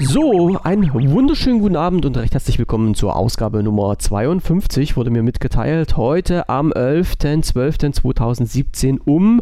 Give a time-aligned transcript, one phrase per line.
[0.00, 4.96] So, einen wunderschönen guten Abend und recht herzlich willkommen zur Ausgabe Nummer 52.
[4.96, 9.40] Wurde mir mitgeteilt, heute am 11.12.2017 um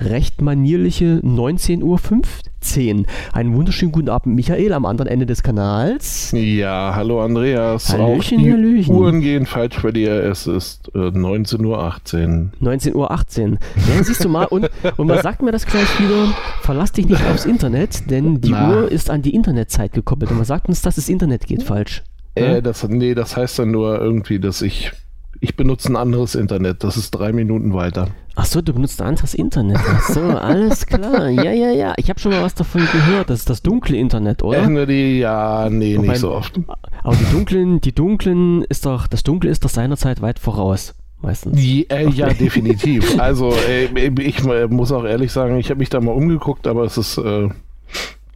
[0.00, 3.04] recht manierliche 19.15 Uhr.
[3.32, 6.32] Einen wunderschönen guten Abend, Michael, am anderen Ende des Kanals.
[6.32, 7.90] Ja, hallo Andreas.
[7.90, 8.94] Hallöchen, Auch die Hallöchen.
[8.94, 10.12] Uhren gehen falsch bei dir.
[10.24, 12.50] Es ist äh, 19.18 Uhr.
[12.62, 13.58] 19.18 Uhr.
[13.94, 17.24] Ja, siehst du mal, und, und man sagt mir das gleich wieder, verlass dich nicht
[17.26, 18.70] aufs Internet, denn die Na.
[18.70, 20.30] Uhr ist an die Internetzeit gekoppelt.
[20.30, 22.02] Und man sagt uns, dass das Internet geht falsch.
[22.34, 24.92] Äh, das, nee, das heißt dann nur irgendwie, dass ich.
[25.40, 26.84] Ich benutze ein anderes Internet.
[26.84, 28.08] Das ist drei Minuten weiter.
[28.36, 29.78] Ach so, du benutzt ein anderes Internet.
[29.78, 31.28] Ach so, alles klar.
[31.28, 31.94] Ja, ja, ja.
[31.96, 33.30] Ich habe schon mal was davon gehört.
[33.30, 34.64] Das ist das dunkle Internet, oder?
[34.68, 36.58] Äh, die, ja, nee, Wobei- nicht so oft.
[37.02, 40.94] Aber die dunklen, die dunklen ist doch, das Dunkle ist doch seinerzeit weit voraus.
[41.20, 41.56] Meistens.
[41.56, 43.16] Die, äh, ja, definitiv.
[43.18, 43.86] Also, äh,
[44.20, 47.18] ich äh, muss auch ehrlich sagen, ich habe mich da mal umgeguckt, aber es ist.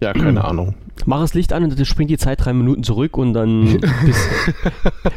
[0.01, 0.75] Ja, keine Ahnung.
[1.07, 4.29] Mach das Licht an und dann springt die Zeit drei Minuten zurück und dann bist,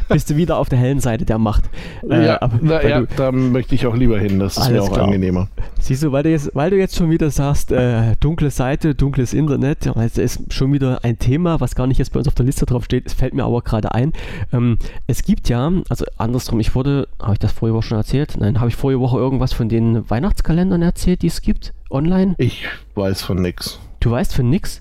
[0.08, 1.64] bist du wieder auf der hellen Seite der Macht.
[2.08, 4.38] Äh, ja, aber na, ja du, da möchte ich auch lieber hin.
[4.38, 5.06] Das ist mir auch klar.
[5.06, 5.48] angenehmer.
[5.80, 9.34] siehst du, weil du, jetzt, weil du jetzt schon wieder sagst, äh, dunkle Seite, dunkles
[9.34, 12.46] Internet, das ist schon wieder ein Thema, was gar nicht jetzt bei uns auf der
[12.46, 13.06] Liste drauf steht.
[13.06, 14.12] Es fällt mir aber gerade ein.
[14.52, 18.36] Ähm, es gibt ja, also andersrum, ich wurde, habe ich das vorige Woche schon erzählt?
[18.38, 22.34] Nein, habe ich vorige Woche irgendwas von den Weihnachtskalendern erzählt, die es gibt online?
[22.38, 23.80] Ich weiß von nix.
[24.02, 24.80] Du weißt für nix?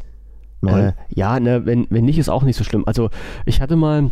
[0.62, 0.90] Nein.
[0.90, 2.84] Äh, ja, ne, wenn, wenn nicht, ist auch nicht so schlimm.
[2.88, 3.10] Also
[3.46, 4.10] ich hatte mal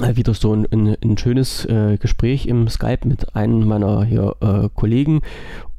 [0.00, 4.36] äh, wieder so ein, ein, ein schönes äh, Gespräch im Skype mit einem meiner hier,
[4.40, 5.22] äh, Kollegen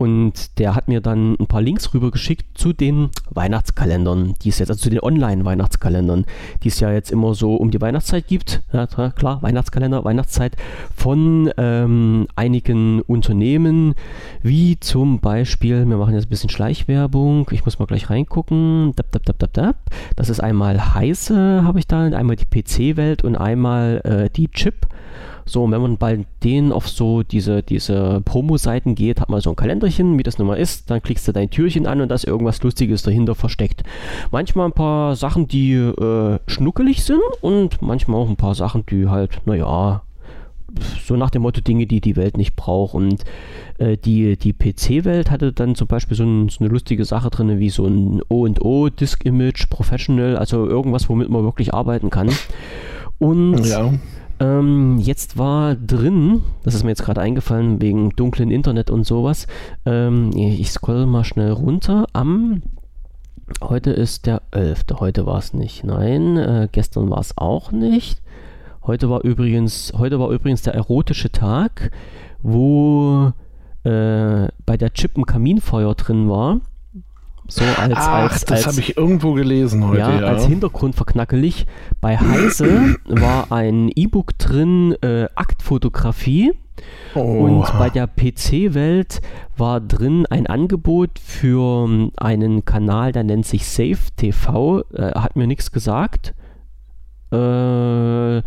[0.02, 4.72] und der hat mir dann ein paar Links rübergeschickt zu den Weihnachtskalendern, die es jetzt,
[4.72, 6.26] also zu den Online-Weihnachtskalendern,
[6.64, 8.64] die es ja jetzt immer so um die Weihnachtszeit gibt.
[8.74, 10.56] Ja, klar, Weihnachtskalender, Weihnachtszeit
[10.96, 13.94] von ähm, einigen Unternehmen,
[14.42, 18.94] wie zum Beispiel, wir machen jetzt ein bisschen Schleichwerbung, ich muss mal gleich reingucken.
[20.16, 24.88] Das ist einmal Heiße, habe ich da, einmal die PC-Welt und einmal äh, die Chip.
[25.52, 29.50] So, und wenn man bei denen auf so diese, diese Promo-Seiten geht, hat man so
[29.50, 32.16] ein Kalenderchen, wie das nun mal ist, dann klickst du dein Türchen an und da
[32.16, 33.84] ist irgendwas Lustiges dahinter versteckt.
[34.32, 39.10] Manchmal ein paar Sachen, die äh, schnuckelig sind und manchmal auch ein paar Sachen, die
[39.10, 40.04] halt, naja,
[41.06, 42.94] so nach dem Motto Dinge, die die Welt nicht braucht.
[42.94, 43.26] Und
[43.78, 47.60] äh, die, die PC-Welt hatte dann zum Beispiel so, ein, so eine lustige Sache drin,
[47.60, 52.30] wie so ein O&O, Disk Image, Professional, also irgendwas, womit man wirklich arbeiten kann.
[53.20, 53.92] Und Ja.
[54.42, 59.46] Ähm, jetzt war drin, das ist mir jetzt gerade eingefallen, wegen dunklen Internet und sowas.
[59.86, 62.08] Ähm, ich scroll mal schnell runter.
[62.14, 62.64] Am
[63.62, 64.86] heute ist der 11.
[65.00, 65.84] Heute war es nicht.
[65.84, 68.20] Nein, äh, gestern war es auch nicht.
[68.84, 71.92] Heute war übrigens, heute war übrigens der erotische Tag,
[72.42, 73.34] wo
[73.84, 76.62] äh, bei der Chip ein Kaminfeuer drin war.
[77.52, 80.28] So als, Ach, als, das habe ich irgendwo gelesen heute, ja, ja.
[80.28, 81.66] als Hintergrund verknackelig.
[82.00, 86.54] Bei Heise war ein E-Book drin, äh, Aktfotografie.
[87.14, 89.20] oh, Und bei der PC-Welt
[89.58, 94.84] war drin ein Angebot für ähm, einen Kanal, der nennt sich Safe TV.
[94.94, 96.34] Äh, hat mir nichts gesagt.
[97.34, 98.42] Äh,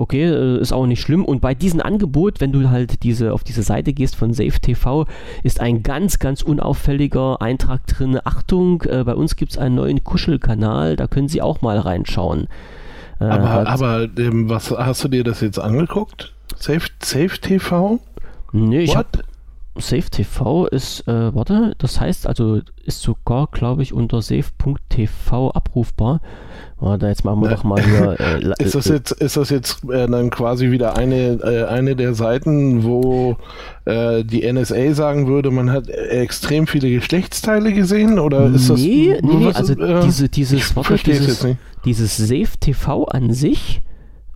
[0.00, 1.24] okay, äh, ist auch nicht schlimm.
[1.24, 5.06] Und bei diesem Angebot, wenn du halt diese, auf diese Seite gehst von Safe TV,
[5.42, 8.18] ist ein ganz, ganz unauffälliger Eintrag drin.
[8.24, 12.48] Achtung, äh, bei uns gibt es einen neuen Kuschelkanal, da können Sie auch mal reinschauen.
[13.20, 16.32] Äh, aber aber ähm, was hast du dir das jetzt angeguckt?
[16.56, 18.00] Safe, Safe TV?
[18.52, 18.96] nee, ich What?
[18.96, 19.29] hab, Safe
[19.80, 26.20] TV ist, äh, warte, das heißt also, ist sogar, glaube ich, unter safe.tv abrufbar.
[26.78, 27.54] Warte, jetzt machen wir Ne.
[27.56, 28.18] doch mal hier.
[28.18, 31.64] Äh, la- Ist das äh, jetzt, ist das jetzt äh, dann quasi wieder eine, äh,
[31.66, 33.36] eine der Seiten, wo
[33.84, 38.18] äh, die NSA sagen würde, man hat äh, extrem viele Geschlechtsteile gesehen?
[38.18, 38.80] Oder ist das.
[38.80, 41.46] nee, nee, nee, was, also äh, diese, dieses, warte, dieses,
[41.84, 43.82] dieses Safe TV an sich,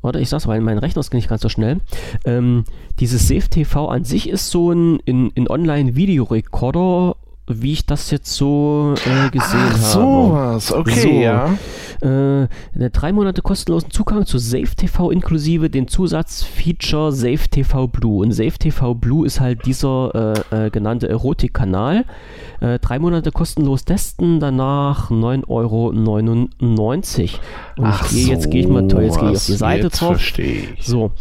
[0.04, 1.80] warte, ich sag's, weil mein Rechner ist nicht ganz so schnell.
[2.24, 2.64] Ähm,
[3.00, 8.32] dieses Safe TV an sich ist so ein, ein, ein Online-Videorekorder, wie ich das jetzt
[8.34, 9.82] so äh, gesehen Ach, habe.
[9.82, 10.72] sowas.
[10.72, 11.08] Okay, So.
[11.08, 11.58] ja.
[12.04, 12.48] Äh,
[12.90, 18.22] drei Monate kostenlosen Zugang zu Safe TV inklusive den Zusatzfeature Safe TV Blue.
[18.22, 22.04] Und Safe TV Blue ist halt dieser äh, äh, genannte Erotikkanal.
[22.60, 25.88] Äh, drei Monate kostenlos testen, danach 9,99 Euro.
[27.76, 29.52] Und ich gehe jetzt gehe ich mal toll, jetzt gehe ich auf die.
[29.52, 30.16] Seite drauf.
[30.16, 30.86] Verstehe ich.
[30.86, 31.12] So,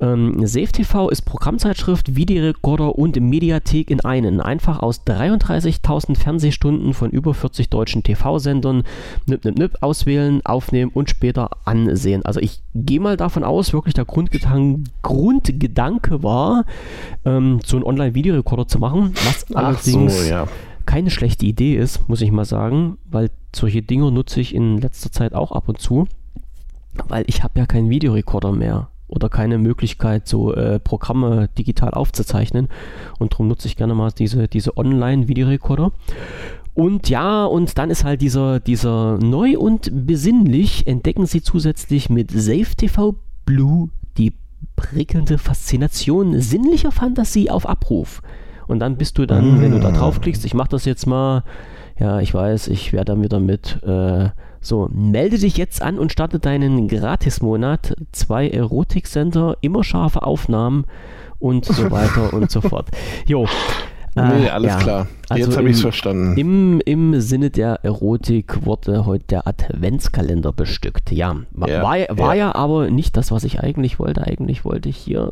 [0.00, 4.40] ähm, Safe TV ist Programmzeitschrift, Videorekorder und Mediathek in einen.
[4.40, 8.82] Einfach aus 33.000 Fernsehstunden von über 40 deutschen TV-Sendern
[9.26, 12.24] nip, nip, nip, auswählen, aufnehmen und später ansehen.
[12.24, 16.64] Also ich gehe mal davon aus, wirklich der Grundgedanke, Grundgedanke war,
[17.24, 20.46] ähm, so einen Online-Videorekorder zu machen, was Ach allerdings so, ja.
[20.86, 25.12] keine schlechte Idee ist, muss ich mal sagen, weil solche Dinge nutze ich in letzter
[25.12, 26.06] Zeit auch ab und zu,
[27.08, 32.68] weil ich habe ja keinen Videorekorder mehr oder keine Möglichkeit, so äh, Programme digital aufzuzeichnen
[33.18, 35.92] und darum nutze ich gerne mal diese, diese Online-Videorekorder.
[36.74, 42.30] Und ja, und dann ist halt dieser, dieser neu und besinnlich entdecken sie zusätzlich mit
[42.30, 44.32] Safe TV Blue die
[44.76, 48.22] prickelnde Faszination sinnlicher Fantasie auf Abruf.
[48.68, 51.44] Und dann bist du dann, wenn du da draufklickst, ich mache das jetzt mal,
[51.98, 54.30] ja, ich weiß, ich werde dann wieder mit, äh,
[54.60, 57.96] so, melde dich jetzt an und starte deinen Gratismonat.
[58.12, 60.84] Zwei Erotik-Center, immer scharfe Aufnahmen
[61.38, 62.88] und so weiter und so fort.
[63.26, 63.46] Jo.
[64.14, 64.78] Nee, alles ja.
[64.78, 65.06] klar.
[65.28, 66.36] Also Jetzt habe ich es verstanden.
[66.36, 71.10] Im, Im Sinne der Erotik wurde heute der Adventskalender bestückt.
[71.10, 72.46] Ja, war, Ja, war, war ja.
[72.46, 74.26] ja aber nicht das, was ich eigentlich wollte.
[74.26, 75.30] Eigentlich wollte ich hier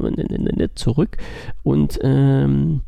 [0.74, 1.18] zurück
[1.62, 2.80] und ähm,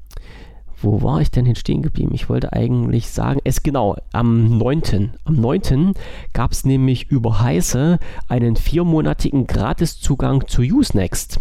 [0.82, 2.12] wo war ich denn hin stehen geblieben?
[2.14, 5.12] Ich wollte eigentlich sagen, es genau, am 9.
[5.24, 5.92] Am 9.
[6.32, 7.98] gab es nämlich über Heiße
[8.28, 11.40] einen viermonatigen Gratiszugang zu Usenext.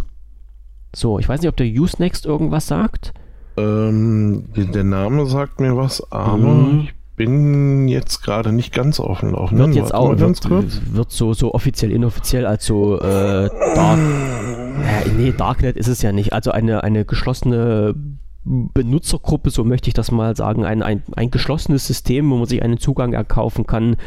[0.93, 3.13] So, ich weiß nicht, ob der Usenext irgendwas sagt.
[3.57, 6.79] Ähm, der Name sagt mir was, aber Mhm.
[6.85, 9.67] ich bin jetzt gerade nicht ganz auf dem Laufenden.
[9.67, 10.81] Wird jetzt auch ganz wird, kurz.
[10.91, 16.33] wird so, so offiziell, inoffiziell, also äh, Dark, äh, nee, Darknet ist es ja nicht.
[16.33, 17.93] Also eine, eine geschlossene
[18.43, 22.63] Benutzergruppe, so möchte ich das mal sagen, ein, ein, ein geschlossenes System, wo man sich
[22.63, 23.97] einen Zugang erkaufen kann,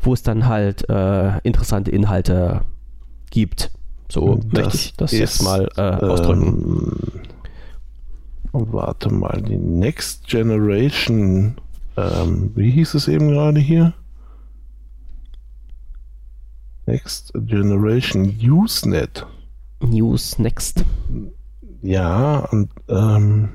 [0.00, 2.60] wo es dann halt äh, interessante Inhalte
[3.30, 3.72] gibt.
[4.08, 6.46] So möchte ich das jetzt mal äh, ausdrücken.
[6.46, 7.20] Ähm,
[8.52, 11.56] warte mal, die Next Generation,
[11.96, 13.94] ähm, wie hieß es eben gerade hier?
[16.86, 19.26] Next Generation Usenet.
[19.80, 20.84] News next.
[21.82, 23.50] Ja, und ähm,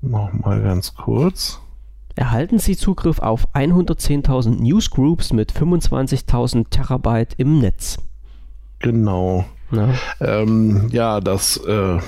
[0.00, 1.60] nochmal ganz kurz.
[2.16, 7.98] Erhalten Sie Zugriff auf 110.000 Newsgroups mit 25.000 Terabyte im Netz.
[8.80, 9.44] Genau.
[9.70, 9.94] Na?
[10.20, 11.98] Ähm, ja, das, äh,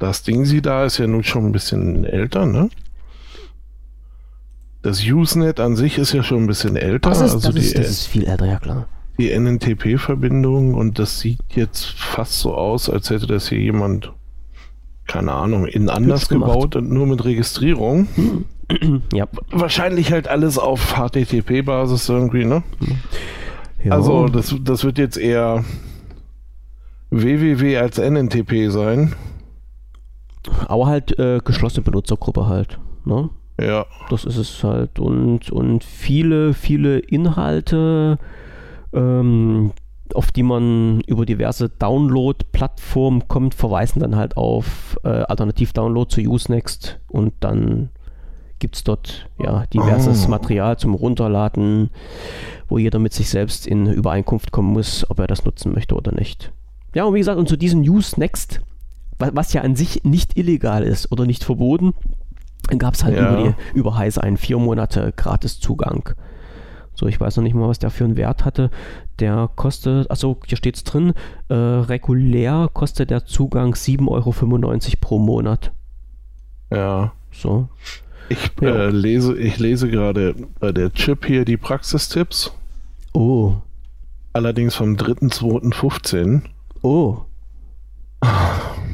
[0.00, 2.68] das Ding sie da ist ja nun schon ein bisschen älter, ne?
[4.82, 7.60] Das Usenet an sich ist ja schon ein bisschen älter, Das ist, also das, die,
[7.60, 8.88] ist, das ist viel älter, ja klar.
[9.18, 14.10] die NNTP-Verbindung und das sieht jetzt fast so aus, als hätte das hier jemand,
[15.06, 18.08] keine Ahnung, in anders gebaut und nur mit Registrierung.
[19.12, 19.26] Ja.
[19.50, 22.62] Wahrscheinlich halt alles auf HTTP-Basis irgendwie, ne?
[23.82, 23.90] ja.
[23.94, 25.64] Also das, das wird jetzt eher
[27.10, 29.14] www als NNTP sein.
[30.68, 32.78] Aber halt äh, geschlossene Benutzergruppe halt.
[33.04, 33.30] Ne?
[33.60, 33.86] Ja.
[34.08, 34.98] Das ist es halt.
[34.98, 38.18] Und, und viele, viele Inhalte,
[38.92, 39.72] ähm,
[40.14, 46.98] auf die man über diverse Download-Plattformen kommt, verweisen dann halt auf äh, Alternativ-Download zu Usenext
[47.08, 47.90] und dann
[48.58, 50.30] gibt es dort ja diverses Oh.
[50.30, 51.90] Material zum Runterladen,
[52.68, 56.12] wo jeder mit sich selbst in Übereinkunft kommen muss, ob er das nutzen möchte oder
[56.12, 56.52] nicht.
[56.94, 58.60] Ja, und wie gesagt, und zu diesem Usenext,
[59.20, 61.94] was ja an sich nicht illegal ist oder nicht verboten,
[62.78, 63.32] gab es halt Ja.
[63.32, 66.10] über, die, über Heise einen vier Monate Gratiszugang.
[66.94, 68.70] So, ich weiß noch nicht mal, was der für einen Wert hatte.
[69.20, 71.14] Der kostet, achso, hier steht es drin,
[71.48, 75.72] äh, regulär kostet der Zugang 7,95 Euro pro Monat.
[76.70, 77.12] Ja.
[77.32, 77.68] So.
[78.28, 78.68] Ich, Ja.
[78.68, 82.52] äh, lese, ich lese gerade bei der Chip hier die Praxistipps,
[83.12, 83.54] Oh,
[84.32, 86.42] allerdings vom 3.2.15.
[86.82, 87.18] oh.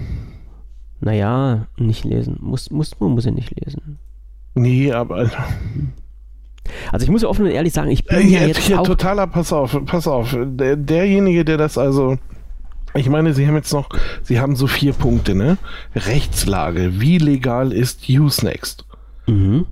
[1.00, 2.38] Naja, nicht lesen.
[2.40, 3.98] Muss, muss, man muss ja nicht lesen.
[4.54, 5.30] Nee, aber
[6.92, 8.80] Also ich muss ja offen und ehrlich sagen, ich bin äh, ja jetzt jetzt hier
[8.80, 8.86] auch...
[8.86, 10.36] totaler, pass auf, pass auf.
[10.38, 12.18] Der, derjenige, der das also.
[12.94, 13.90] Ich meine, Sie haben jetzt noch,
[14.22, 15.58] Sie haben so vier Punkte, ne?
[15.94, 16.98] Rechtslage.
[17.00, 18.86] Wie legal ist Usenext?
[19.26, 19.66] Mhm.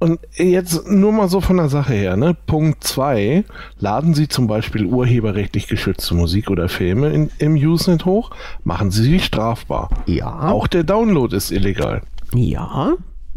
[0.00, 2.36] Und jetzt nur mal so von der Sache her, ne?
[2.46, 3.44] Punkt 2.
[3.80, 8.30] Laden Sie zum Beispiel urheberrechtlich geschützte Musik oder Filme in, im Usenet hoch,
[8.62, 9.90] machen Sie sie strafbar.
[10.06, 10.50] Ja.
[10.50, 12.02] Auch der Download ist illegal.
[12.32, 12.92] Ja.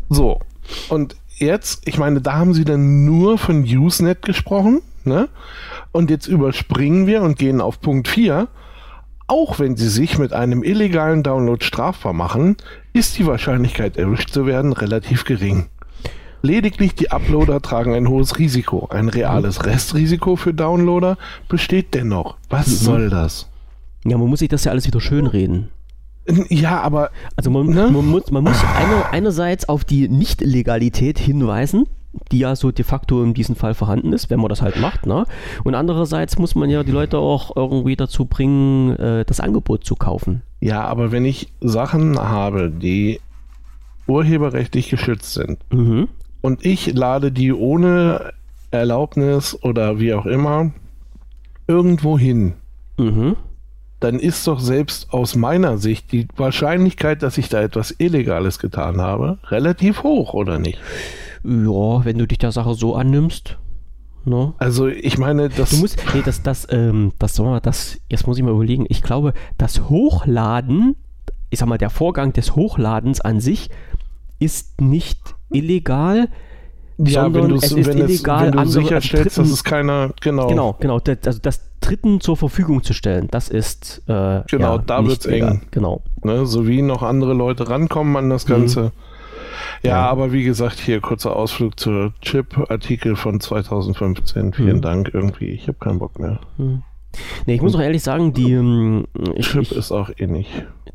[0.10, 0.40] So.
[0.90, 5.30] Und jetzt, ich meine, da haben Sie dann nur von Usenet gesprochen, ne?
[5.92, 8.48] Und jetzt überspringen wir und gehen auf Punkt 4.
[9.26, 12.58] Auch wenn Sie sich mit einem illegalen Download strafbar machen,
[12.94, 15.68] ist die Wahrscheinlichkeit erwischt zu werden relativ gering.
[16.42, 18.88] Lediglich die Uploader tragen ein hohes Risiko.
[18.90, 21.18] Ein reales Restrisiko für Downloader
[21.48, 22.38] besteht dennoch.
[22.50, 23.48] Was soll das?
[24.06, 25.70] Ja, man muss sich das ja alles wieder schönreden.
[26.50, 27.90] Ja, aber Also man, Ne?
[27.92, 31.86] man muss, man muss einer, einerseits auf die Nicht-Legalität hinweisen,
[32.32, 35.06] die ja so de facto in diesem Fall vorhanden ist, wenn man das halt macht.
[35.06, 35.26] Ne?
[35.64, 39.96] Und andererseits muss man ja die Leute auch irgendwie dazu bringen, äh, das Angebot zu
[39.96, 40.42] kaufen.
[40.60, 43.20] ja, aber wenn ich Sachen habe, die
[44.08, 46.08] urheberrechtlich geschützt sind, Mhm.
[46.42, 48.34] Und ich lade die ohne
[48.72, 50.72] Erlaubnis oder wie auch immer
[51.68, 52.54] irgendwo hin,
[52.98, 53.36] Mhm.
[54.00, 59.00] dann ist doch selbst aus meiner Sicht die Wahrscheinlichkeit, dass ich da etwas Illegales getan
[59.00, 60.80] habe, relativ hoch, oder nicht?
[61.44, 63.58] Ja, wenn du dich der Sache so annimmst.
[64.26, 64.54] Ne?
[64.60, 68.28] Also ich meine, das Du musst, nee, das, das, ähm, das, soll man, das, jetzt
[68.28, 68.86] muss ich mal überlegen.
[68.90, 70.96] Ich glaube, das Hochladen,
[71.50, 73.70] ich sag mal, der Vorgang des Hochladenens an sich
[74.38, 75.18] ist nicht
[75.54, 76.28] illegal.
[76.98, 79.64] ja, sondern wenn, es ist wenn, es, illegal, wenn du andere- sicherstellst, Dritten- dass es
[79.64, 81.00] keiner, genau, Genau, genau.
[81.00, 85.26] Das, also das Dritten zur Verfügung zu stellen, das ist äh, Genau, ja, da wird's
[85.26, 85.54] legal.
[85.54, 85.62] eng.
[85.72, 86.04] Genau.
[86.24, 88.92] ne, sowie noch andere Leute rankommen an das Ganze.
[89.84, 90.10] Ja, Ja.
[90.10, 94.54] aber wie gesagt, hier kurzer Ausflug zur Chip-Artikel von 2015.
[94.54, 94.82] Vielen Mhm.
[94.82, 95.48] Dank irgendwie.
[95.48, 96.40] Ich habe keinen Bock mehr.
[96.58, 99.08] Nee, ich muss auch ehrlich sagen, die, ähm,
[99.40, 100.50] Chip ich, ist auch eh nicht.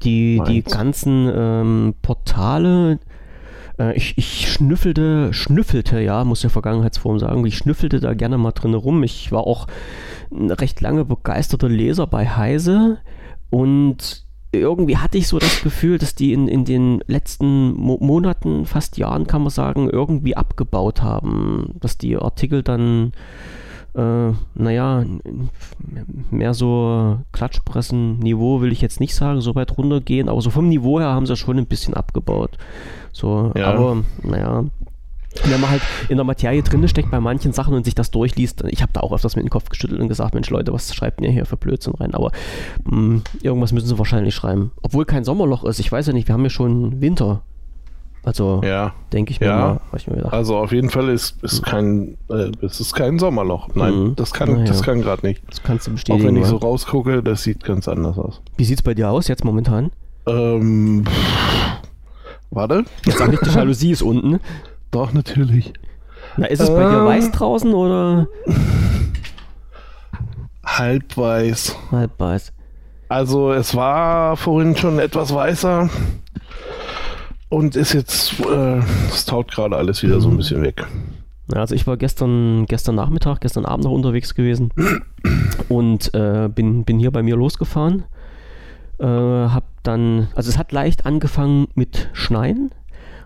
[0.05, 3.01] die, die ganzen ähm, Portale,
[3.95, 8.75] ich, ich schnüffelte, schnüffelte, ja, muss ja Vergangenheitsform sagen, ich schnüffelte da gerne mal drin
[8.75, 9.03] rum.
[9.03, 9.67] Ich war auch
[10.33, 12.99] ein recht lange begeisterter Leser bei Heise
[13.51, 18.65] und irgendwie hatte ich so das Gefühl, dass die in, in den letzten Mo Monaten,
[18.65, 21.75] fast Jahren, kann man sagen, irgendwie abgebaut haben.
[21.81, 23.13] Dass die Artikel dann,
[23.97, 25.05] äh, naja,
[26.31, 31.01] mehr so Klatschpressen-Niveau will ich jetzt nicht sagen, so weit runtergehen, aber so vom Niveau
[31.01, 32.59] her haben sie schon ein bisschen abgebaut.
[33.13, 33.73] So, Ja.
[33.73, 34.65] aber naja.
[35.45, 38.65] Wenn man halt in der Materie drin steckt bei manchen Sachen und sich das durchliest,
[38.71, 41.21] ich habe da auch öfters mit dem Kopf geschüttelt und gesagt, Mensch Leute, was schreibt
[41.21, 42.15] ihr hier für Blödsinn rein?
[42.15, 42.33] Aber
[42.85, 44.71] mh, irgendwas müssen sie wahrscheinlich schreiben.
[44.81, 47.43] Obwohl kein Sommerloch ist, ich weiß ja nicht, wir haben ja schon Winter.
[48.27, 49.57] Also Ja, denke ich mir Ja.
[49.57, 53.69] mal, ich mir also auf jeden Fall ist, ist kein, äh, es ist kein Sommerloch.
[53.77, 54.17] Nein, Mhm.
[54.17, 54.65] das kann, Naja.
[54.65, 55.43] das kann gerade nicht.
[55.49, 56.27] Das kannst du Auch bestätigen.
[56.27, 58.43] wenn ich so rausgucke, das sieht ganz anders aus.
[58.57, 59.93] Wie sieht's bei dir aus jetzt momentan?
[60.27, 61.05] Ähm,
[62.51, 62.85] warte.
[63.05, 64.41] Jetzt sag nicht, die Jalousie ist unten.
[64.91, 65.73] Doch, natürlich.
[66.37, 67.07] Na, ist es bei dir Äh.
[67.07, 68.27] weiß draußen oder
[70.65, 71.77] Halb weiß.
[71.93, 72.53] halb weiß?
[73.09, 75.89] Also es war vorhin schon etwas weißer
[77.49, 80.87] und ist jetzt, äh, es taut gerade alles wieder so ein bisschen weg.
[81.53, 84.73] Ja, also ich war gestern, gestern Nachmittag, gestern Abend noch unterwegs gewesen
[85.69, 88.05] und äh, bin, bin hier bei mir losgefahren.
[88.99, 92.71] Äh, hab dann, also es hat leicht angefangen mit Schneien.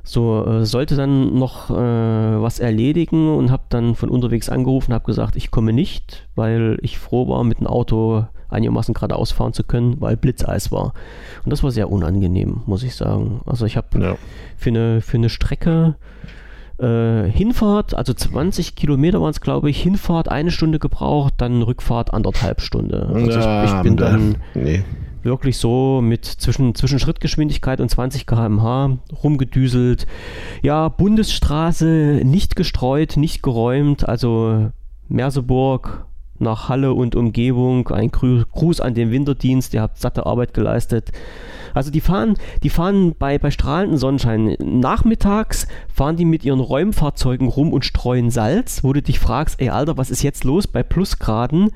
[0.03, 5.05] So, äh, sollte dann noch äh, was erledigen und habe dann von unterwegs angerufen, habe
[5.05, 9.64] gesagt, ich komme nicht, weil ich froh war, mit dem Auto einigermaßen geradeaus fahren zu
[9.64, 10.92] können, weil Blitzeis war.
[11.45, 13.40] Und das war sehr unangenehm, muss ich sagen.
[13.47, 14.16] Also ich habe Ja.
[14.57, 15.97] für eine, für eine Strecke
[16.78, 22.14] äh, Hinfahrt, also 20 Kilometer waren es, glaube ich, Hinfahrt eine Stunde gebraucht, dann Rückfahrt
[22.14, 23.11] anderthalb Stunde.
[23.12, 24.83] Also Ja, ich, ich bin da- dann Nee.
[25.23, 30.07] wirklich so mit zwischen, zwischen Schrittgeschwindigkeit und 20 km/h rumgedüselt.
[30.62, 34.71] Ja, Bundesstraße nicht gestreut, nicht geräumt, also
[35.09, 36.07] Merseburg
[36.40, 37.88] nach Halle und Umgebung.
[37.88, 41.11] Ein Gruß an den Winterdienst, ihr habt satte Arbeit geleistet.
[41.75, 44.56] Also die fahren, die fahren bei, bei strahlendem Sonnenschein.
[44.59, 49.70] Nachmittags fahren die mit ihren Räumfahrzeugen rum und streuen Salz, wo du dich fragst, ey
[49.70, 51.70] Alter, was ist jetzt los bei Plusgraden?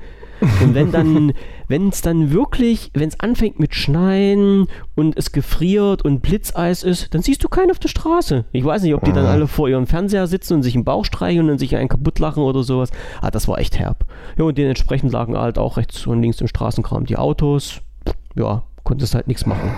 [0.61, 1.31] Und wenn dann,
[1.67, 7.13] wenn es dann wirklich, wenn es anfängt mit Schneien und es gefriert und Blitzeis ist,
[7.13, 8.45] dann siehst du keinen auf der Straße.
[8.51, 11.05] Ich weiß nicht, ob die dann alle vor ihrem Fernseher sitzen und sich im Bauch
[11.05, 12.91] streicheln und sich einen kaputt lachen oder sowas.
[13.21, 14.05] Ah, das war echt herb.
[14.37, 17.81] Ja, und dementsprechend lagen halt auch rechts und links im Straßenkram die Autos.
[18.35, 19.71] Ja, konntest halt nichts machen.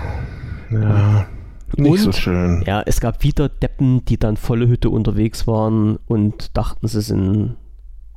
[0.70, 1.26] Ja.
[1.76, 2.62] Nicht Und- so schön.
[2.66, 7.56] Ja, es gab wieder Deppen, die dann volle Hütte unterwegs waren und dachten, sie sind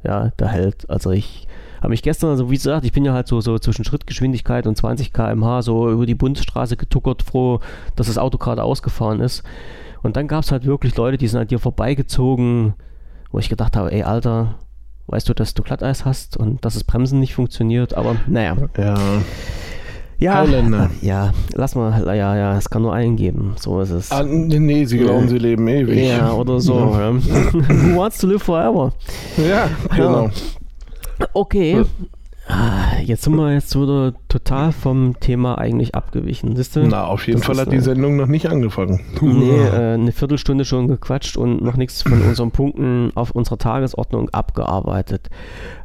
[0.03, 0.89] ja der Held.
[0.89, 1.47] Also ich
[1.81, 4.77] habe mich gestern, also wie gesagt, ich bin ja halt so, so zwischen Schrittgeschwindigkeit und
[4.77, 7.59] 20 km/h so über die Bundesstraße getuckert, froh,
[7.95, 9.43] dass das Auto gerade ausgefahren ist.
[10.03, 12.73] Und dann gab es halt wirklich Leute, die sind an dir vorbeigezogen,
[13.31, 14.55] wo ich gedacht habe, ey Alter,
[15.07, 18.55] weißt du, dass du Glatteis hast und dass das Bremsen nicht funktioniert, aber naja.
[18.77, 18.95] Ja.
[20.19, 20.45] Ja,
[21.01, 24.11] ja, lass mal, ja, ja, es kann nur einen geben, so ist es.
[24.11, 25.97] Ah, nee, sie glauben, sie leben ewig.
[25.97, 26.75] Ja, oder so.
[26.77, 27.11] Ja.
[27.15, 28.93] Who wants to live forever?
[29.37, 30.29] Ja, genau.
[31.33, 31.83] Okay.
[32.47, 36.55] Ah, Jetzt sind wir jetzt wieder total vom Thema eigentlich abgewichen.
[36.55, 36.81] Siehst du?
[36.87, 38.99] Na, auf jeden Das Fall hat die äh, Sendung noch nicht angefangen.
[39.21, 44.29] Nee, äh, eine Viertelstunde schon gequatscht und noch nichts von unseren Punkten auf unserer Tagesordnung
[44.29, 45.29] abgearbeitet.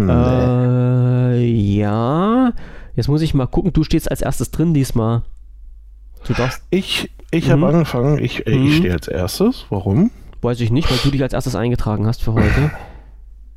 [0.01, 2.53] Äh, ja,
[2.95, 3.73] jetzt muss ich mal gucken.
[3.73, 5.23] Du stehst als erstes drin diesmal.
[6.27, 7.53] Du darfst, Ich, ich Mhm.
[7.53, 8.19] habe angefangen.
[8.19, 8.67] Ich, äh, Mhm.
[8.67, 9.67] ich stehe als erstes.
[9.71, 10.11] Warum?
[10.43, 12.71] weiß ich nicht, weil du dich als erstes eingetragen hast für heute.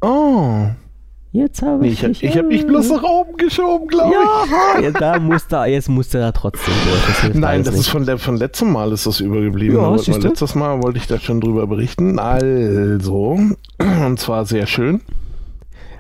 [0.02, 0.68] Oh.
[1.32, 4.82] Jetzt habe Nee, ich, ich, ich habe mich bloß nach oben geschoben, glaube ich.
[4.82, 7.22] Ja, ja, da musste, jetzt musste er trotzdem durch.
[7.30, 7.82] Das Nein, das nicht.
[7.82, 9.78] ist von, von letztem Mal ist das übergeblieben.
[9.78, 10.18] Ja, Da du?
[10.28, 12.18] letztes Mal wollte ich da schon drüber berichten.
[12.18, 13.38] Also,
[14.06, 15.02] und zwar sehr schön.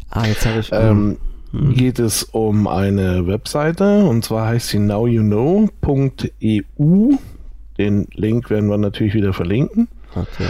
[0.09, 0.69] Ah, jetzt habe ich.
[0.71, 1.17] Ähm,
[1.51, 1.73] Hm.
[1.73, 7.15] geht es um eine Webseite und zwar heißt sie nowyouKnow.eu.
[7.79, 9.87] Den Link werden wir natürlich wieder verlinken.
[10.13, 10.43] Warte.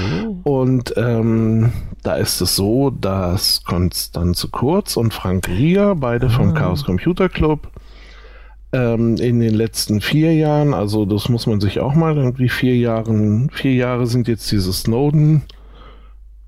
[0.44, 1.72] Und ähm,
[2.04, 6.54] da ist es so, dass Konstanze Kurz und Frank Rieger, beide vom Ah.
[6.54, 7.70] Chaos Computer Club,
[8.72, 12.78] ähm, in den letzten vier Jahren, also das muss man sich auch mal irgendwie vier
[12.78, 15.44] Jahren, vier Jahre sind jetzt diese Snowden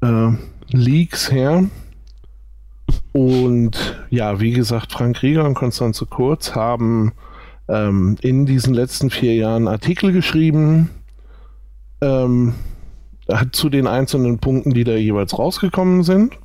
[0.02, 0.30] äh,
[0.70, 1.66] Leaks her.
[3.14, 7.14] Und ja, wie gesagt, Frank Rieger und Konstanze Kurz haben
[7.68, 10.90] ähm, in diesen letzten vier Jahren Artikel geschrieben,
[12.02, 12.54] ähm,
[13.52, 16.38] zu den einzelnen Punkten, die da jeweils rausgekommen sind.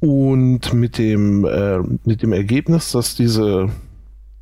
[0.00, 3.68] Und mit dem, äh, mit dem Ergebnis, dass diese,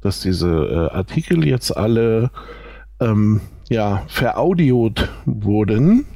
[0.00, 2.30] dass diese äh, Artikel jetzt alle
[3.00, 6.07] ähm, ja, veraudiot wurden.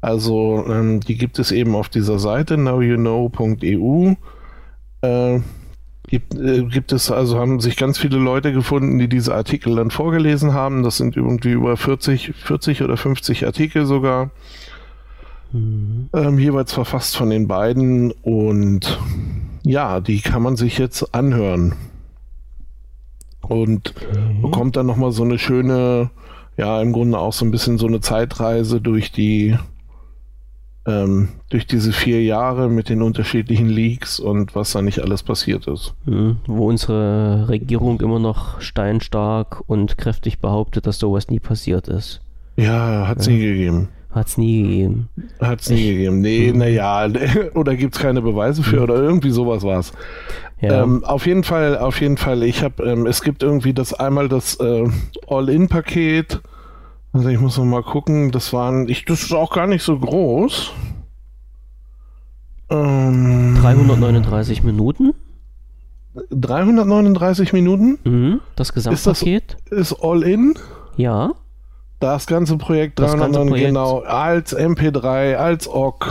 [0.00, 4.14] Also ähm, die gibt es eben auf dieser Seite nowyouKnow.eu.
[5.00, 5.40] Äh,
[6.06, 9.90] gibt, äh, gibt es, also haben sich ganz viele Leute gefunden, die diese Artikel dann
[9.90, 10.82] vorgelesen haben.
[10.82, 14.30] Das sind irgendwie über 40, 40 oder 50 Artikel sogar.
[15.52, 16.08] Hm.
[16.12, 18.98] Ähm, jeweils verfasst von den beiden und
[19.62, 21.74] ja, die kann man sich jetzt anhören.
[23.40, 23.94] Und
[24.42, 26.10] bekommt dann nochmal so eine schöne,
[26.56, 29.56] ja, im Grunde auch so ein bisschen so eine Zeitreise durch die,
[30.86, 35.66] ähm, durch diese vier Jahre mit den unterschiedlichen Leaks und was da nicht alles passiert
[35.66, 35.94] ist.
[36.04, 42.20] Hm, Wo unsere Regierung immer noch steinstark und kräftig behauptet, dass sowas nie passiert ist.
[42.56, 43.88] Ja, hat es nie gegeben.
[44.10, 45.08] Hat es nie gegeben.
[45.40, 46.20] Hat es nie gegeben.
[46.20, 47.06] Nee, naja,
[47.54, 49.92] oder gibt es keine Beweise für oder irgendwie sowas war es.
[50.60, 50.82] Ja.
[50.82, 54.28] Ähm, auf jeden Fall, auf jeden Fall, ich habe, ähm, es gibt irgendwie das einmal
[54.28, 54.88] das äh,
[55.28, 56.40] All-In-Paket.
[57.16, 59.98] Also ich muss noch mal gucken, das waren, ich, das ist auch gar nicht so
[59.98, 60.72] groß.
[62.68, 65.14] Ähm, 339 Minuten.
[66.30, 68.40] 339 Minuten Mhm.
[68.56, 69.56] Das Gesamtpaket.
[69.70, 70.54] ist All-In.
[70.96, 71.32] Ja.
[72.00, 73.66] Das ganze Projekt Das ganze 309, Projekt.
[73.68, 76.06] genau, als MP3, als OGG,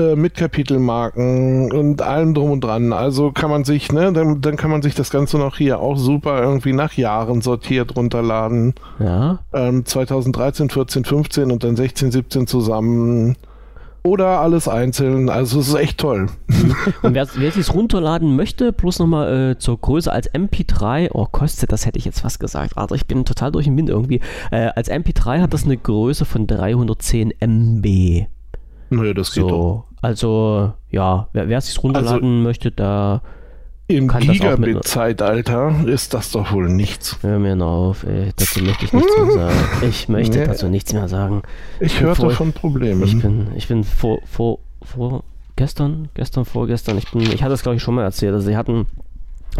[0.00, 2.92] äh, mit Kapitelmarken und allem drum und dran.
[2.92, 5.96] Also kann man sich, ne, dann, dann kann man sich das Ganze noch hier auch
[5.96, 8.74] super irgendwie nach Jahren sortiert runterladen.
[8.98, 9.40] Ja.
[9.52, 13.36] Ähm, 2013, 14, 15 und dann 16, 17 zusammen.
[14.02, 15.28] Oder alles einzeln.
[15.28, 16.28] Also es ist echt toll.
[17.02, 21.70] Und wer, wer sich runterladen möchte, bloß nochmal äh, zur Größe als MP3, oh, kostet,
[21.70, 24.20] das hätte ich jetzt fast gesagt, Alter, ich bin total durch den Wind irgendwie.
[24.50, 28.26] Äh, als MP3 hat das eine Größe von 310 MB.
[28.88, 29.84] Naja, das geht doch.
[30.02, 33.20] So, also, ja, wer, wer sich runterladen möchte, da
[33.86, 37.18] Im Gigabit-Zeitalter ist das doch wohl nichts.
[37.22, 39.56] hör mir noch auf, ey, dazu möchte ich nichts mehr sagen.
[39.82, 40.46] Ich möchte Nee.
[40.46, 41.42] dazu nichts mehr sagen.
[41.80, 43.02] Ich bin hörte voll- von Problemen.
[43.02, 45.22] Ich bin, ich bin vor, vor, vor,
[45.56, 48.56] gestern, gestern, vorgestern, ich bin, ich hatte das glaube ich schon mal erzählt, also sie
[48.56, 48.86] hatten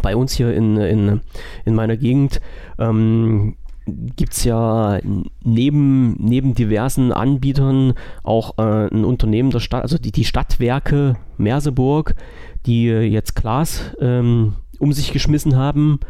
[0.03, 1.21] bei uns hier in, in,
[1.65, 2.41] in meiner Gegend,
[2.79, 3.57] ähm,
[4.17, 4.99] gibt es ja
[5.43, 12.15] neben, neben diversen Anbietern auch äh, ein Unternehmen der Stadt, also die, die Stadtwerke Merseburg,
[12.67, 16.01] die jetzt Glas ähm, um sich geschmissen haben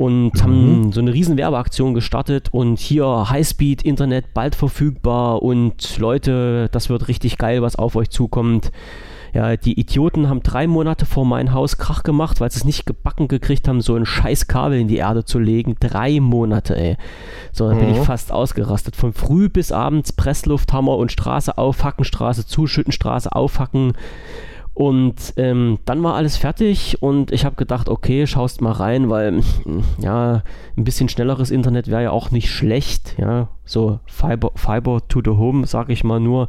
[0.00, 6.70] und haben so eine riesen Werbeaktion gestartet und hier Highspeed Internet bald verfügbar und Leute,
[6.72, 8.72] das wird richtig geil, was auf euch zukommt.
[9.32, 12.86] Ja, die Idioten haben drei Monate vor mein Haus Krach gemacht, weil sie es nicht
[12.86, 15.76] gebacken gekriegt haben, so ein scheiß Kabel in die Erde zu legen.
[15.78, 16.96] Drei Monate, ey.
[17.52, 18.04] So, da bin ich Mhm.
[18.04, 18.96] fast ausgerastet.
[18.96, 23.92] Von früh bis abends Presslufthammer und Straße aufhacken, Straße zuschütten, Straße aufhacken.
[24.80, 29.42] Und ähm, dann war alles fertig und ich habe gedacht, okay, schaust mal rein, weil
[29.98, 30.42] ja,
[30.74, 33.14] ein bisschen schnelleres Internet wäre ja auch nicht schlecht.
[33.18, 36.48] Ja, so Fiber, Fiber to the Home, sag ich mal nur.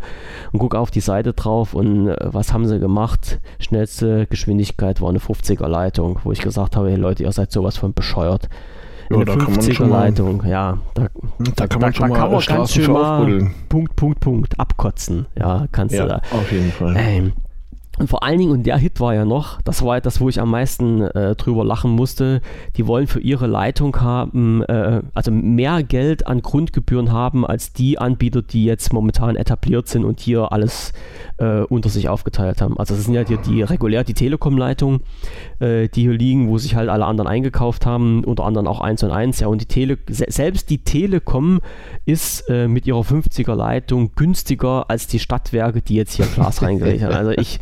[0.54, 3.42] Und guck auf die Seite drauf und äh, was haben sie gemacht?
[3.60, 7.76] Schnellste Geschwindigkeit war eine 50er Leitung, wo ich gesagt habe, hey Leute, ihr seid sowas
[7.76, 8.48] von bescheuert.
[9.10, 11.08] Ja, Eine da kann man schon 50er mal- Leitung, ja, da,
[11.58, 13.52] Da kann man schon mal kann man ganz schön mal.
[13.68, 15.26] Punkt, Punkt, Punkt abkotzen.
[15.38, 16.22] Ja, kannst du da.
[16.32, 16.96] Ja, auf jeden Fall.
[16.98, 17.34] Ähm,
[18.02, 20.28] und vor allen Dingen, und der Hit war ja noch, das war ja das, wo
[20.28, 22.42] ich am meisten äh, drüber lachen musste,
[22.76, 28.00] die wollen für ihre Leitung haben, äh, also mehr Geld an Grundgebühren haben, als die
[28.00, 30.94] Anbieter, die jetzt momentan etabliert sind und hier alles
[31.38, 32.80] äh, unter sich aufgeteilt haben.
[32.80, 35.02] Also das sind ja hier die regulär die Telekom-Leitungen,
[35.60, 39.04] äh, die hier liegen, wo sich halt alle anderen eingekauft haben, unter anderem auch 1
[39.04, 39.42] und 1.
[39.42, 41.62] Ja, und die Tele se selbst die Telekom
[42.06, 47.04] ist äh, mit ihrer 50er Leitung günstiger als die Stadtwerke, die jetzt hier Glas reingelegt
[47.04, 47.14] haben.
[47.14, 47.60] Also ich,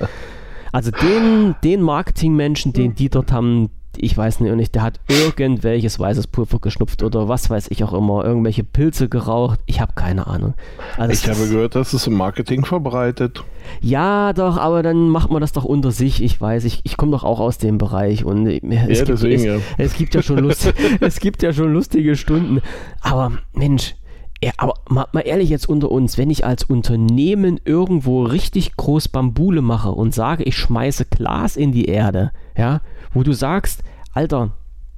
[0.71, 6.27] Also den, den Marketingmenschen, den die dort haben, ich weiß nicht, der hat irgendwelches weißes
[6.27, 9.59] Pulver geschnupft oder was weiß ich auch immer, irgendwelche Pilze geraucht.
[9.65, 10.53] Ich habe keine Ahnung.
[10.97, 13.43] Also ich habe gehört, dass es im Marketing verbreitet.
[13.81, 16.23] Ja, doch, aber dann macht man das doch unter sich.
[16.23, 19.35] Ich weiß, ich, ich komme doch auch aus dem Bereich und es, ja, gibt, deswegen,
[19.35, 19.57] es, ja.
[19.77, 22.61] es gibt ja schon Lust, es gibt ja schon lustige Stunden.
[23.01, 23.95] Aber Mensch,
[24.43, 29.09] ja, aber mal, mal, ehrlich jetzt unter uns, wenn ich als Unternehmen irgendwo richtig groß
[29.09, 32.81] Bambule mache und sage, ich schmeiße Glas in die Erde, ja,
[33.13, 34.51] wo du sagst, Alter,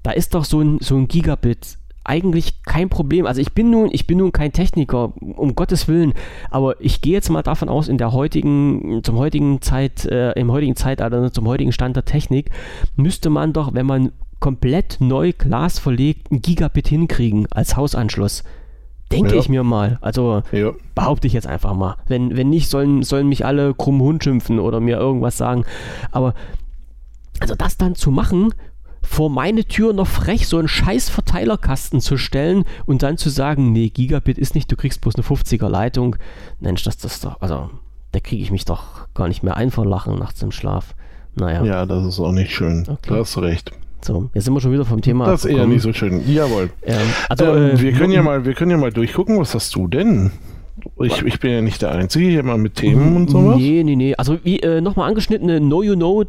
[0.03, 3.25] da ist doch so ein, so ein Gigabit eigentlich kein Problem.
[3.25, 6.13] Also ich bin nun, ich bin nun kein Techniker, um Gottes Willen,
[6.49, 10.51] aber ich gehe jetzt mal davon aus, in der heutigen, zum heutigen Zeit, äh, im
[10.51, 12.49] heutigen Zeitalter, zum heutigen Stand der Technik,
[12.95, 18.43] müsste man doch, wenn man komplett neu Glas verlegt, ein Gigabit hinkriegen als Hausanschluss.
[19.11, 19.39] Denke ja.
[19.39, 19.97] ich mir mal.
[20.01, 20.71] Also ja.
[20.95, 21.95] behaupte ich jetzt einfach mal.
[22.07, 25.65] Wenn, wenn nicht, sollen, sollen mich alle krumm Hund schimpfen oder mir irgendwas sagen.
[26.11, 26.33] Aber
[27.39, 28.53] also das dann zu machen,
[29.01, 33.71] vor meine Tür noch frech so einen scheiß Verteilerkasten zu stellen und dann zu sagen,
[33.71, 36.15] nee, Gigabit ist nicht, du kriegst bloß eine 50er Leitung.
[36.59, 37.69] Mensch, das, das doch, also
[38.11, 40.95] da kriege ich mich doch gar nicht mehr ein vor Lachen nachts im Schlaf.
[41.35, 41.63] Naja.
[41.63, 42.85] Ja, das ist auch nicht schön.
[42.87, 42.97] Okay.
[43.07, 43.71] Du hast recht.
[44.03, 45.27] So, jetzt sind wir schon wieder vom Thema.
[45.27, 46.21] Das ist eher nicht so schön.
[46.27, 46.71] Jawohl.
[46.83, 46.97] Ähm,
[47.29, 49.87] also, ähm, äh, wir, können ja mal, wir können ja mal durchgucken, was hast du
[49.87, 50.31] denn?
[51.01, 53.57] Ich, ich bin ja nicht der Einzige hier mal mit Themen und sowas.
[53.57, 54.15] Nee, nee, nee.
[54.15, 56.23] Also wie äh, nochmal angeschnittene know-you-know.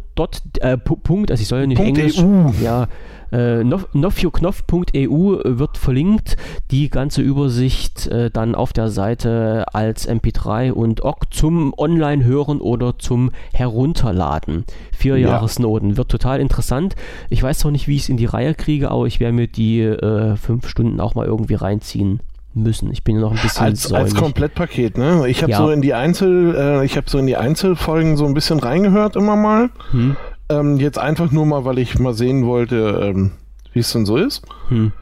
[0.61, 2.19] Äh, Punkt, also ich soll ja nicht Punkt Englisch.
[2.19, 2.51] EU.
[2.63, 2.89] Ja,
[3.33, 6.37] äh, nofjoknopf.eu wird verlinkt.
[6.71, 12.99] Die ganze Übersicht äh, dann auf der Seite als MP3 und OGG zum Online-Hören oder
[12.99, 14.65] zum Herunterladen.
[14.93, 15.31] Vier ja.
[15.31, 15.97] Jahre Snowden.
[15.97, 16.95] Wird total interessant.
[17.31, 19.49] Ich weiß noch nicht, wie ich es in die Reihe kriege, aber ich werde mir
[19.49, 22.21] die äh, fünf Stunden auch mal irgendwie reinziehen
[22.55, 22.91] müssen.
[22.91, 25.29] Ich bin ja noch ein bisschen als, als Komplettpaket, ne?
[25.29, 25.59] Ich habe ja.
[25.59, 29.17] so in die Einzel, äh, ich habe so in die Einzelfolgen so ein bisschen reingehört
[29.17, 29.71] immer mal.
[29.91, 30.17] Hm.
[30.49, 33.33] Ähm, jetzt einfach nur mal, weil ich mal sehen wollte, ähm,
[33.73, 34.43] wie es denn so ist.
[34.69, 34.93] Hm.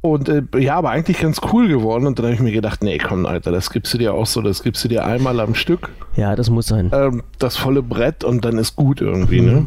[0.00, 2.06] Und äh, ja, aber eigentlich ganz cool geworden.
[2.06, 4.40] Und dann habe ich mir gedacht, nee, komm, Alter, das gibst du dir auch so,
[4.40, 5.90] das gibst du dir einmal am Stück.
[6.14, 6.90] Ja, das muss sein.
[6.92, 9.46] Ähm, das volle Brett und dann ist gut irgendwie, mhm.
[9.46, 9.66] ne?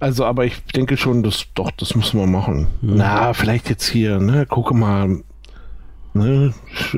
[0.00, 2.68] Also, aber ich denke schon, das, doch, das müssen wir machen.
[2.82, 2.94] Mhm.
[2.96, 4.46] Na, vielleicht jetzt hier, ne?
[4.46, 5.22] Gucke mal,
[6.18, 6.52] Ne?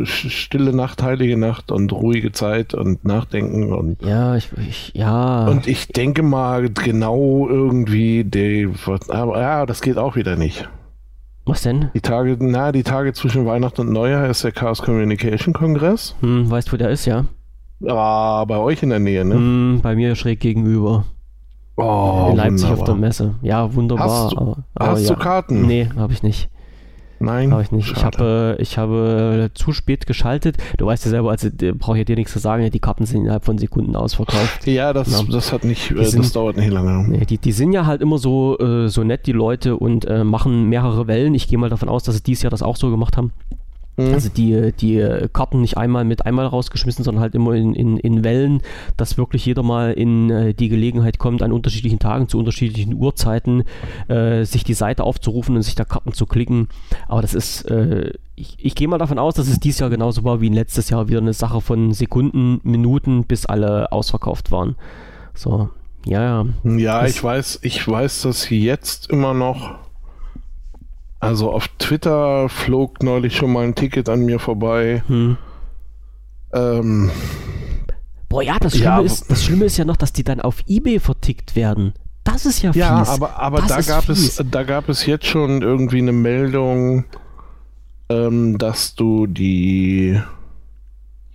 [0.05, 5.47] Stille Nacht, heilige Nacht und ruhige Zeit und Nachdenken und ja, ich, ich ja.
[5.47, 8.69] Und ich denke mal genau irgendwie, die,
[9.09, 10.69] aber ja, das geht auch wieder nicht.
[11.47, 11.91] Was denn?
[11.95, 16.15] Die Tage, na, die Tage zwischen Weihnachten und Neujahr ist der Chaos Communication Kongress.
[16.21, 17.25] Hm, weißt du, wo der ist, ja?
[17.87, 19.35] Ah, bei euch in der Nähe, ne?
[19.35, 21.05] Hm, bei mir schräg gegenüber.
[21.77, 22.79] Oh, in Leipzig wunderbar.
[22.79, 23.35] auf der Messe.
[23.43, 24.09] Ja, wunderbar.
[24.09, 25.15] Hast, du, aber, aber hast ja.
[25.15, 25.67] du Karten?
[25.67, 26.51] Nee, habe ich nicht.
[27.21, 27.53] Nein.
[27.53, 27.93] Habe ich nicht.
[27.95, 30.57] Ich habe, ich habe zu spät geschaltet.
[30.79, 33.45] Du weißt ja selber, also brauche ich dir nichts zu sagen, die Karten sind innerhalb
[33.45, 34.67] von Sekunden ausverkauft.
[34.71, 35.27] Ja, das, ja.
[35.31, 37.07] das hat nicht, äh, sind, das dauert nicht lange.
[37.09, 40.23] Nee, die, die sind ja halt immer so, äh, so nett, die Leute, und äh,
[40.25, 41.35] machen mehrere Wellen.
[41.35, 43.33] Ich gehe mal davon aus, dass sie dieses Jahr das auch so gemacht haben.
[43.97, 44.15] Mhm.
[44.15, 48.25] Also die, die Karten nicht einmal mit einmal rausgeschmissen, sondern halt immer in, in, in
[48.25, 48.63] Wellen,
[48.97, 53.65] dass wirklich jeder mal in äh, die Gelegenheit kommt, an unterschiedlichen Tagen zu unterschiedlichen Uhrzeiten
[54.09, 56.69] äh, sich die Seite aufzurufen und sich da Karten zu klicken.
[57.09, 60.25] Aber das ist, äh, ich, ich gehe mal davon aus, dass es dieses Jahr genauso
[60.25, 64.77] war wie letztes Jahr wieder eine Sache von Sekunden, Minuten, bis alle ausverkauft waren.
[65.35, 65.69] So,
[66.07, 66.47] ja, ja.
[66.77, 69.79] Ja, ich weiß, ich weiß, dass jetzt immer noch
[71.21, 75.03] also auf Twitter flog neulich schon mal ein Ticket an mir vorbei.
[75.07, 75.37] Hm.
[76.53, 77.11] Ähm,
[78.29, 80.63] Boah, ja, das Schlimme, ja, ist, das Schlimme ist ja noch, dass die dann auf
[80.67, 81.95] Ebay vertickt werden.
[82.25, 82.81] Das ist ja fies.
[82.81, 87.05] Ja, aber, aber da, gab es, da gab es jetzt schon irgendwie eine Meldung,
[88.09, 90.21] ähm, dass du die,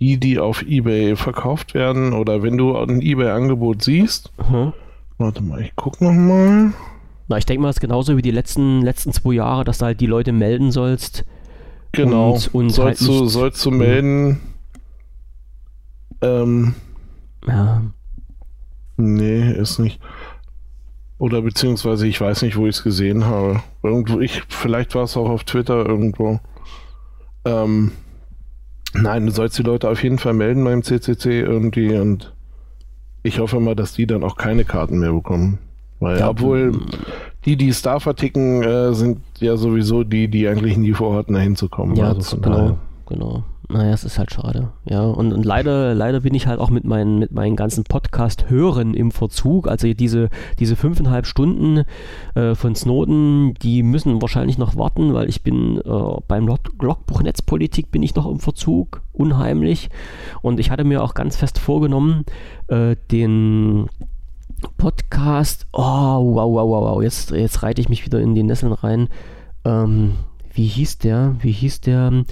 [0.00, 4.72] die, die auf Ebay verkauft werden, oder wenn du ein Ebay-Angebot siehst, mhm.
[5.18, 6.72] warte mal, ich guck noch mal.
[7.28, 9.86] Na, ich denke mal, es ist genauso wie die letzten, letzten zwei Jahre, dass du
[9.86, 11.24] halt die Leute melden sollst.
[11.92, 12.32] Genau.
[12.34, 14.40] Und, und sollst, halt du, sollst du melden.
[16.20, 16.74] Ähm,
[17.46, 17.82] ja.
[18.96, 20.00] Nee, ist nicht.
[21.18, 23.62] Oder beziehungsweise ich weiß nicht, wo ich es gesehen habe.
[23.82, 26.40] Irgendwo, ich, vielleicht war es auch auf Twitter irgendwo.
[27.44, 27.92] Ähm,
[28.92, 32.34] nein, du sollst die Leute auf jeden Fall melden beim CCC irgendwie und
[33.22, 35.58] ich hoffe mal, dass die dann auch keine Karten mehr bekommen.
[36.00, 36.72] Weil, ja, obwohl
[37.44, 41.96] die, die Star verticken, äh, sind ja sowieso die, die eigentlich nie vorhatten, da hinzukommen.
[41.96, 42.78] Ja, also genau, daher.
[43.06, 43.44] genau.
[43.68, 44.68] Naja, es ist halt schade.
[44.84, 48.94] Ja, und, und leider, leider bin ich halt auch mit meinen, mit meinen ganzen Podcast-Hören
[48.94, 49.66] im Verzug.
[49.66, 50.28] Also diese,
[50.60, 51.82] diese fünfeinhalb Stunden
[52.36, 57.90] äh, von Snowden, die müssen wahrscheinlich noch warten, weil ich bin äh, beim Logbuch Netzpolitik
[57.90, 59.90] bin ich noch im Verzug, unheimlich.
[60.42, 62.24] Und ich hatte mir auch ganz fest vorgenommen,
[62.68, 63.88] äh, den
[64.78, 68.72] Podcast, oh, wow, wow, wow, wow, jetzt, jetzt reite ich mich wieder in die Nesseln
[68.72, 69.08] rein.
[69.64, 70.16] Ähm,
[70.52, 71.36] wie hieß der?
[71.40, 72.24] Wie hieß der?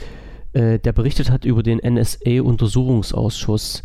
[0.52, 3.84] Äh, der berichtet hat über den NSA-Untersuchungsausschuss.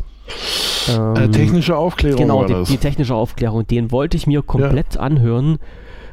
[0.90, 2.20] Ähm, äh, technische Aufklärung.
[2.20, 3.68] Genau, die, die, technische Aufklärung.
[3.68, 5.02] Den wollte ich mir komplett ja.
[5.02, 5.60] anhören.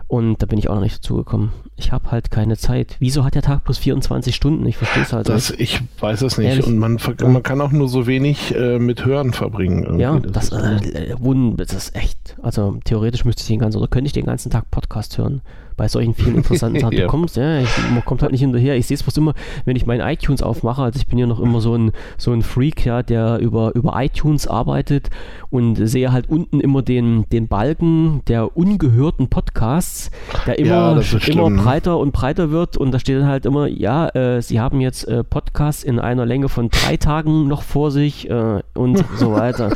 [0.08, 1.52] Und da bin ich auch noch nicht dazu gekommen.
[1.74, 2.96] Ich habe halt keine Zeit.
[3.00, 4.64] Wieso hat der Tag plus 24 Stunden?
[4.66, 5.60] Ich verstehe es halt das, nicht.
[5.60, 6.48] Ich weiß es nicht.
[6.48, 6.66] Ehrlich?
[6.66, 9.82] Und man, man kann auch nur so wenig äh, mit Hören verbringen.
[9.82, 10.02] Irgendwie.
[10.02, 11.16] Ja, das, das, ist, äh,
[11.56, 12.36] das ist echt.
[12.40, 15.42] Also theoretisch müsste ich den ganzen, oder könnte ich den ganzen Tag Podcast hören
[15.76, 16.96] bei solchen vielen interessanten Sachen.
[16.96, 17.04] ja.
[17.04, 18.76] Du kommst, ja, ich, man kommt halt nicht hinterher.
[18.76, 19.34] Ich sehe es fast immer,
[19.64, 20.82] wenn ich meinen iTunes aufmache.
[20.82, 23.94] Also ich bin ja noch immer so ein, so ein Freak, ja, der über, über
[24.02, 25.10] iTunes arbeitet
[25.50, 30.10] und sehe halt unten immer den, den Balken der ungehörten Podcasts,
[30.46, 34.08] der immer, ja, immer breiter und breiter wird und da steht dann halt immer, ja,
[34.08, 38.28] äh, sie haben jetzt äh, Podcasts in einer Länge von drei Tagen noch vor sich
[38.30, 39.70] äh, und so weiter.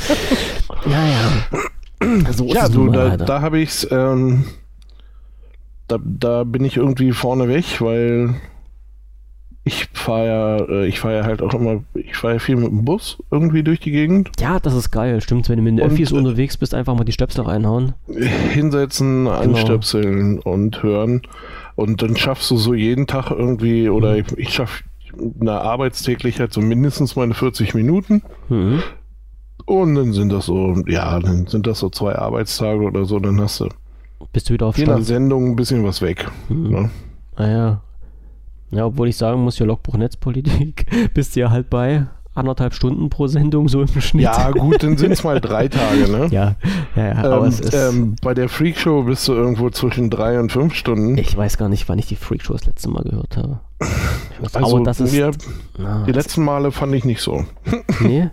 [0.87, 2.33] ja, ja.
[2.33, 4.45] So ja, du, da, da habe ich es ähm,
[5.91, 8.35] da, da bin ich irgendwie vorne weg, weil
[9.65, 12.69] ich fahre ja, äh, ich fahre ja halt auch immer, ich fahre ja viel mit
[12.69, 14.31] dem Bus irgendwie durch die Gegend.
[14.41, 15.49] Ja, das ist geil, stimmt.
[15.49, 17.95] Wenn du mit den Öffis äh, unterwegs bist, einfach mal die Stöpsel reinhauen.
[18.09, 19.37] Hinsetzen, genau.
[19.37, 21.23] anstöpseln und hören.
[21.77, 24.19] Und dann schaffst du so jeden Tag irgendwie, oder mhm.
[24.19, 24.85] ich, ich schaffe
[25.41, 28.23] eine Arbeitstäglichkeit so mindestens meine 40 Minuten.
[28.49, 28.83] Mhm.
[29.67, 33.41] Und dann sind das so, ja, dann sind das so zwei Arbeitstage oder so, dann
[33.41, 33.69] hast du
[34.33, 36.29] bist du wieder auf Je nach Sendung ein bisschen was weg.
[36.49, 36.71] Mhm.
[36.71, 36.91] Ne?
[37.37, 37.81] Ah ja.
[38.71, 43.11] Ja, obwohl ich sagen muss, ja, Logbuch Netzpolitik bist du ja halt bei anderthalb Stunden
[43.11, 44.25] pro Sendung so im Schnitt.
[44.25, 46.29] Ja, gut, dann sind es mal drei Tage, ne?
[46.31, 46.55] Ja,
[46.95, 47.15] ja, ja.
[47.17, 50.75] Aber ähm, es ist ähm, bei der Freakshow bist du irgendwo zwischen drei und fünf
[50.75, 51.19] Stunden.
[51.19, 53.61] Ich weiß gar nicht, wann ich die Freakshow das letzte Mal gehört habe.
[54.41, 55.13] Weiß, also, aber das ist.
[55.13, 55.33] Mir,
[55.77, 57.45] na, die letzten Male fand ich nicht so.
[58.01, 58.31] Nee.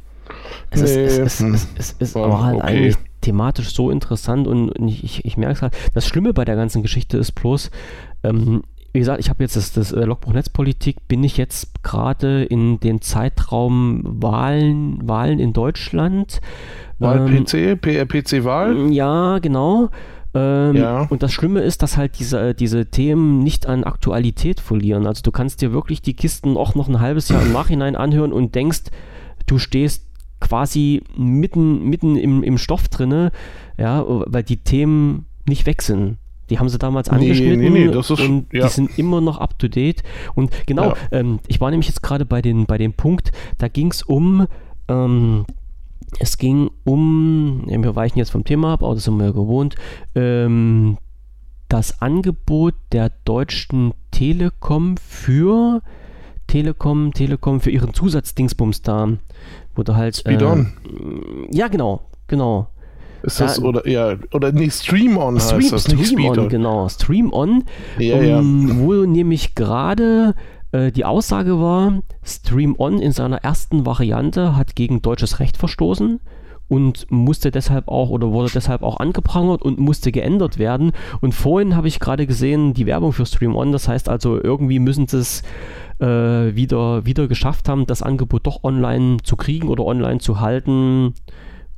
[0.70, 1.54] Es, nee, ist, es, es, hm.
[1.54, 2.68] es, es ist aber halt okay.
[2.68, 5.74] eigentlich thematisch so interessant und ich, ich, ich merke es halt.
[5.94, 7.72] Das Schlimme bei der ganzen Geschichte ist bloß,
[8.24, 8.64] ähm,
[8.94, 12.80] wie gesagt, ich habe jetzt das, das äh, Logbuch Netzpolitik, bin ich jetzt gerade in
[12.80, 16.40] den Zeitraum Wahlen, Wahlen in Deutschland.
[17.00, 18.92] Wahl-PC, ähm, PRPC-Wahl?
[18.94, 19.90] Ja, genau.
[20.34, 21.02] Ähm, ja.
[21.10, 25.06] Und das Schlimme ist, dass halt diese, diese Themen nicht an Aktualität verlieren.
[25.06, 28.32] Also du kannst dir wirklich die Kisten auch noch ein halbes Jahr im Nachhinein anhören
[28.32, 28.84] und denkst,
[29.48, 30.07] du stehst
[30.40, 33.32] quasi mitten, mitten im, im Stoff drinne,
[33.78, 36.18] ja, weil die Themen nicht weg sind.
[36.50, 38.66] Die haben sie damals angeschnitten nee, nee, nee, ist, und ja.
[38.66, 40.04] die sind immer noch up to date.
[40.34, 40.96] Und genau, ja.
[41.12, 44.48] ähm, ich war nämlich jetzt gerade bei, den, bei dem Punkt, da ging es um,
[44.88, 45.46] ähm,
[46.20, 49.76] es ging um, wir weichen jetzt vom Thema ab, aber das sind wir ja gewohnt,
[50.16, 50.98] ähm,
[51.68, 55.82] das Angebot der Deutschen Telekom für
[56.48, 59.10] Telekom, Telekom für ihren Zusatzdingsbums da.
[59.78, 60.18] Wo du halt.
[60.18, 60.74] Speed äh, on.
[61.52, 62.68] Ja, genau, genau.
[63.24, 66.50] Ist das, oder, ja, oder nee, Stream On Stream, heißt das, Stream nicht Speed On,
[66.50, 67.64] genau, Stream On,
[67.98, 68.76] ja, um, ja.
[68.78, 70.36] wo nämlich gerade
[70.72, 76.20] äh, die Aussage war, Stream On in seiner ersten Variante hat gegen deutsches Recht verstoßen
[76.68, 80.92] und musste deshalb auch oder wurde deshalb auch angeprangert und musste geändert werden.
[81.22, 84.80] Und vorhin habe ich gerade gesehen, die Werbung für Stream On, das heißt also, irgendwie
[84.80, 85.44] müssen sie es
[86.00, 91.14] äh, wieder, wieder geschafft haben, das Angebot doch online zu kriegen oder online zu halten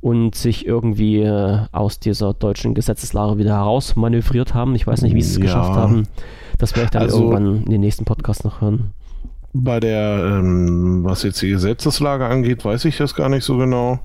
[0.00, 4.74] und sich irgendwie äh, aus dieser deutschen Gesetzeslage wieder herausmanövriert haben.
[4.74, 5.42] Ich weiß nicht, wie sie es ja.
[5.42, 6.06] geschafft haben.
[6.58, 8.92] Das werde ich dann also, irgendwann in den nächsten Podcast noch hören.
[9.52, 13.98] Bei der, ähm, was jetzt die Gesetzeslage angeht, weiß ich das gar nicht so genau.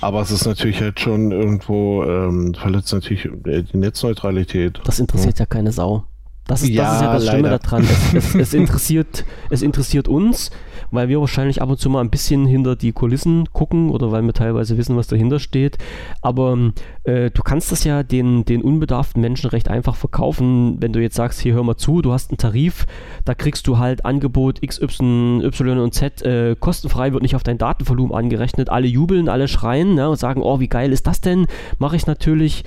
[0.00, 4.80] Aber es ist natürlich halt schon irgendwo, ähm, verletzt natürlich die Netzneutralität.
[4.84, 6.04] Das interessiert ja, ja keine Sau.
[6.46, 7.84] Das ist, ja, das ist ja das Schlimme daran.
[7.84, 10.50] Es, es, es, interessiert, es interessiert uns,
[10.90, 14.22] weil wir wahrscheinlich ab und zu mal ein bisschen hinter die Kulissen gucken oder weil
[14.22, 15.78] wir teilweise wissen, was dahinter steht.
[16.22, 16.72] Aber
[17.04, 21.16] äh, du kannst das ja den, den unbedarften Menschen recht einfach verkaufen, wenn du jetzt
[21.16, 22.86] sagst, hier hör mal zu, du hast einen Tarif,
[23.24, 27.42] da kriegst du halt Angebot X, Y, y und Z äh, kostenfrei, wird nicht auf
[27.42, 28.70] dein Datenvolumen angerechnet.
[28.70, 31.46] Alle jubeln, alle schreien ne, und sagen, oh, wie geil ist das denn?
[31.78, 32.64] Mache ich natürlich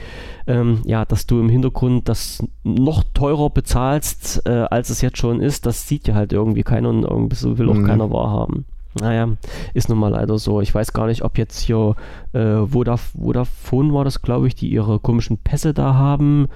[0.49, 5.41] ähm, ja, dass du im Hintergrund das noch teurer bezahlst, äh, als es jetzt schon
[5.41, 7.85] ist, das sieht ja halt irgendwie keiner und irgendwie will auch mhm.
[7.85, 8.65] keiner wahrhaben.
[8.99, 9.29] Naja,
[9.73, 10.61] ist nun mal leider so.
[10.61, 11.95] Ich weiß gar nicht, ob jetzt hier
[12.33, 16.47] äh, Vodaf Vodafone war das, glaube ich, die ihre komischen Pässe da haben,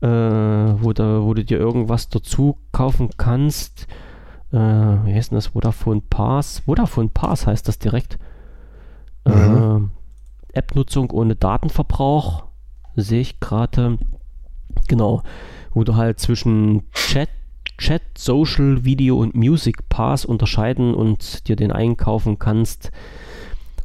[0.00, 3.88] äh, wo, da, wo du dir irgendwas dazu kaufen kannst.
[4.52, 5.48] Äh, wie heißt denn das?
[5.48, 6.60] Vodafone Pass?
[6.60, 8.18] Vodafone Pass heißt das direkt.
[9.26, 9.90] Mhm.
[10.52, 12.44] Äh, App-Nutzung ohne Datenverbrauch
[12.96, 13.98] sehe ich gerade.
[14.88, 15.22] Genau,
[15.72, 17.28] wo du halt zwischen Chat,
[17.80, 22.90] Chat, Social, Video und Music Pass unterscheiden und dir den einkaufen kannst.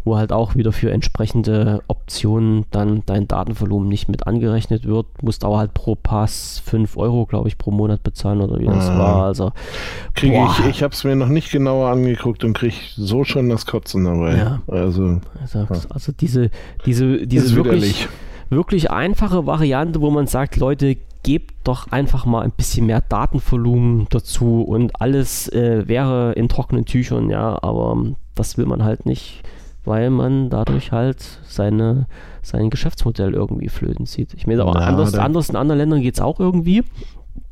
[0.08, 5.08] wo halt auch wieder für entsprechende Optionen dann dein Datenvolumen nicht mit angerechnet wird.
[5.23, 8.88] Musst aber halt pro Pass 5 Euro, glaube ich, pro Monat bezahlen oder wie das
[8.88, 8.99] ah.
[8.99, 9.23] war.
[9.23, 9.51] Also
[10.13, 13.65] kriege ich, ich habe es mir noch nicht genauer angeguckt und kriege so schon das
[13.65, 14.38] Kotzen dabei.
[14.38, 14.62] Ja.
[14.67, 16.51] Also, also, also diese,
[16.86, 18.08] diese, diese wirklich,
[18.51, 24.05] wirklich einfache Variante, wo man sagt, Leute, gebt doch einfach mal ein bisschen mehr Datenvolumen
[24.11, 27.97] dazu und alles äh, wäre in trockenen Tüchern, ja, aber
[28.35, 29.43] das will man halt nicht
[29.85, 32.07] weil man dadurch halt seine,
[32.41, 34.33] sein Geschäftsmodell irgendwie flöten zieht.
[34.33, 36.83] Ich meine, aber anders, anders in anderen Ländern geht es auch irgendwie.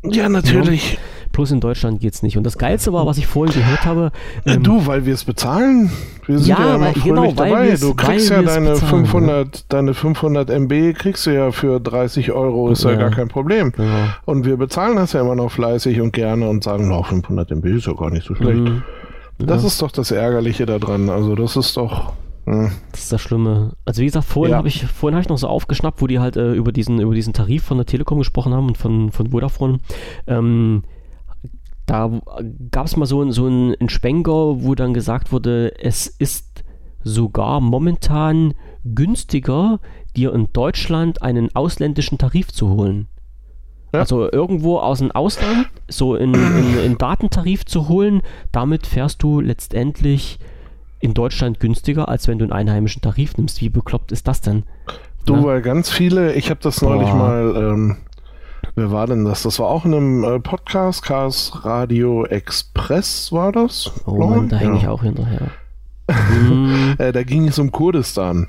[0.03, 0.93] Ja, natürlich.
[0.93, 0.99] Ja,
[1.33, 2.37] plus in Deutschland geht es nicht.
[2.37, 4.11] Und das Geilste war, was ich vorhin gehört habe.
[4.45, 5.91] Äh, ähm, du, weil wir es bezahlen.
[6.25, 7.75] Wir sind ja, ja immer weil, genau, dabei.
[7.75, 9.63] Du kriegst ja deine bezahlen, 500, ja.
[9.67, 13.73] deine 500 MB kriegst du ja für 30 Euro, ist ja, ja gar kein Problem.
[14.23, 17.65] Und wir bezahlen das ja immer noch fleißig und gerne und sagen, no, 500 MB
[17.65, 18.59] ist ja gar nicht so schlecht.
[18.59, 18.83] Mhm.
[19.39, 21.09] Das ist doch das Ärgerliche daran.
[21.09, 22.13] Also das ist doch
[22.45, 22.71] hm.
[22.91, 23.71] Das ist das Schlimme.
[23.85, 24.57] Also wie gesagt, vorhin ja.
[24.57, 27.15] habe ich vorhin habe ich noch so aufgeschnappt, wo die halt äh, über diesen über
[27.15, 29.79] diesen Tarif von der Telekom gesprochen haben und von von Vodafone.
[30.27, 30.83] Ähm,
[31.85, 32.21] da
[32.71, 36.63] gab es mal so, so einen, einen Schwenker, wo dann gesagt wurde, es ist
[37.03, 38.53] sogar momentan
[38.85, 39.79] günstiger,
[40.15, 43.07] dir in Deutschland einen ausländischen Tarif zu holen.
[43.93, 43.99] Ja.
[43.99, 49.39] Also irgendwo aus dem Ausland so in, in, in Datentarif zu holen, damit fährst du
[49.39, 50.39] letztendlich
[50.99, 53.61] in Deutschland günstiger, als wenn du einen einheimischen Tarif nimmst.
[53.61, 54.63] Wie bekloppt ist das denn?
[55.25, 55.43] Du, Na?
[55.43, 57.17] weil ganz viele, ich habe das neulich Boah.
[57.17, 57.97] mal, ähm,
[58.75, 59.41] wer war denn das?
[59.43, 63.91] Das war auch in einem äh, Podcast, Chaos Radio Express war das.
[64.05, 64.79] Oh Mann, da hänge ja.
[64.79, 65.51] ich auch hinterher.
[66.12, 66.95] hm.
[66.97, 68.47] da ging es um Kurdistan.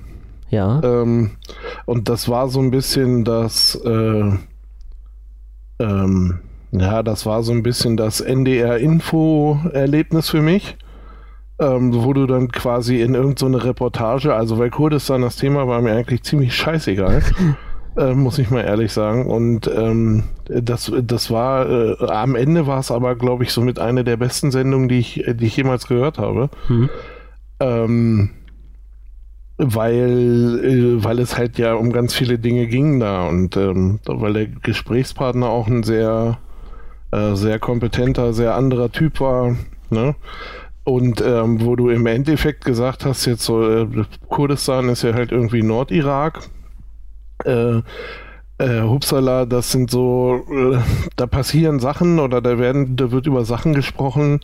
[0.50, 0.80] Ja.
[0.82, 1.32] Ähm,
[1.86, 4.32] und das war so ein bisschen das, äh,
[5.78, 6.38] ähm,
[6.72, 10.76] ja, das war so ein bisschen das NDR-Info-Erlebnis für mich
[11.58, 15.80] ähm, wo du dann quasi in irgendeine so Reportage, also weil Kurdistan das Thema war
[15.80, 17.22] mir eigentlich ziemlich scheißegal,
[17.96, 19.26] äh, muss ich mal ehrlich sagen.
[19.26, 23.78] Und ähm, das, das war, äh, am Ende war es aber, glaube ich, so mit
[23.78, 26.50] einer der besten Sendungen, die ich, die ich jemals gehört habe.
[26.68, 26.90] Mhm.
[27.60, 28.30] Ähm,
[29.56, 34.32] weil, äh, weil es halt ja um ganz viele Dinge ging da und ähm, weil
[34.32, 36.38] der Gesprächspartner auch ein sehr,
[37.12, 39.56] äh, sehr kompetenter, sehr anderer Typ war.
[39.90, 40.16] Ne?
[40.82, 43.86] Und ähm, wo du im Endeffekt gesagt hast, jetzt so, äh,
[44.28, 46.40] Kurdistan ist ja halt irgendwie Nordirak.
[47.44, 47.82] Äh,
[48.58, 50.78] äh, Hupsala, das sind so, äh,
[51.16, 54.40] da passieren Sachen oder da werden, da wird über Sachen gesprochen.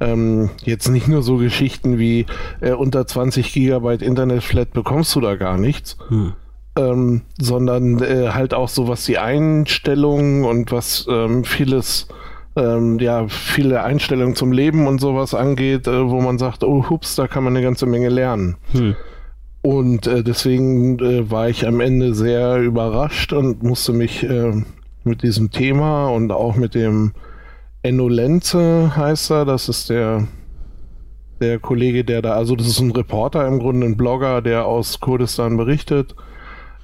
[0.00, 2.26] Ähm, jetzt nicht nur so Geschichten wie
[2.60, 5.96] äh, unter 20 Gigabyte Internetflat bekommst du da gar nichts.
[6.08, 6.34] Hm.
[6.76, 12.08] Ähm, sondern äh, halt auch so was die Einstellungen und was ähm, vieles
[12.56, 17.16] ähm, ja, viele Einstellungen zum Leben und sowas angeht, äh, wo man sagt, oh hups,
[17.16, 18.56] da kann man eine ganze Menge lernen.
[18.72, 18.94] Hm.
[19.64, 24.62] Und äh, deswegen äh, war ich am Ende sehr überrascht und musste mich äh,
[25.04, 27.12] mit diesem Thema und auch mit dem
[27.80, 30.28] Enno Lenze heißt er, das ist der,
[31.40, 35.00] der Kollege, der da, also das ist ein Reporter im Grunde, ein Blogger, der aus
[35.00, 36.14] Kurdistan berichtet.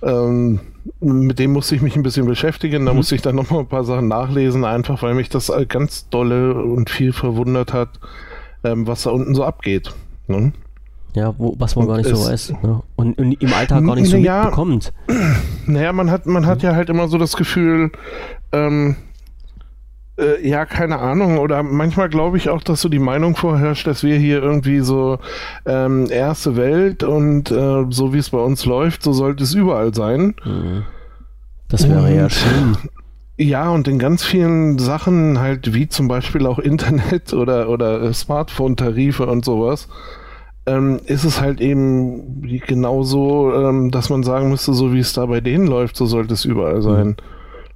[0.00, 0.60] Ähm,
[1.00, 2.86] mit dem musste ich mich ein bisschen beschäftigen.
[2.86, 2.96] Da mhm.
[2.96, 6.88] musste ich dann nochmal ein paar Sachen nachlesen, einfach weil mich das ganz dolle und
[6.88, 8.00] viel verwundert hat,
[8.64, 9.92] ähm, was da unten so abgeht.
[10.28, 10.54] Ne?
[11.14, 12.54] Ja, wo, was man gar nicht so weiß.
[12.62, 12.82] Ne?
[12.96, 14.92] Und, und, im Alltag gar nicht so ja, mitbekommt.
[15.66, 17.90] Naja, man hat, man hat ja halt immer so das Gefühl,
[18.52, 18.96] ähm,
[20.20, 21.38] äh, ja, keine Ahnung.
[21.38, 25.18] Oder manchmal glaube ich auch, dass so die Meinung vorherrscht, dass wir hier irgendwie so
[25.66, 29.94] ähm, erste Welt und äh, so wie es bei uns läuft, so sollte es überall
[29.94, 30.34] sein.
[30.44, 30.84] Mhm.
[31.68, 32.76] Das wäre und, ja schön.
[33.42, 39.24] Ja, und in ganz vielen Sachen halt, wie zum Beispiel auch Internet oder, oder Smartphone-Tarife
[39.24, 39.88] und sowas,
[40.70, 45.26] ähm, ist es halt eben genauso, ähm, dass man sagen müsste, so wie es da
[45.26, 47.08] bei denen läuft, so sollte es überall sein.
[47.08, 47.16] Mhm.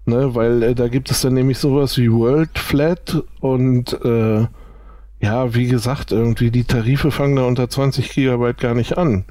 [0.07, 4.47] Ne, weil äh, da gibt es dann nämlich sowas wie World Flat und äh,
[5.21, 9.25] ja, wie gesagt, irgendwie die Tarife fangen da unter 20 Gigabyte gar nicht an.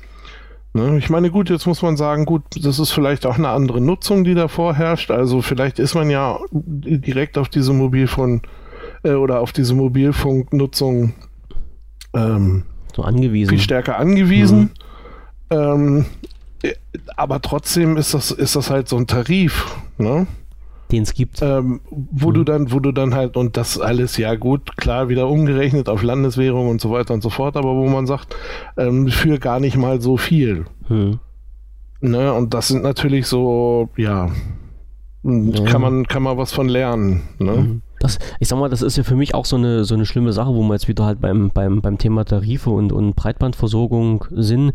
[0.74, 3.82] Ne, ich meine, gut, jetzt muss man sagen, gut, das ist vielleicht auch eine andere
[3.82, 5.12] Nutzung, die da vorherrscht.
[5.12, 8.42] Also vielleicht ist man ja direkt auf diese Mobilfon
[9.04, 11.14] äh, oder auf diese Mobilfunknutzung
[12.16, 12.64] ähm,
[12.96, 13.50] so angewiesen.
[13.50, 14.72] viel stärker angewiesen.
[15.52, 15.58] Mhm.
[15.58, 16.06] Ähm,
[16.62, 16.74] äh,
[17.16, 19.76] aber trotzdem ist das, ist das halt so ein Tarif.
[19.98, 20.28] Ne?
[20.94, 21.42] den es gibt.
[21.42, 22.34] Ähm, wo mhm.
[22.34, 26.04] du dann, wo du dann halt, und das alles, ja gut, klar, wieder umgerechnet auf
[26.04, 28.36] Landeswährung und so weiter und so fort, aber wo man sagt,
[28.78, 30.66] ähm, für gar nicht mal so viel.
[30.88, 31.20] Mhm.
[32.00, 34.30] Ne, und das sind natürlich so, ja,
[35.24, 37.22] ja, kann man, kann man was von lernen.
[37.40, 37.52] Ne?
[37.52, 37.82] Mhm.
[38.04, 40.34] Das, ich sag mal, das ist ja für mich auch so eine, so eine schlimme
[40.34, 44.74] Sache, wo wir jetzt wieder halt beim, beim, beim Thema Tarife und, und Breitbandversorgung sind.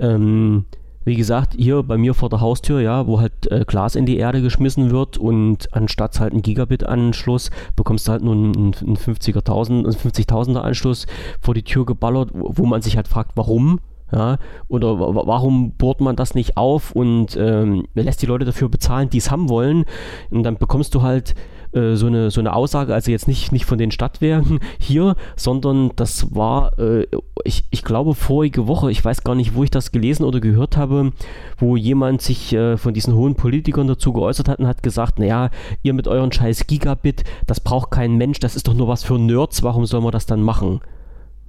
[0.00, 0.64] Ähm,
[1.04, 4.16] wie gesagt, hier bei mir vor der Haustür, ja, wo halt äh, Glas in die
[4.16, 9.44] Erde geschmissen wird und anstatt halt ein Gigabit-Anschluss bekommst du halt nur einen, einen 50er,
[9.44, 11.06] 50.000er Anschluss
[11.40, 13.78] vor die Tür geballert, wo man sich halt fragt, warum?
[14.12, 19.10] Ja, oder warum bohrt man das nicht auf und ähm, lässt die Leute dafür bezahlen,
[19.10, 19.84] die es haben wollen?
[20.30, 21.34] Und dann bekommst du halt
[21.74, 25.90] äh, so, eine, so eine Aussage, also jetzt nicht, nicht von den Stadtwerken hier, sondern
[25.96, 27.06] das war, äh,
[27.44, 30.76] ich, ich glaube, vorige Woche, ich weiß gar nicht, wo ich das gelesen oder gehört
[30.76, 31.12] habe,
[31.58, 35.50] wo jemand sich äh, von diesen hohen Politikern dazu geäußert hat und hat gesagt, naja,
[35.82, 39.18] ihr mit euren scheiß Gigabit, das braucht kein Mensch, das ist doch nur was für
[39.18, 40.80] Nerds, warum soll man das dann machen?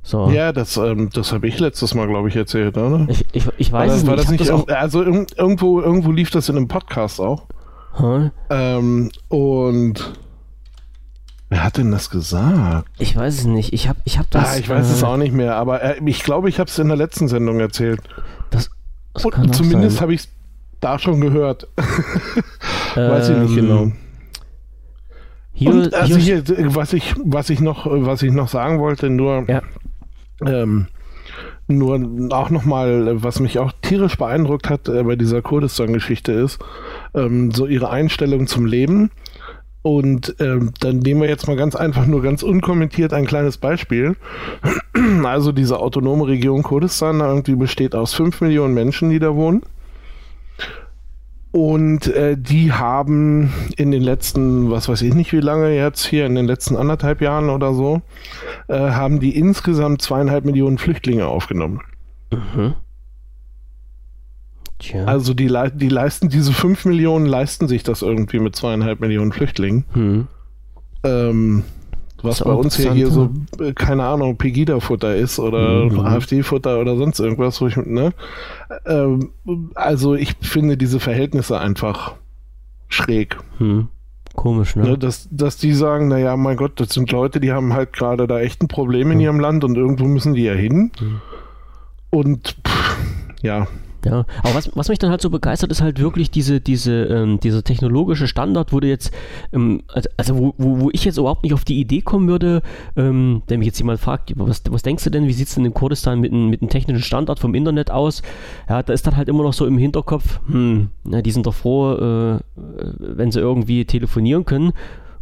[0.06, 0.30] So.
[0.30, 3.08] Ja, das, ähm, das habe ich letztes Mal, glaube ich, erzählt, oder?
[3.10, 4.20] Ich, ich, ich weiß das, es nicht.
[4.20, 7.48] Das nicht auch, also irgendwo, irgendwo lief das in einem Podcast auch.
[7.98, 8.30] Huh?
[8.50, 10.14] Ähm, und
[11.50, 12.90] wer hat denn das gesagt?
[13.00, 13.74] Ich weiß es nicht.
[13.74, 14.54] Ich habe ich hab das.
[14.54, 16.78] Ah, ich weiß äh, es auch nicht mehr, aber äh, ich glaube, ich habe es
[16.78, 18.02] in der letzten Sendung erzählt.
[18.50, 18.70] Das,
[19.14, 20.30] das und zumindest habe ich es
[20.82, 21.68] da schon gehört.
[22.96, 23.92] weiß ich nicht ähm, genau.
[25.54, 29.10] Hier, und also hier, hier, was ich, was ich noch, was ich noch sagen wollte,
[29.10, 29.62] nur ja.
[30.46, 30.88] Ähm,
[31.68, 32.00] nur
[32.32, 36.60] auch nochmal, was mich auch tierisch beeindruckt hat äh, bei dieser Kurdistan-Geschichte ist,
[37.14, 39.12] ähm, so ihre Einstellung zum Leben.
[39.82, 44.16] Und ähm, dann nehmen wir jetzt mal ganz einfach, nur ganz unkommentiert ein kleines Beispiel.
[45.24, 49.62] Also diese autonome Region Kurdistan irgendwie besteht aus 5 Millionen Menschen, die da wohnen.
[51.56, 56.26] Und äh, die haben in den letzten, was weiß ich nicht wie lange jetzt hier,
[56.26, 58.02] in den letzten anderthalb Jahren oder so,
[58.68, 61.80] äh, haben die insgesamt zweieinhalb Millionen Flüchtlinge aufgenommen.
[62.30, 62.74] Mhm.
[64.80, 65.06] Tja.
[65.06, 69.86] Also die, die leisten, diese fünf Millionen leisten sich das irgendwie mit zweieinhalb Millionen Flüchtlingen.
[69.94, 70.28] Mhm.
[71.06, 71.64] Ähm,
[72.22, 76.00] was bei uns ja hier so, äh, keine Ahnung, Pegida-Futter ist oder mhm.
[76.00, 78.14] AfD-Futter oder sonst irgendwas, wo ich, ne?
[78.86, 79.32] Ähm,
[79.76, 82.16] also ich finde diese Verhältnisse einfach
[82.88, 83.38] schräg.
[83.60, 83.90] Mhm.
[84.36, 84.84] Komisch, ne?
[84.84, 84.98] ne?
[84.98, 88.40] dass, dass die sagen, naja, mein Gott, das sind Leute, die haben halt gerade da
[88.40, 89.24] echt ein Problem in mhm.
[89.24, 90.92] ihrem Land und irgendwo müssen die ja hin.
[91.00, 91.22] Hm.
[92.10, 92.98] Und pff,
[93.42, 93.68] ja,
[94.06, 97.40] ja, aber was, was mich dann halt so begeistert, ist halt wirklich diese, diese, ähm,
[97.40, 99.12] dieser technologische Standard, wo du jetzt,
[99.52, 102.62] ähm, also, also wo, wo, wo, ich jetzt überhaupt nicht auf die Idee kommen würde,
[102.96, 105.66] ähm, wenn mich jetzt jemand fragt, was, was denkst du denn, wie sieht es denn
[105.66, 108.22] in Kurdistan mit, mit einem technischen Standard vom Internet aus?
[108.70, 111.56] Ja, da ist dann halt immer noch so im Hinterkopf, hm, na, die sind doch
[111.56, 112.40] froh, äh,
[113.00, 114.74] wenn sie irgendwie telefonieren können.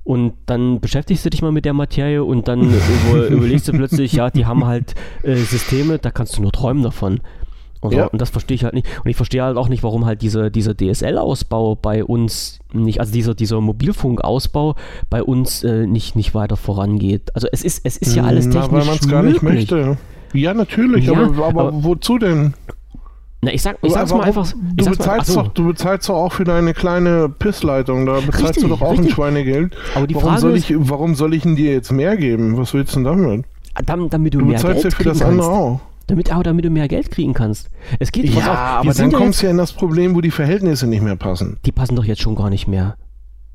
[0.03, 2.61] Und dann beschäftigst du dich mal mit der Materie und dann
[3.09, 6.83] über, überlegst du plötzlich, ja, die haben halt äh, Systeme, da kannst du nur träumen
[6.83, 7.21] davon.
[7.83, 8.05] Und, ja.
[8.07, 8.87] und das verstehe ich halt nicht.
[9.03, 13.11] Und ich verstehe halt auch nicht, warum halt diese, dieser DSL-Ausbau bei uns nicht, also
[13.11, 14.75] dieser, dieser Mobilfunkausbau
[15.09, 17.35] bei uns äh, nicht, nicht weiter vorangeht.
[17.35, 19.97] Also es ist, es ist ja alles technisch Na, weil man es gar nicht möchte.
[20.33, 22.53] Ja, natürlich, ja, aber, aber, aber, wozu denn?
[23.41, 24.51] Na, ich sag, ich sag's mal einfach.
[24.75, 28.63] Du bezahlst, mal, doch, du bezahlst doch auch für deine kleine Pissleitung, da bezahlst richtig,
[28.63, 29.09] du doch auch richtig.
[29.09, 29.75] ein Schweinegeld.
[29.95, 32.57] Aber die warum Frage soll ich, warum soll ich denn dir jetzt mehr geben?
[32.57, 33.45] Was willst du denn damit?
[33.85, 35.81] Damit, damit du, du mehr bezahlst Geld ja für das andere auch.
[36.07, 37.69] Damit, aber damit du mehr Geld kriegen kannst.
[37.99, 38.39] Es geht ja,
[38.79, 41.57] auf, aber dann kommst du ja in das Problem, wo die Verhältnisse nicht mehr passen.
[41.65, 42.97] Die passen doch jetzt schon gar nicht mehr.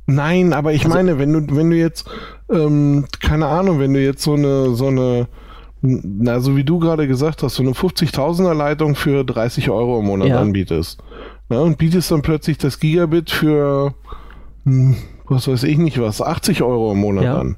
[0.07, 2.09] Nein, aber ich also, meine, wenn du, wenn du jetzt,
[2.51, 5.28] ähm, keine Ahnung, wenn du jetzt so eine, so eine,
[5.82, 10.07] na, so wie du gerade gesagt hast, so eine 50.000er Leitung für 30 Euro im
[10.07, 10.40] Monat ja.
[10.40, 11.03] anbietest.
[11.51, 13.92] Na, und bietest dann plötzlich das Gigabit für,
[14.64, 14.96] hm,
[15.26, 17.38] was weiß ich nicht was, 80 Euro im Monat ja.
[17.38, 17.57] an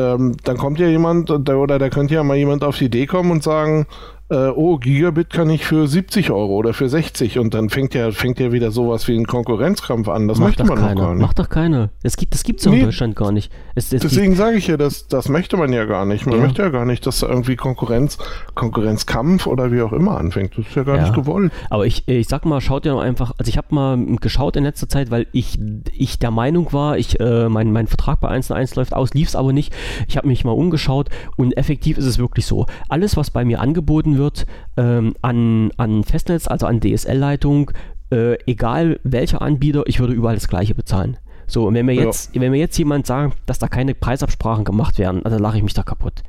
[0.00, 3.30] ähm, dann kommt ja jemand, oder da könnte ja mal jemand auf die Idee kommen
[3.30, 3.86] und sagen,
[4.30, 8.12] äh, oh, Gigabit kann ich für 70 Euro oder für 60 und dann fängt ja,
[8.12, 10.28] fängt ja wieder sowas wie ein Konkurrenzkampf an.
[10.28, 11.00] Das Macht möchte man keiner.
[11.00, 11.22] gar nicht.
[11.22, 11.90] Macht doch keiner.
[12.04, 12.78] Es gibt es gibt's nee.
[12.78, 13.52] in Deutschland gar nicht.
[13.74, 16.26] Es, es Deswegen sage ich ja, das, das möchte man ja gar nicht.
[16.26, 16.42] Man ja.
[16.44, 18.18] möchte ja gar nicht, dass da irgendwie Konkurrenz,
[18.54, 20.56] Konkurrenzkampf oder wie auch immer anfängt.
[20.56, 21.02] Das ist ja gar ja.
[21.02, 21.52] nicht gewollt.
[21.68, 24.88] Aber ich, ich sag mal, schaut ja einfach, also ich habe mal geschaut in letzter
[24.88, 25.58] Zeit, weil ich,
[25.92, 29.28] ich der Meinung war, ich, äh, mein, mein Vertrag bei 1 1 läuft aus, lief
[29.28, 29.74] es aber nicht.
[30.06, 32.66] Ich habe mich mal umgeschaut und effektiv ist es wirklich so.
[32.88, 34.32] Alles, was bei mir angeboten wird, äh,
[34.76, 37.70] ähm, an, an Festnetz, also an DSL-Leitung,
[38.10, 41.16] äh, egal welcher Anbieter, ich würde überall das gleiche bezahlen.
[41.46, 42.40] So, und wenn mir jetzt, ja.
[42.40, 45.74] wenn mir jetzt jemand sagt, dass da keine Preisabsprachen gemacht werden, also lache ich mich
[45.74, 46.22] da kaputt.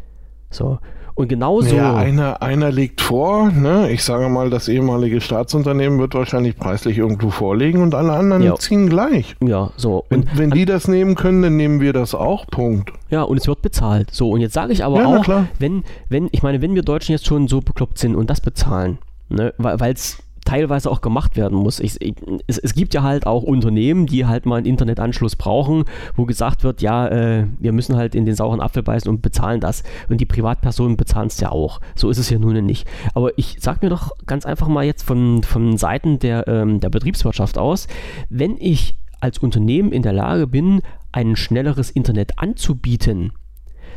[0.50, 0.80] So.
[1.16, 1.76] Und genauso.
[1.76, 3.90] Ja, einer, einer legt vor, ne?
[3.92, 8.56] ich sage mal, das ehemalige Staatsunternehmen wird wahrscheinlich preislich irgendwo vorlegen und alle anderen ja.
[8.56, 9.36] ziehen gleich.
[9.44, 10.06] Ja, so.
[10.10, 12.48] Und wenn, wenn die das nehmen können, dann nehmen wir das auch.
[12.48, 12.92] Punkt.
[13.10, 14.10] Ja, und es wird bezahlt.
[14.12, 17.12] So, und jetzt sage ich aber ja, auch, wenn, wenn, ich meine, wenn wir Deutschen
[17.12, 18.98] jetzt schon so bekloppt sind und das bezahlen,
[19.30, 21.80] ne, weil es teilweise auch gemacht werden muss.
[21.80, 22.16] Ich, ich,
[22.48, 25.86] es, es, gibt ja halt auch Unternehmen, die halt mal einen Internetanschluss brauchen,
[26.16, 29.60] wo gesagt wird, ja, äh, wir müssen halt in den sauren Apfel beißen und bezahlen
[29.60, 29.84] das.
[30.10, 31.80] Und die Privatpersonen bezahlen es ja auch.
[31.96, 32.88] So ist es ja nun nicht.
[33.14, 36.90] Aber ich sag mir doch ganz einfach mal jetzt von, von Seiten der, ähm, der
[36.90, 37.88] Betriebswirtschaft aus,
[38.30, 40.82] wenn ich als Unternehmen in der Lage bin,
[41.12, 43.34] ein schnelleres Internet anzubieten,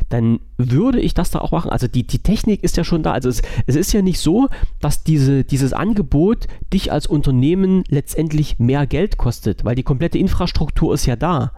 [0.09, 1.71] dann würde ich das da auch machen.
[1.71, 3.11] Also die, die Technik ist ja schon da.
[3.11, 4.47] Also es, es ist ja nicht so,
[4.79, 10.93] dass diese, dieses Angebot dich als Unternehmen letztendlich mehr Geld kostet, weil die komplette Infrastruktur
[10.93, 11.51] ist ja da.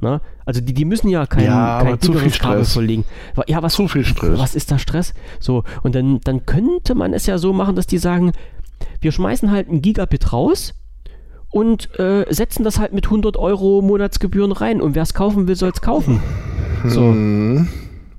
[0.00, 0.20] Ne?
[0.44, 3.04] Also die, die müssen ja kein, ja, kein zu viel Kabel verlegen.
[3.46, 4.38] Ja, was, zu viel Stress.
[4.38, 5.14] Was ist da Stress?
[5.38, 8.32] So, und dann, dann könnte man es ja so machen, dass die sagen,
[9.00, 10.74] wir schmeißen halt ein Gigabit raus
[11.50, 14.80] und äh, setzen das halt mit 100 Euro Monatsgebühren rein.
[14.80, 16.20] Und wer es kaufen will, soll es kaufen.
[16.84, 17.02] So.
[17.02, 17.68] Hm.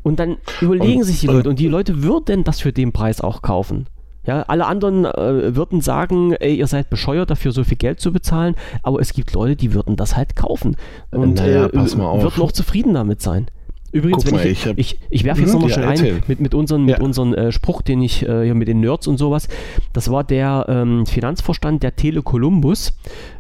[0.04, 3.22] Und dann überlegen und, sich die Leute und die Leute würden das für den Preis
[3.22, 3.88] auch kaufen.
[4.26, 8.14] Ja, alle anderen äh, würden sagen, ey, ihr seid bescheuert, dafür so viel Geld zu
[8.14, 10.78] bezahlen, aber es gibt Leute, die würden das halt kaufen
[11.12, 13.48] und naja, äh, würden auch zufrieden damit sein.
[13.94, 16.56] Übrigens, mal, ich, ich, ich, ich werfe jetzt hm, nochmal ja, schnell ein mit, mit
[16.56, 16.98] unserem ja.
[17.00, 19.48] mit äh, Spruch, den ich äh, hier mit den Nerds und sowas.
[19.94, 22.98] Das war der ähm, Finanzvorstand der Tele Columbus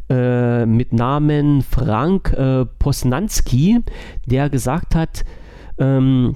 [0.09, 3.79] äh, mit Namen Frank äh, Posnanski,
[4.27, 5.25] der gesagt hat,
[5.79, 6.35] ähm,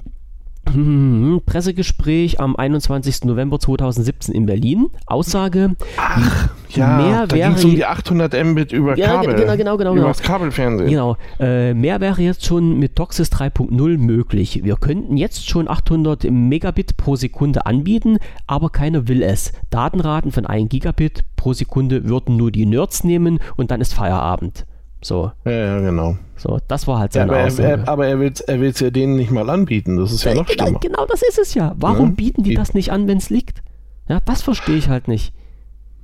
[1.46, 3.24] Pressegespräch am 21.
[3.24, 4.90] November 2017 in Berlin.
[5.06, 9.34] Aussage: Ach, ja, mehr da wäre um die 800 Mbit über ja, Kabel.
[9.34, 9.96] Genau, genau, genau.
[9.96, 10.90] Über das Kabelfernsehen.
[10.90, 11.16] Genau.
[11.40, 14.64] Äh, mehr wäre jetzt schon mit DOCSIS 3.0 möglich.
[14.64, 19.52] Wir könnten jetzt schon 800 Megabit pro Sekunde anbieten, aber keiner will es.
[19.70, 24.66] Datenraten von 1 Gigabit pro Sekunde würden nur die Nerds nehmen und dann ist Feierabend.
[25.00, 25.30] So.
[25.44, 26.16] Ja, ja, genau.
[26.36, 27.68] So, das war halt seine ja, aber Aussage.
[27.68, 29.96] Er, aber er will es er ja denen nicht mal anbieten.
[29.96, 30.80] Das ist ja, noch genau, schlimmer.
[30.80, 31.74] Genau, das ist es ja.
[31.76, 33.62] Warum ja, bieten die, die das nicht an, wenn es liegt?
[34.08, 35.32] Ja, das verstehe ich halt nicht.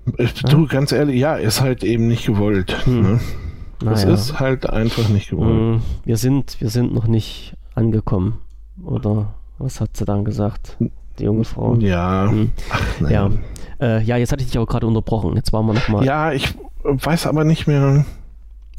[0.06, 0.66] Du, ja?
[0.66, 2.84] ganz ehrlich, ja, ist halt eben nicht gewollt.
[2.84, 3.02] Hm.
[3.02, 3.20] Ne?
[3.80, 4.14] Das naja.
[4.14, 5.50] ist halt einfach nicht gewollt.
[5.50, 8.38] Hm, wir sind, wir sind noch nicht angekommen.
[8.84, 10.76] Oder was hat sie dann gesagt?
[11.18, 11.76] Die junge Frau.
[11.76, 12.28] Ja.
[12.30, 12.50] Hm.
[12.70, 13.30] Ach, ja.
[13.80, 15.36] Äh, ja, jetzt hatte ich dich auch gerade unterbrochen.
[15.36, 16.04] Jetzt waren wir nochmal.
[16.04, 18.04] Ja, ich weiß aber nicht mehr.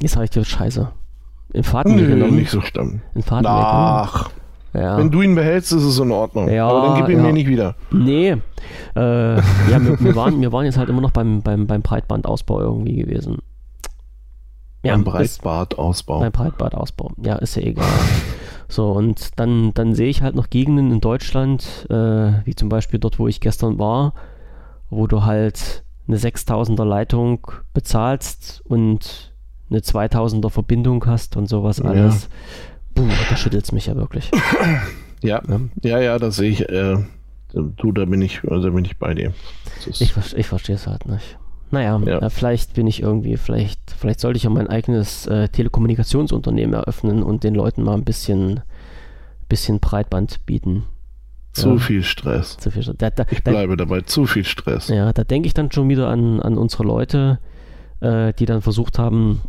[0.02, 0.92] Jetzt habe ich dir Scheiße.
[1.54, 2.36] In Faden Nö, genommen.
[2.36, 3.02] nicht so schlimm.
[3.14, 4.30] In Faden Ach.
[4.74, 4.98] Ja.
[4.98, 6.50] Wenn du ihn behältst, ist es in Ordnung.
[6.50, 7.24] Ja, Aber dann gib ihn ja.
[7.24, 7.76] mir nicht wieder.
[7.92, 8.32] Nee.
[8.32, 9.42] Äh, ja,
[9.80, 13.38] wir, wir, waren, wir waren jetzt halt immer noch beim, beim, beim Breitbandausbau irgendwie gewesen.
[14.84, 16.20] Ja, beim Breitbandausbau.
[16.20, 17.12] Beim Breitbandausbau.
[17.24, 17.88] Ja, ist ja egal.
[18.68, 23.00] So, und dann, dann sehe ich halt noch Gegenden in Deutschland, äh, wie zum Beispiel
[23.00, 24.14] dort, wo ich gestern war,
[24.90, 29.34] wo du halt eine 6000er Leitung bezahlst und
[29.70, 32.30] eine 2000er Verbindung hast und sowas alles.
[32.96, 33.04] Ja.
[33.04, 34.32] Puh, da schüttelt es mich ja wirklich.
[35.22, 35.42] Ja,
[35.82, 36.70] ja, ja, das sehe ich.
[36.70, 36.98] Äh,
[37.52, 39.34] du, da bin ich, da bin ich bei dir.
[39.88, 41.38] Ich, ich verstehe es halt nicht.
[41.72, 42.20] Naja, ja.
[42.20, 47.24] äh, vielleicht bin ich irgendwie, vielleicht, vielleicht sollte ich ja mein eigenes äh, Telekommunikationsunternehmen eröffnen
[47.24, 48.62] und den Leuten mal ein bisschen,
[49.50, 50.84] bisschen Breitband bieten.
[51.54, 51.78] Zu ja.
[51.78, 52.58] viel Stress.
[52.58, 52.98] Zu viel Stress.
[52.98, 54.90] Da, da, ich bleibe da, dabei, zu viel Stress.
[54.90, 57.40] Ja, da denke ich dann schon wieder an, an unsere Leute,
[58.06, 59.42] äh, die dann versucht haben,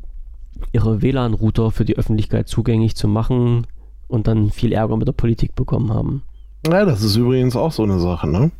[0.73, 3.67] ihre WLAN-Router für die Öffentlichkeit zugänglich zu machen
[4.09, 6.23] und dann viel Ärger mit der Politik bekommen haben.
[6.67, 8.51] Ja, das ist übrigens auch so eine Sache, ne?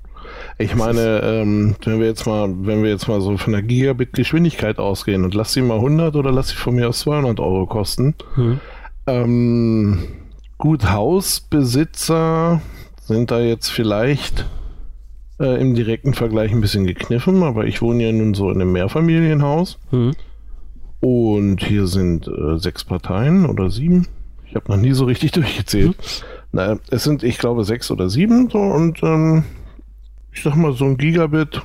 [0.59, 4.79] Ich meine, ähm, wenn wir jetzt mal, wenn wir jetzt mal so von der Gigabit-Geschwindigkeit
[4.79, 8.15] ausgehen und lass sie mal 100 oder lass sie von mir aus 200 Euro kosten.
[8.35, 8.61] Hm.
[9.07, 9.99] Ähm,
[10.59, 12.61] gut, Hausbesitzer
[13.01, 14.47] sind da jetzt vielleicht
[15.41, 18.73] äh, im direkten Vergleich ein bisschen gekniffen, aber ich wohne ja nun so in einem
[18.73, 19.79] Mehrfamilienhaus.
[19.91, 20.13] Hm.
[21.01, 24.07] Und hier sind äh, sechs Parteien oder sieben.
[24.49, 25.97] Ich habe noch nie so richtig durchgezählt.
[25.97, 26.27] Mhm.
[26.53, 28.49] Naja, es sind, ich glaube, sechs oder sieben.
[28.51, 29.45] So, und ähm,
[30.33, 31.63] ich sag mal, so ein Gigabit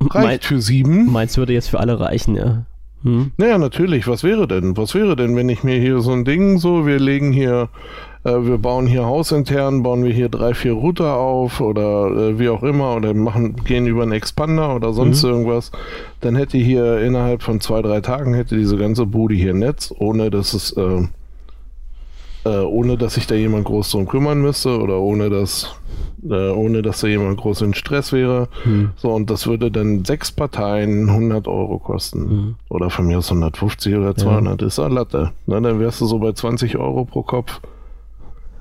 [0.00, 1.12] reicht mein, für sieben.
[1.12, 2.64] Meins würde jetzt für alle reichen, ja.
[3.02, 3.32] Hm.
[3.36, 4.08] Naja, natürlich.
[4.08, 4.76] Was wäre denn?
[4.76, 7.68] Was wäre denn, wenn ich mir hier so ein Ding so, wir legen hier
[8.24, 12.48] äh, wir bauen hier hausintern, bauen wir hier drei, vier Router auf oder äh, wie
[12.48, 15.30] auch immer oder machen, gehen über einen Expander oder sonst mhm.
[15.30, 15.72] irgendwas,
[16.20, 20.30] dann hätte hier innerhalb von zwei, drei Tagen hätte diese ganze Bude hier Netz, ohne
[20.30, 21.06] dass es äh,
[22.44, 25.74] äh, ohne dass sich da jemand groß drum kümmern müsste oder ohne dass
[26.28, 28.48] äh, ohne dass da jemand groß in Stress wäre.
[28.64, 28.90] Hm.
[28.96, 32.30] So, und das würde dann sechs Parteien 100 Euro kosten.
[32.30, 32.54] Hm.
[32.68, 34.66] Oder von mir aus 150 oder 200 ja.
[34.66, 35.32] ist eine Latte.
[35.46, 37.60] Na, dann wärst du so bei 20 Euro pro Kopf.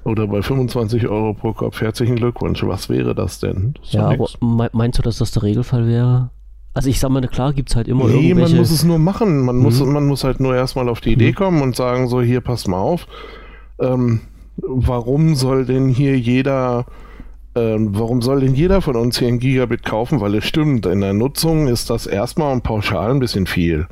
[0.07, 1.81] Oder bei 25 Euro pro Kopf.
[1.81, 2.63] Herzlichen Glückwunsch.
[2.63, 3.73] Was wäre das denn?
[3.81, 4.29] Das ja, aber
[4.71, 6.29] meinst du, dass das der Regelfall wäre?
[6.73, 8.53] Also ich sag mal, klar gibt es halt immer nee, irgendwelche...
[8.53, 9.41] man muss es nur machen.
[9.41, 9.63] Man, mhm.
[9.63, 11.35] muss, man muss halt nur erstmal auf die Idee mhm.
[11.35, 13.05] kommen und sagen so, hier, pass mal auf.
[13.79, 14.21] Ähm,
[14.55, 16.85] warum soll denn hier jeder
[17.55, 20.21] ähm, warum soll denn jeder von uns hier ein Gigabit kaufen?
[20.21, 23.87] Weil es stimmt, in der Nutzung ist das erstmal und pauschal ein bisschen viel.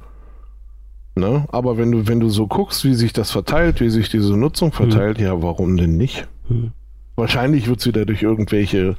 [1.15, 1.45] Ne?
[1.49, 4.73] Aber wenn du, wenn du so guckst, wie sich das verteilt, wie sich diese Nutzung
[4.73, 5.25] verteilt, hm.
[5.25, 6.27] ja, warum denn nicht?
[6.49, 6.71] Hm.
[7.15, 8.97] Wahrscheinlich wird es wieder durch irgendwelche,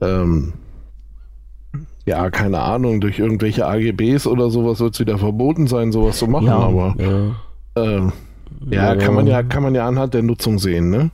[0.00, 0.54] ähm,
[2.04, 6.26] ja, keine Ahnung, durch irgendwelche AGBs oder sowas wird es wieder verboten sein, sowas zu
[6.26, 7.80] machen, ja, aber ja.
[7.80, 8.10] Äh,
[8.70, 11.10] ja, ja, kann man ja, kann man ja anhand der Nutzung sehen, ne?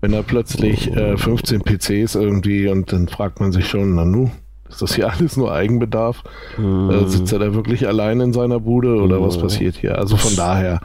[0.00, 4.30] Wenn da plötzlich äh, 15 PCs irgendwie und dann fragt man sich schon, na nu,
[4.68, 6.22] ist das hier alles nur Eigenbedarf?
[6.56, 6.90] Mhm.
[6.90, 9.24] Äh, sitzt er da wirklich allein in seiner Bude oder mhm.
[9.24, 9.98] was passiert hier?
[9.98, 10.80] Also von daher.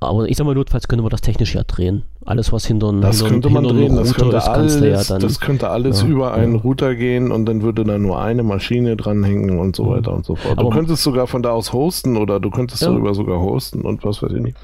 [0.00, 2.04] Aber ich sag mal, notfalls können wir das technisch ja drehen.
[2.24, 5.70] Alles, was hinter Das hinter, könnte man drehen, das könnte, ist, alles, ja das könnte
[5.70, 9.74] alles ja, über einen Router gehen und dann würde da nur eine Maschine dranhängen und
[9.74, 9.90] so mhm.
[9.90, 10.58] weiter und so fort.
[10.58, 14.04] Aber du könntest sogar von da aus hosten oder du könntest darüber sogar hosten und
[14.04, 14.58] was weiß ich nicht.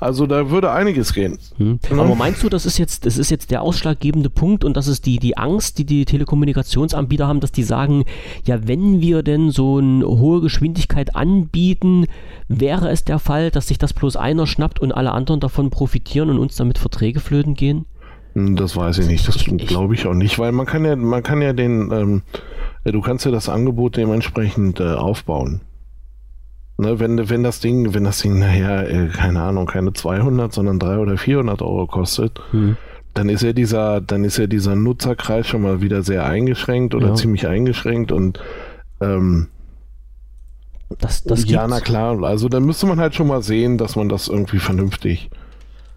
[0.00, 1.38] Also da würde einiges gehen.
[1.58, 1.80] Mhm.
[1.90, 5.04] Aber meinst du, das ist jetzt, das ist jetzt der ausschlaggebende Punkt und das ist
[5.04, 8.04] die, die Angst, die die Telekommunikationsanbieter haben, dass die sagen,
[8.46, 12.06] ja, wenn wir denn so eine hohe Geschwindigkeit anbieten,
[12.48, 16.30] wäre es der Fall, dass sich das bloß einer schnappt und alle anderen davon profitieren
[16.30, 17.86] und uns damit Verträge flöten gehen?
[18.34, 21.22] Hm, das weiß ich nicht, das glaube ich auch nicht, weil man kann ja, man
[21.22, 22.22] kann ja den, ähm,
[22.84, 25.60] du kannst ja das Angebot dementsprechend äh, aufbauen.
[26.78, 30.78] Ne, wenn, wenn das Ding, wenn das Ding nachher, äh, keine Ahnung, keine 200, sondern
[30.78, 32.76] 300 oder 400 Euro kostet, hm.
[33.12, 37.08] dann ist ja dieser, dann ist ja dieser Nutzerkreis schon mal wieder sehr eingeschränkt oder
[37.08, 37.14] ja.
[37.14, 38.40] ziemlich eingeschränkt und
[39.02, 39.48] ähm,
[41.00, 44.08] das, das ja, na klar, also da müsste man halt schon mal sehen, dass man
[44.08, 45.30] das irgendwie vernünftig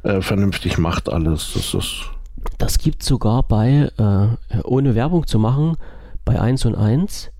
[0.06, 1.54] äh, vernünftig macht alles.
[1.54, 2.12] Das ist.
[2.60, 5.78] Das gibt sogar bei, äh, ohne Werbung zu machen,
[6.24, 7.32] bei 1 und 1,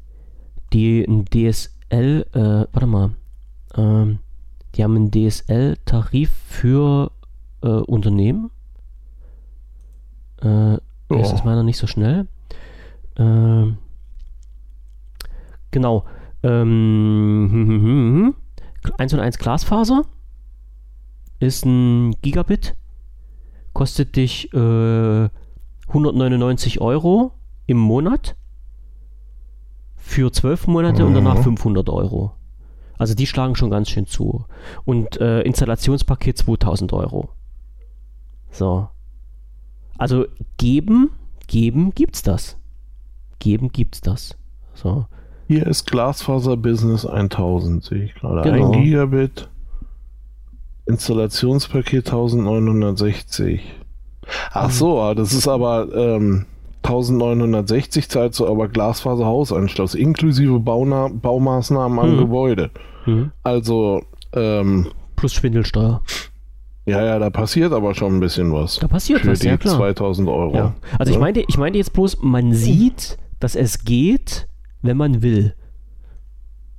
[0.74, 3.12] die ein DSL, äh, warte mal,
[3.76, 4.20] ähm,
[4.74, 7.12] die haben einen DSL-Tarif für
[7.62, 8.50] äh, Unternehmen.
[10.42, 10.78] Äh,
[11.10, 11.16] oh.
[11.16, 12.28] Ist meiner nicht so schnell?
[13.16, 13.72] Äh,
[15.70, 16.06] genau.
[16.46, 18.36] Ähm,
[18.98, 20.04] 1 und 1 Glasfaser
[21.40, 22.76] ist ein Gigabit,
[23.74, 25.30] kostet dich äh,
[25.88, 27.32] 199 Euro
[27.66, 28.36] im Monat
[29.96, 31.08] für 12 Monate mhm.
[31.08, 32.34] und danach 500 Euro.
[32.98, 34.46] Also die schlagen schon ganz schön zu.
[34.86, 37.30] Und äh, Installationspaket 2000 Euro.
[38.52, 38.88] So.
[39.98, 40.26] Also
[40.58, 41.10] geben,
[41.48, 42.58] geben gibt's das.
[43.40, 44.38] Geben gibt's das.
[44.74, 45.08] So.
[45.48, 48.50] Hier ist Glasfaser Business 1000, sehe ich gerade.
[48.50, 48.72] Genau.
[48.72, 49.50] Ein Gigabit.
[50.88, 53.62] Installationspaket 1960.
[54.52, 56.46] Ach so, ah, das ist aber ähm,
[56.84, 62.20] 1960 zahlt so aber Glasfaserhausanschluss inklusive Bauna Baumaßnahmen am mhm.
[62.20, 62.70] Gebäude.
[63.06, 63.32] Mhm.
[63.44, 66.02] Also ähm, plus Schwindelsteuer.
[66.86, 68.78] Ja, ja, da passiert aber schon ein bisschen was.
[68.78, 69.78] Da passiert für was, die ja klar.
[69.78, 70.56] 2000 Euro.
[70.56, 70.76] Ja.
[71.00, 74.48] Also ich meinte, ich meinte jetzt bloß, man sieht, dass es geht,
[74.86, 75.54] wenn man will.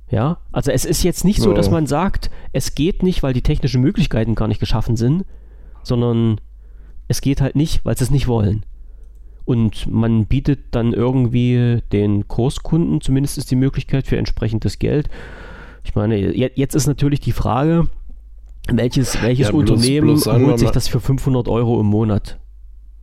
[0.09, 3.41] Ja, also es ist jetzt nicht so, dass man sagt, es geht nicht, weil die
[3.41, 5.25] technischen Möglichkeiten gar nicht geschaffen sind,
[5.83, 6.39] sondern
[7.09, 8.65] es geht halt nicht, weil sie es nicht wollen.
[9.43, 15.09] Und man bietet dann irgendwie den Kurskunden zumindest die Möglichkeit für entsprechendes Geld.
[15.83, 17.87] Ich meine, jetzt ist natürlich die Frage,
[18.69, 22.39] welches, welches ja, bloß, Unternehmen bloß holt sich das für 500 Euro im Monat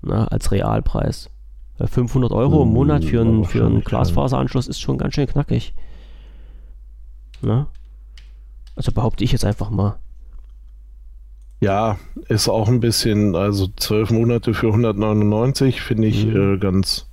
[0.02, 1.30] na, als Realpreis?
[1.78, 5.74] 500 Euro im Monat für, ein, für einen Glasfaseranschluss ist schon ganz schön knackig.
[7.42, 7.66] Ne?
[8.76, 9.98] Also behaupte ich jetzt einfach mal.
[11.60, 11.98] Ja,
[12.28, 16.54] ist auch ein bisschen, also zwölf Monate für 199 finde ich mhm.
[16.54, 17.06] äh, ganz.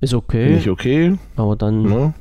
[0.00, 0.54] Ist okay.
[0.54, 1.18] Nicht okay.
[1.36, 1.82] Aber dann.
[1.82, 2.14] Ne?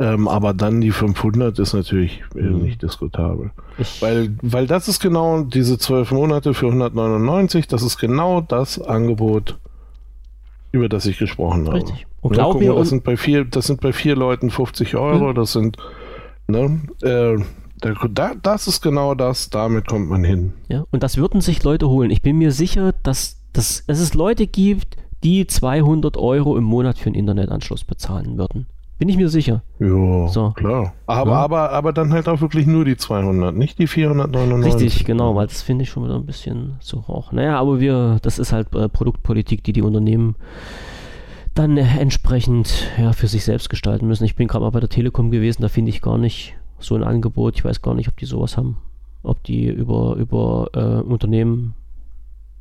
[0.00, 2.62] Ähm, aber dann die 500 ist natürlich äh, mhm.
[2.62, 3.52] nicht diskutabel.
[3.78, 8.80] Ich weil, weil das ist genau diese zwölf Monate für 199, das ist genau das
[8.80, 9.58] Angebot,
[10.74, 11.76] über das ich gesprochen habe.
[11.76, 12.06] Richtig.
[12.20, 15.34] Und glaub mir, das, sind bei vier, das sind bei vier Leuten 50 Euro, mhm.
[15.34, 15.78] das sind
[16.46, 16.80] Ne?
[17.02, 17.42] Äh,
[18.10, 20.52] da, das ist genau das, damit kommt man hin.
[20.68, 22.10] Ja, und das würden sich Leute holen.
[22.10, 26.98] Ich bin mir sicher, dass, dass, dass es Leute gibt, die 200 Euro im Monat
[26.98, 28.66] für einen Internetanschluss bezahlen würden.
[28.98, 29.62] Bin ich mir sicher.
[29.80, 30.52] Ja, so.
[30.52, 30.92] klar.
[31.06, 31.36] Aber, ja.
[31.36, 34.74] aber, aber dann halt auch wirklich nur die 200, nicht die 499.
[34.74, 37.32] Richtig, genau, weil das finde ich schon wieder ein bisschen zu hoch.
[37.32, 40.36] Naja, aber wir, das ist halt äh, Produktpolitik, die die Unternehmen
[41.54, 44.24] dann entsprechend ja, für sich selbst gestalten müssen.
[44.24, 47.04] Ich bin gerade mal bei der Telekom gewesen, da finde ich gar nicht so ein
[47.04, 47.56] Angebot.
[47.56, 48.76] Ich weiß gar nicht, ob die sowas haben.
[49.22, 51.74] Ob die über, über äh, Unternehmen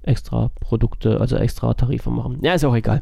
[0.04, 2.40] extra Produkte, also extra Tarife machen.
[2.42, 3.02] Ja, ist auch egal.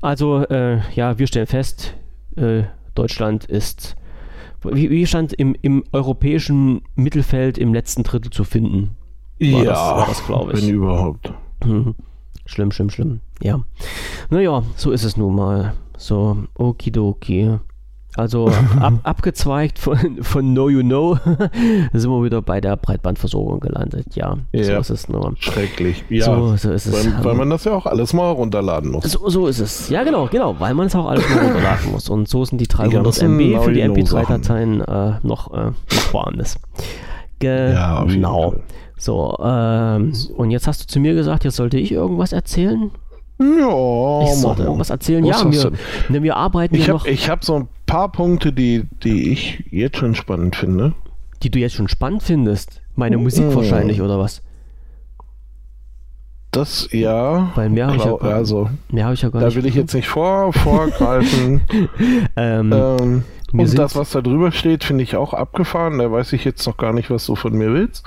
[0.00, 1.94] Also, äh, ja, wir stellen fest,
[2.36, 2.64] äh,
[2.94, 3.96] Deutschland ist,
[4.62, 8.96] wie, wie stand im, im europäischen Mittelfeld im letzten Drittel zu finden.
[9.40, 10.62] War ja, das, das glaube ich.
[10.62, 11.32] Wenn überhaupt.
[11.64, 11.94] Mhm.
[12.46, 13.20] Schlimm, schlimm, schlimm.
[13.42, 13.64] Ja.
[14.30, 15.74] Naja, so ist es nun mal.
[15.96, 17.58] So, okidoki.
[18.16, 18.48] Also
[18.80, 21.18] ab, abgezweigt von, von Know You Know
[21.92, 24.14] sind wir wieder bei der Breitbandversorgung gelandet.
[24.14, 25.34] Ja, ja so ist es nur.
[25.38, 26.04] Schrecklich.
[26.08, 26.92] Ja, so, so ist es.
[26.92, 29.04] Weil, weil, man das ja auch alles mal runterladen muss.
[29.04, 29.88] So, so ist es.
[29.88, 32.08] Ja, genau, genau, weil man es auch alles mal runterladen muss.
[32.08, 36.58] Und so sind die 300 die MB für die MP3-Dateien äh, noch, äh, noch woanders.
[37.40, 38.54] Genau.
[38.96, 42.90] So, ähm, und jetzt hast du zu mir gesagt, jetzt sollte ich irgendwas erzählen.
[43.38, 45.24] Ja, ich sollte irgendwas erzählen.
[45.24, 45.72] Was ja, wir,
[46.08, 47.06] ne, wir arbeiten ich ja hab, noch.
[47.06, 50.94] Ich habe so ein paar Punkte, die, die ich jetzt schon spannend finde.
[51.42, 52.80] Die du jetzt schon spannend findest?
[52.94, 53.54] Meine Musik Mhm.
[53.56, 54.42] wahrscheinlich, oder was?
[56.52, 57.50] Das ja.
[57.56, 59.56] Weil mehr habe ich, ja also, mehr hab ich ja gar da nicht.
[59.56, 61.62] will ich jetzt nicht vor, vorgreifen.
[62.36, 65.98] ähm, ähm, und das, was da drüber steht, finde ich auch abgefahren.
[65.98, 68.04] Da weiß ich jetzt noch gar nicht, was du von mir willst.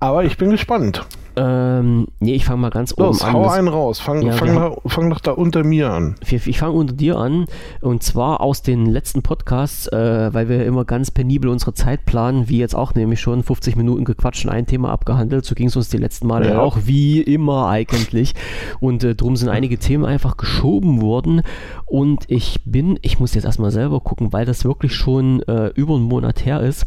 [0.00, 1.06] Aber ich bin gespannt.
[1.36, 3.32] Ähm, nee, ich fange mal ganz Los, oben an.
[3.34, 4.00] hau einen raus.
[4.00, 6.16] Fang, Ja, fang, da, fang doch da unter mir an.
[6.26, 7.46] Ich, ich fange unter dir an
[7.80, 12.48] und zwar aus den letzten Podcasts, äh, weil wir immer ganz penibel unsere Zeit planen,
[12.48, 15.44] wie jetzt auch nämlich schon 50 Minuten gequatscht und ein Thema abgehandelt.
[15.44, 16.60] So ging es uns die letzten Male Ja.
[16.60, 18.34] auch, wie immer eigentlich.
[18.80, 21.42] Und äh, drum sind einige Themen einfach geschoben worden
[21.86, 25.94] und ich bin, ich muss jetzt erstmal selber gucken, weil das wirklich schon äh, über
[25.94, 26.86] einen Monat her ist.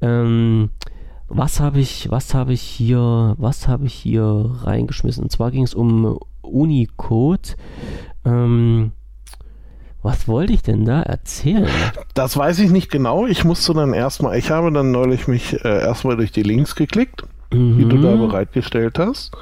[0.00, 0.70] Ähm,
[1.28, 5.24] was habe ich, was habe ich hier, was habe ich hier reingeschmissen?
[5.24, 7.56] Und zwar ging es um Unicode.
[8.24, 8.92] Ähm,
[10.02, 11.68] was wollte ich denn da erzählen?
[12.14, 13.26] Das weiß ich nicht genau.
[13.26, 17.24] Ich musste dann erstmal, ich habe dann neulich mich äh, erstmal durch die Links geklickt,
[17.52, 18.28] die du da Mhm.
[18.28, 19.32] bereitgestellt hast.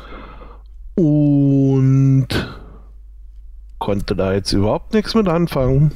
[0.97, 2.29] Und
[3.79, 5.93] konnte da jetzt überhaupt nichts mit anfangen.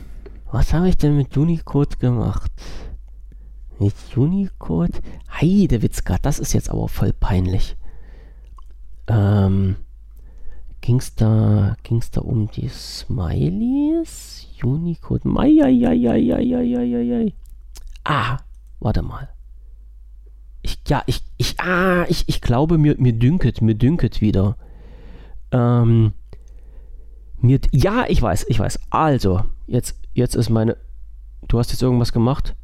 [0.51, 2.51] Was habe ich denn mit Unicode gemacht?
[3.79, 5.01] Mit Unicode?
[5.31, 7.77] Heidewitzka, das ist jetzt aber voll peinlich.
[9.07, 9.77] Ähm,
[10.81, 14.47] ging's da, ging's da um die Smileys?
[14.63, 15.29] Unicode?
[15.29, 17.33] Meieieiei.
[18.05, 18.39] Ah,
[18.81, 19.29] warte mal.
[20.63, 24.57] Ich, ja, ich, ich, ah, ich, ich glaube, mir, mir dünket, mir dünket wieder.
[25.53, 26.15] Ähm,
[27.41, 28.81] mir, ja, ich weiß, ich weiß.
[28.91, 30.77] Also, jetzt, jetzt ist meine.
[31.47, 32.57] Du hast jetzt irgendwas gemacht?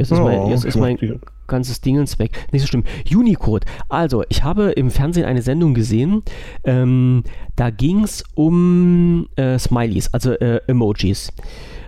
[0.00, 2.46] Jetzt ist Ja, mein, jetzt ist mein ganzes Dingens weg.
[2.52, 2.84] Nicht so schlimm.
[3.12, 3.66] Unicode.
[3.88, 6.22] Also, ich habe im Fernsehen eine Sendung gesehen.
[6.64, 7.22] Ähm,
[7.56, 11.30] da ging es um äh, Smileys, also äh, Emojis.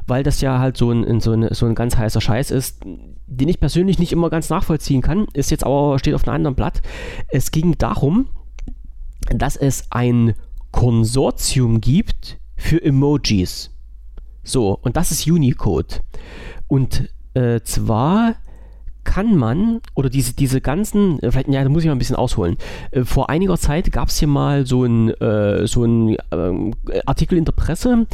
[0.07, 2.83] Weil das ja halt so ein, ein- so, ein, so ein ganz heißer Scheiß ist,
[2.85, 5.27] den ich persönlich nicht immer ganz nachvollziehen kann.
[5.33, 6.83] Ist jetzt aber, steht auf einem anderen Blatt.
[7.29, 8.29] Es ging darum,
[9.31, 10.35] dass es ein
[10.73, 13.71] Konsortium gibt für Emojis.
[14.43, 16.01] So, und das ist Unicode.
[16.67, 18.35] Und äh, zwar
[19.05, 22.17] kann man, oder diese, diese ganzen, äh, vielleicht, ja, da muss ich mal ein bisschen
[22.17, 22.57] ausholen.
[22.91, 26.75] Äh, vor einiger Zeit gab es hier mal so ein, äh, so ein ähm,
[27.07, 28.07] Artikel in der Presse,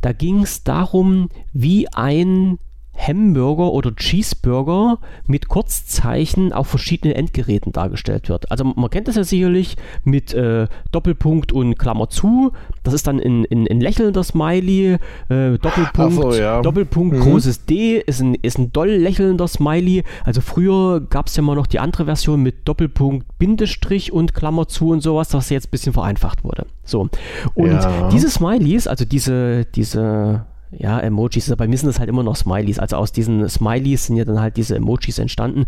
[0.00, 2.58] da ging es darum, wie ein
[3.06, 8.50] Hamburger oder Cheeseburger mit Kurzzeichen auf verschiedenen Endgeräten dargestellt wird.
[8.50, 12.52] Also man kennt das ja sicherlich mit äh, Doppelpunkt und Klammer zu.
[12.82, 14.98] Das ist dann ein, ein, ein lächelnder Smiley.
[15.28, 16.60] Äh, Doppelpunkt, so, ja.
[16.62, 17.20] Doppelpunkt, Mhm.
[17.22, 20.04] großes D ist ein, ist ein doll lächelnder Smiley.
[20.24, 24.68] Also früher gab es ja mal noch die andere Version mit Doppelpunkt, Bindestrich und Klammer
[24.68, 26.66] zu und sowas, was jetzt ein bisschen vereinfacht wurde.
[26.84, 27.08] So.
[27.54, 28.08] Und Ja.
[28.12, 32.78] diese Smileys, also diese, diese ja, Emojis, bei mir sind das halt immer noch Smileys.
[32.78, 35.66] Also aus diesen Smileys sind ja dann halt diese Emojis entstanden.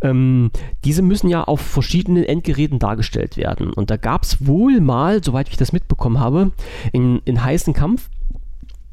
[0.00, 0.50] Ähm,
[0.84, 3.72] diese müssen ja auf verschiedenen Endgeräten dargestellt werden.
[3.72, 6.52] Und da gab es wohl mal, soweit ich das mitbekommen habe,
[6.92, 8.08] in, in heißen Kampf,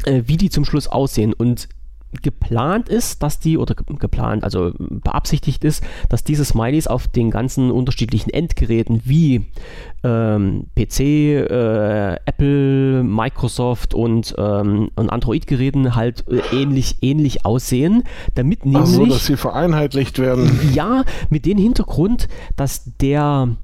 [0.06, 1.34] äh, wie die zum Schluss aussehen.
[1.34, 1.70] Und
[2.22, 7.32] geplant ist, dass die, oder ge- geplant, also beabsichtigt ist, dass diese Smileys auf den
[7.32, 9.46] ganzen unterschiedlichen Endgeräten wie
[10.04, 18.04] ähm, PC, äh, Apple, Microsoft und, ähm, und Android-Geräten halt äh, ähnlich, ähnlich aussehen,
[18.36, 20.52] damit Ach nämlich so, dass sie vereinheitlicht werden.
[20.74, 23.56] ja, mit dem Hintergrund, dass der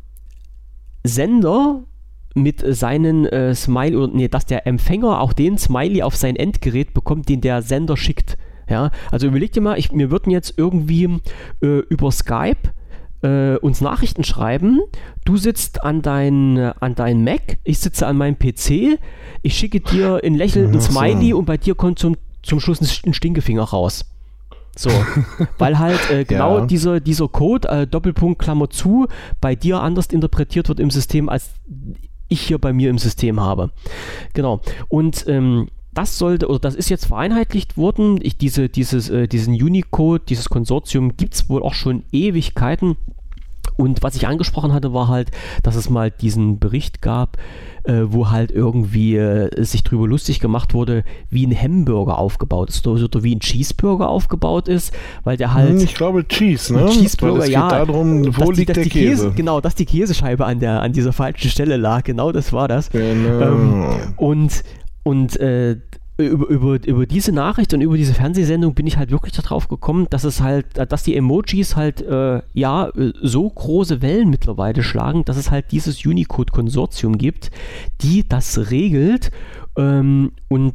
[1.03, 1.83] Sender
[2.37, 6.93] mit seinen äh, Smiley, oder nee, dass der Empfänger auch den Smiley auf sein Endgerät
[6.93, 8.37] bekommt, den der Sender schickt.
[8.69, 11.19] Ja, also überleg dir mal, ich, wir würden jetzt irgendwie
[11.61, 12.57] äh, über Skype
[13.21, 14.79] äh, uns Nachrichten schreiben.
[15.25, 18.99] Du sitzt an dein, an dein Mac, ich sitze an meinem PC,
[19.41, 20.91] ich schicke dir einen lächelnden so.
[20.91, 24.05] Smiley und bei dir kommt zum, zum Schluss ein Stinkefinger raus.
[24.75, 24.91] So,
[25.57, 26.65] weil halt äh, genau Ja.
[26.65, 29.07] dieser, dieser Code, äh, Doppelpunkt Klammer zu,
[29.41, 31.51] bei dir anders interpretiert wird im System, als
[32.27, 33.71] ich hier bei mir im System habe.
[34.33, 34.61] Genau.
[34.89, 38.19] Und ähm, das sollte, oder das ist jetzt vereinheitlicht worden.
[38.21, 42.97] Ich, diese, dieses, äh, diesen Unicode, dieses Konsortium gibt es wohl auch schon Ewigkeiten.
[43.75, 45.31] Und was ich angesprochen hatte, war halt,
[45.63, 47.37] dass es mal diesen Bericht gab,
[47.83, 52.85] äh, wo halt irgendwie äh, sich drüber lustig gemacht wurde, wie ein Hamburger aufgebaut ist
[52.87, 54.93] oder, oder wie ein Cheeseburger aufgebaut ist,
[55.23, 55.69] weil der halt.
[55.69, 56.87] Hm, ich glaube Cheese, ne?
[56.89, 57.67] Cheeseburger, ja.
[57.69, 58.89] Darum, wo die, liegt der Käse?
[58.89, 59.31] Käse?
[59.35, 62.03] Genau, dass die Käsescheibe an, der, an dieser falschen Stelle lag.
[62.03, 62.89] Genau das war das.
[62.89, 63.41] Genau.
[63.41, 63.85] Ähm,
[64.17, 64.63] und
[65.03, 65.77] und äh,
[66.17, 70.07] über, über, über diese Nachricht und über diese Fernsehsendung bin ich halt wirklich darauf gekommen,
[70.09, 72.91] dass es halt, dass die Emojis halt äh, ja
[73.21, 77.51] so große Wellen mittlerweile schlagen, dass es halt dieses Unicode-Konsortium gibt,
[78.01, 79.31] die das regelt
[79.77, 80.73] ähm, und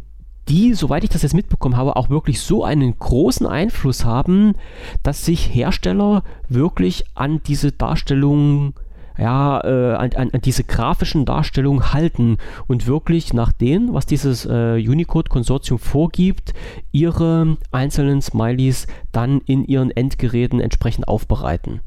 [0.49, 4.55] die, soweit ich das jetzt mitbekommen habe, auch wirklich so einen großen Einfluss haben,
[5.03, 8.75] dass sich Hersteller wirklich an diese Darstellung
[9.19, 14.75] ja, äh, an, an, diese grafischen Darstellungen halten und wirklich nach dem, was dieses äh,
[14.75, 16.55] Unicode-Konsortium vorgibt,
[16.93, 21.81] ihre einzelnen Smileys dann in ihren Endgeräten entsprechend aufbereiten.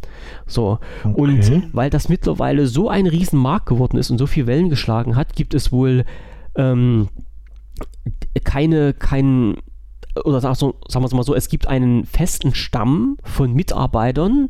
[0.45, 1.13] So, okay.
[1.15, 5.35] und weil das mittlerweile so ein Riesenmarkt geworden ist und so viel Wellen geschlagen hat,
[5.35, 6.05] gibt es wohl
[6.55, 7.09] ähm,
[8.43, 9.57] keine, kein
[10.23, 14.49] oder sagen wir es mal so, es gibt einen festen Stamm von Mitarbeitern,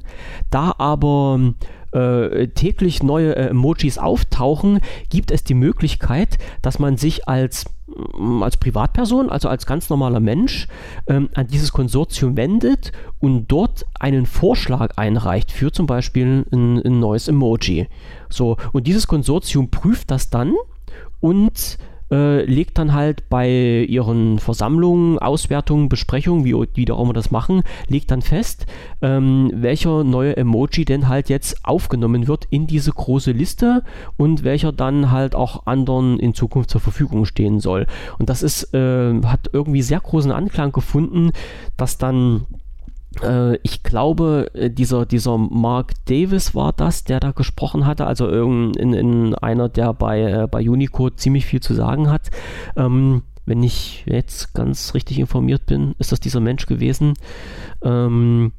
[0.52, 1.40] da aber
[1.96, 7.66] äh, täglich neue äh, Emojis auftauchen, gibt es die Möglichkeit, dass man sich als
[8.18, 10.68] mm, als Privatperson, also als ganz normaler Mensch,
[11.08, 17.00] ähm, an dieses Konsortium wendet und dort einen Vorschlag einreicht für zum Beispiel ein, ein
[17.00, 17.88] neues Emoji.
[18.30, 20.54] So, und dieses Konsortium prüft das dann
[21.22, 21.78] und
[22.16, 27.64] äh, legt dann halt bei ihren Versammlungen, Auswertungen, Besprechungen, wie, wie auch immer das machen,
[27.90, 28.66] legt dann fest,
[29.02, 33.84] ähm, welcher neue Emoji denn halt jetzt aufgenommen wird in diese große Liste
[34.16, 37.86] und welcher dann halt auch anderen in Zukunft zur Verfügung stehen soll.
[38.18, 41.32] Und das ist, äh, hat irgendwie sehr großen Anklang gefunden,
[41.76, 42.46] dass dann
[43.64, 48.74] ich glaube, äh, dieser, dieser Mark Davis war das, der da gesprochen hatte, also in,
[48.94, 52.30] in einer, der bei, äh, bei Unicode ziemlich viel zu sagen hat.
[52.76, 57.14] Ähm, wenn ich jetzt ganz richtig informiert bin, ist das dieser Mensch gewesen.
[57.84, 58.54] Ähm,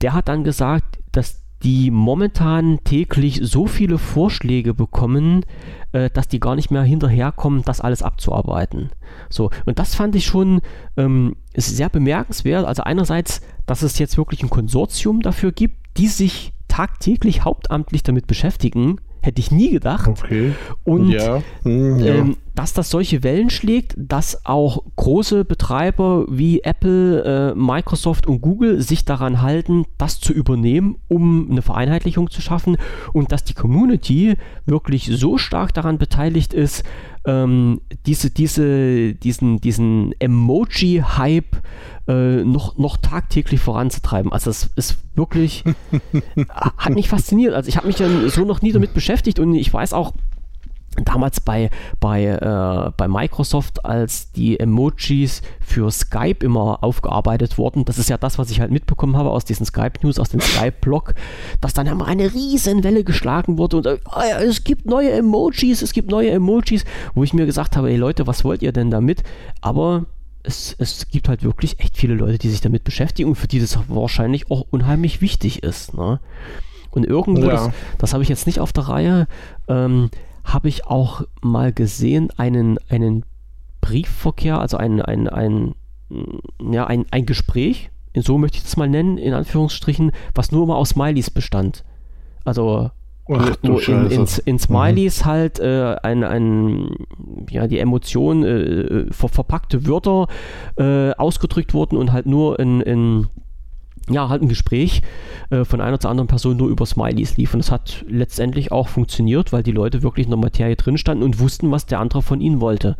[0.00, 5.44] der hat dann gesagt, dass die momentan täglich so viele Vorschläge bekommen,
[5.92, 8.90] äh, dass die gar nicht mehr hinterherkommen, das alles abzuarbeiten.
[9.30, 10.60] So, und das fand ich schon
[10.96, 12.66] ähm, sehr bemerkenswert.
[12.66, 18.26] Also einerseits, dass es jetzt wirklich ein Konsortium dafür gibt, die sich tagtäglich hauptamtlich damit
[18.26, 20.08] beschäftigen, hätte ich nie gedacht.
[20.08, 20.52] Okay.
[20.84, 21.42] Und ja.
[21.62, 22.14] Hm, ja.
[22.14, 28.40] Ähm, dass das solche Wellen schlägt, dass auch große Betreiber wie Apple, äh, Microsoft und
[28.40, 32.78] Google sich daran halten, das zu übernehmen, um eine Vereinheitlichung zu schaffen
[33.12, 36.82] und dass die Community wirklich so stark daran beteiligt ist,
[37.26, 41.56] ähm, diese, diese, diesen, diesen Emoji-Hype
[42.08, 44.32] äh, noch, noch tagtäglich voranzutreiben.
[44.32, 45.62] Also das ist wirklich,
[46.48, 47.52] hat mich fasziniert.
[47.52, 50.14] Also ich habe mich dann so noch nie damit beschäftigt und ich weiß auch,
[51.04, 51.70] damals bei,
[52.00, 58.18] bei, äh, bei Microsoft, als die Emojis für Skype immer aufgearbeitet wurden, das ist ja
[58.18, 61.14] das, was ich halt mitbekommen habe aus diesen Skype-News, aus dem Skype-Blog,
[61.60, 63.98] dass dann immer eine riesen Welle geschlagen wurde und äh,
[64.44, 66.84] es gibt neue Emojis, es gibt neue Emojis,
[67.14, 69.22] wo ich mir gesagt habe, ey Leute, was wollt ihr denn damit?
[69.60, 70.06] Aber
[70.46, 73.60] es, es gibt halt wirklich echt viele Leute, die sich damit beschäftigen und für die
[73.60, 75.94] das wahrscheinlich auch unheimlich wichtig ist.
[75.94, 76.20] Ne?
[76.90, 77.52] Und irgendwo, ja.
[77.52, 79.28] das, das habe ich jetzt nicht auf der Reihe,
[79.68, 80.10] ähm,
[80.46, 83.24] habe ich auch mal gesehen, einen, einen
[83.80, 85.74] Briefverkehr, also ein, ein, ein,
[86.70, 90.76] ja, ein, ein Gespräch, so möchte ich das mal nennen, in Anführungsstrichen, was nur immer
[90.76, 91.84] aus Smileys bestand.
[92.44, 92.90] Also
[93.28, 95.28] Ach, wo in, in, in, Smileys mhm.
[95.28, 96.90] halt äh, ein, ein,
[97.50, 100.28] ja, die Emotionen, äh, ver verpackte Wörter
[100.76, 103.26] äh, ausgedrückt wurden und halt nur in, in
[104.08, 105.02] ja, halt ein Gespräch
[105.50, 107.54] äh, von einer zur anderen Person nur über Smileys lief.
[107.54, 111.24] Und das hat letztendlich auch funktioniert, weil die Leute wirklich in der Materie drin standen
[111.24, 112.96] und wussten, was der andere von ihnen wollte.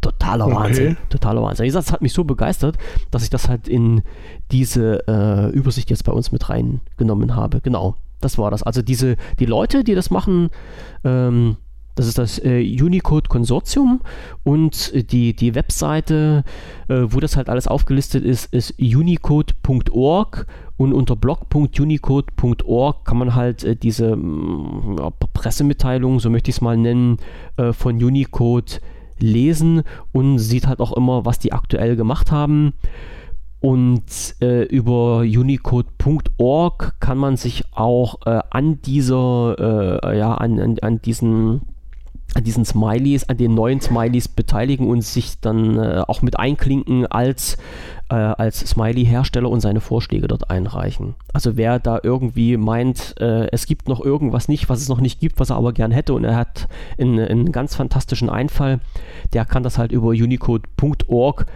[0.00, 0.54] Totaler okay.
[0.56, 0.96] Wahnsinn.
[1.08, 1.64] Totaler Wahnsinn.
[1.64, 2.78] Wie gesagt, das hat mich so begeistert,
[3.10, 4.02] dass ich das halt in
[4.50, 7.60] diese äh, Übersicht jetzt bei uns mit reingenommen habe.
[7.60, 8.62] Genau, das war das.
[8.62, 10.48] Also diese, die Leute, die das machen,
[11.04, 11.56] ähm,
[11.94, 14.00] das ist das äh, Unicode Konsortium
[14.44, 16.44] und die, die Webseite,
[16.88, 20.46] äh, wo das halt alles aufgelistet ist, ist unicode.org
[20.80, 26.60] und unter blog.unicode.org kann man halt äh, diese mm, ja, Pressemitteilung, so möchte ich es
[26.62, 27.18] mal nennen,
[27.58, 28.80] äh, von Unicode
[29.18, 29.82] lesen
[30.12, 32.72] und sieht halt auch immer, was die aktuell gemacht haben.
[33.60, 40.78] Und äh, über unicode.org kann man sich auch äh, an dieser, äh, ja, an, an,
[40.80, 41.60] an diesen
[42.34, 47.06] an diesen Smileys, an den neuen Smileys beteiligen und sich dann äh, auch mit einklinken
[47.06, 47.56] als,
[48.08, 51.14] äh, als Smiley-Hersteller und seine Vorschläge dort einreichen.
[51.32, 55.20] Also wer da irgendwie meint, äh, es gibt noch irgendwas nicht, was es noch nicht
[55.20, 56.68] gibt, was er aber gern hätte und er hat
[56.98, 58.80] einen, einen ganz fantastischen Einfall,
[59.32, 61.46] der kann das halt über unicode.org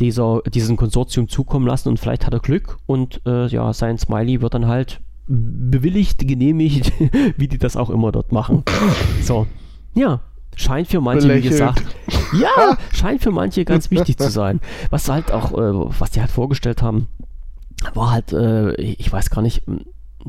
[0.00, 4.40] dieser, diesem Konsortium zukommen lassen und vielleicht hat er Glück und äh, ja, sein Smiley
[4.40, 6.92] wird dann halt bewilligt, genehmigt,
[7.36, 8.64] wie die das auch immer dort machen.
[9.22, 9.46] So.
[9.94, 10.20] Ja,
[10.56, 11.82] scheint für manche, wie gesagt,
[12.32, 14.60] ja, scheint für manche ganz wichtig zu sein.
[14.90, 17.08] Was halt auch, äh, was die halt vorgestellt haben,
[17.94, 19.62] war halt, äh, ich weiß gar nicht,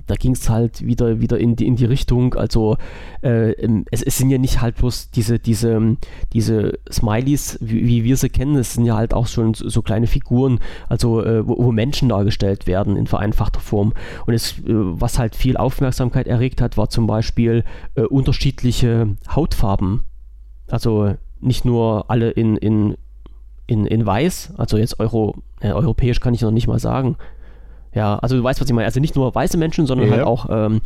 [0.08, 2.78] da ging es halt wieder, wieder in, die, in die Richtung, also
[3.22, 3.54] äh,
[3.92, 5.98] es, es, sind ja nicht halt bloß diese, diese,
[6.34, 9.82] diese Smileys, wie, wie, wir sie kennen, es sind ja halt auch schon so, so
[9.82, 13.94] kleine Figuren, also äh, wo, wo, Menschen dargestellt werden in vereinfachter Form.
[14.26, 17.64] Und es, äh, was halt viel Aufmerksamkeit erregt hat, war zum Beispiel
[17.96, 20.04] äh, unterschiedliche Hautfarben.
[20.68, 22.98] Also nicht nur alle in, in,
[23.68, 27.18] in, in weiß, also jetzt Euro, äh, europäisch kann ich noch nicht mal sagen,
[27.96, 28.86] ja, also du weißt, was ich meine.
[28.86, 30.16] Also nicht nur weiße Menschen, sondern ja.
[30.16, 30.82] halt auch ähm,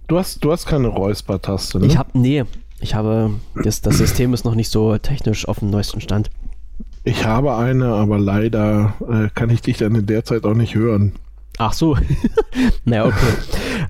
[0.08, 1.88] Du hast, du hast keine Räuspertaste, ne?
[1.88, 2.44] Ich habe, nee,
[2.80, 3.32] ich habe,
[3.64, 6.30] das, das System ist noch nicht so technisch auf dem neuesten Stand.
[7.04, 10.76] Ich habe eine, aber leider äh, kann ich dich dann in der Zeit auch nicht
[10.76, 11.14] hören.
[11.58, 11.98] Ach so.
[12.86, 13.16] naja, okay.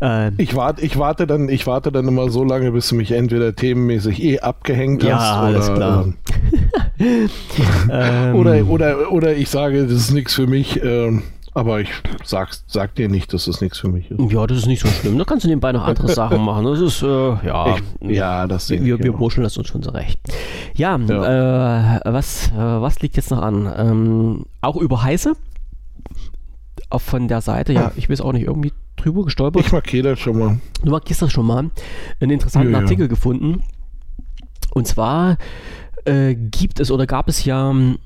[0.02, 3.12] ähm, ich, warte, ich, warte dann, ich warte dann immer so lange, bis du mich
[3.12, 5.24] entweder themenmäßig eh abgehängt ja, hast.
[5.24, 6.14] Ja, alles oder, klar.
[7.90, 10.82] Ähm, oder, oder, oder ich sage, das ist nichts für mich.
[10.84, 11.24] Ähm,
[11.56, 11.90] aber ich
[12.26, 14.20] sag, sag dir nicht, dass das nichts für mich ist.
[14.32, 15.18] Ja, das ist nicht so schlimm.
[15.18, 16.66] Da kannst du nebenbei noch andere Sachen machen.
[16.66, 17.78] Das ist, äh, ja.
[18.02, 20.20] Ich, ja, das Wir, wir, wir burschen das uns schon so recht.
[20.76, 21.96] Ja, ja.
[21.96, 23.74] Äh, was, äh, was liegt jetzt noch an?
[23.78, 25.34] Ähm, auch über heiße
[26.92, 29.66] von der Seite, ja, ich weiß auch nicht, irgendwie drüber gestolpert.
[29.66, 30.60] Ich markiere das schon mal.
[30.84, 31.70] Du markierst das schon mal.
[32.20, 33.08] Einen interessanten ja, Artikel ja.
[33.08, 33.64] gefunden.
[34.74, 35.38] Und zwar
[36.06, 37.98] äh, gibt es oder gab es ja, hm,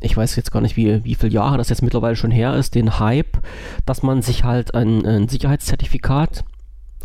[0.00, 2.74] ich weiß jetzt gar nicht, wie, wie viele Jahre das jetzt mittlerweile schon her ist,
[2.74, 3.38] den Hype,
[3.86, 6.44] dass man sich halt ein, ein Sicherheitszertifikat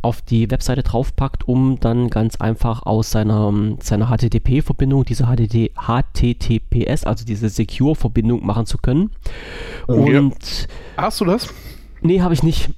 [0.05, 3.51] auf die Webseite draufpackt, um dann ganz einfach aus seiner,
[3.81, 9.09] seiner HTTP-Verbindung, diese HTT, HTTPS, also diese Secure-Verbindung machen zu können.
[9.87, 11.01] Und ja.
[11.03, 11.51] Hast du das?
[12.01, 12.69] Nee, habe ich nicht.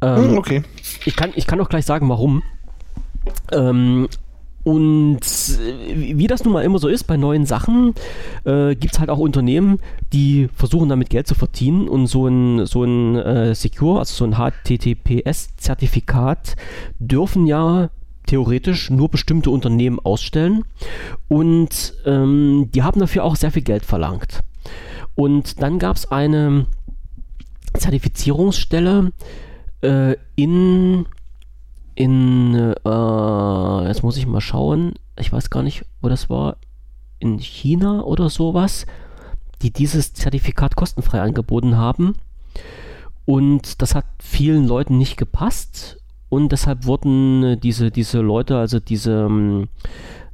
[0.00, 0.62] Ähm, hm, okay.
[1.04, 2.42] Ich kann, ich kann auch gleich sagen, warum.
[3.52, 4.08] Ähm,
[4.64, 7.94] und äh, wie das nun mal immer so ist bei neuen Sachen,
[8.44, 9.78] äh, gibt es halt auch Unternehmen,
[10.12, 14.24] die versuchen damit Geld zu verdienen und so ein, so ein äh, Secure, also so
[14.24, 16.56] ein HTTPS-Zertifikat,
[16.98, 17.90] dürfen ja
[18.26, 20.64] theoretisch nur bestimmte Unternehmen ausstellen
[21.28, 24.40] und ähm, die haben dafür auch sehr viel Geld verlangt.
[25.14, 26.64] Und dann gab es eine
[27.76, 29.12] Zertifizierungsstelle
[29.82, 31.04] äh, in
[31.94, 36.56] in, äh, jetzt muss ich mal schauen, ich weiß gar nicht, wo das war,
[37.18, 38.86] in China oder sowas,
[39.62, 42.16] die dieses Zertifikat kostenfrei angeboten haben.
[43.24, 45.98] Und das hat vielen Leuten nicht gepasst.
[46.28, 49.68] Und deshalb wurden diese, diese Leute, also diese ähm,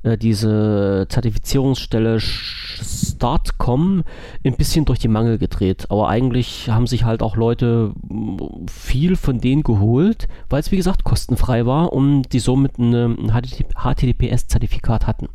[0.02, 4.02] äh, diese Zertifizierungsstelle Startcom
[4.44, 5.86] ein bisschen durch die Mangel gedreht.
[5.90, 10.76] Aber eigentlich haben sich halt auch Leute mm, viel von denen geholt, weil es wie
[10.76, 15.28] gesagt kostenfrei war und die somit ein HTTPS-Zertifikat hatten.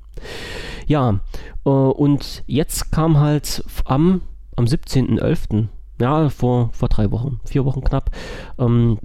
[0.88, 1.20] Ja,
[1.66, 4.22] äh, und jetzt kam halt am,
[4.56, 5.68] am 17.11.,
[6.02, 8.12] ja, vor, vor drei Wochen, vier Wochen knapp,
[8.60, 9.00] ähm,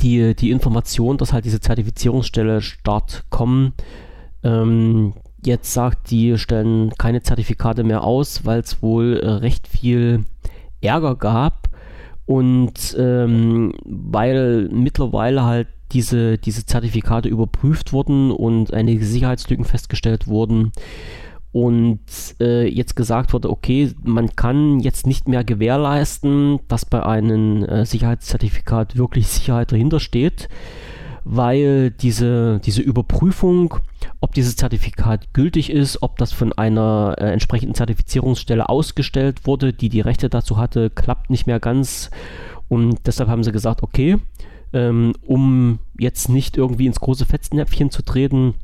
[0.00, 3.72] die, die Information, dass halt diese Zertifizierungsstelle Start.com
[4.42, 5.14] ähm,
[5.44, 10.24] jetzt sagt, die stellen keine Zertifikate mehr aus, weil es wohl äh, recht viel
[10.80, 11.68] Ärger gab.
[12.26, 20.70] Und ähm, weil mittlerweile halt diese, diese Zertifikate überprüft wurden und einige Sicherheitslücken festgestellt wurden.
[21.52, 22.00] Und
[22.38, 27.84] äh, jetzt gesagt wurde, okay, man kann jetzt nicht mehr gewährleisten, dass bei einem äh,
[27.84, 30.48] Sicherheitszertifikat wirklich Sicherheit dahinter steht,
[31.24, 33.74] weil diese, diese Überprüfung,
[34.20, 39.88] ob dieses Zertifikat gültig ist, ob das von einer äh, entsprechenden Zertifizierungsstelle ausgestellt wurde, die
[39.88, 42.10] die Rechte dazu hatte, klappt nicht mehr ganz.
[42.68, 44.18] Und deshalb haben sie gesagt, okay,
[44.72, 48.54] ähm, um jetzt nicht irgendwie ins große Fetznäpfchen zu treten,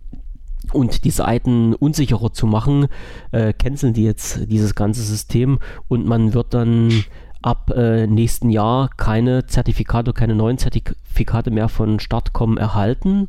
[0.73, 2.89] und die Seiten unsicherer zu machen,
[3.31, 7.05] äh, canceln die jetzt dieses ganze System und man wird dann
[7.47, 13.29] ab äh, nächsten Jahr keine Zertifikate, keine neuen Zertifikate mehr von Startcom erhalten.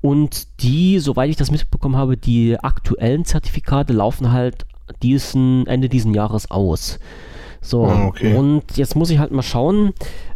[0.00, 4.66] Und die, soweit ich das mitbekommen habe, die aktuellen Zertifikate laufen halt
[5.02, 6.98] diesen, Ende diesen Jahres aus.
[7.60, 8.36] So, ah, okay.
[8.36, 9.92] und jetzt muss ich halt mal schauen,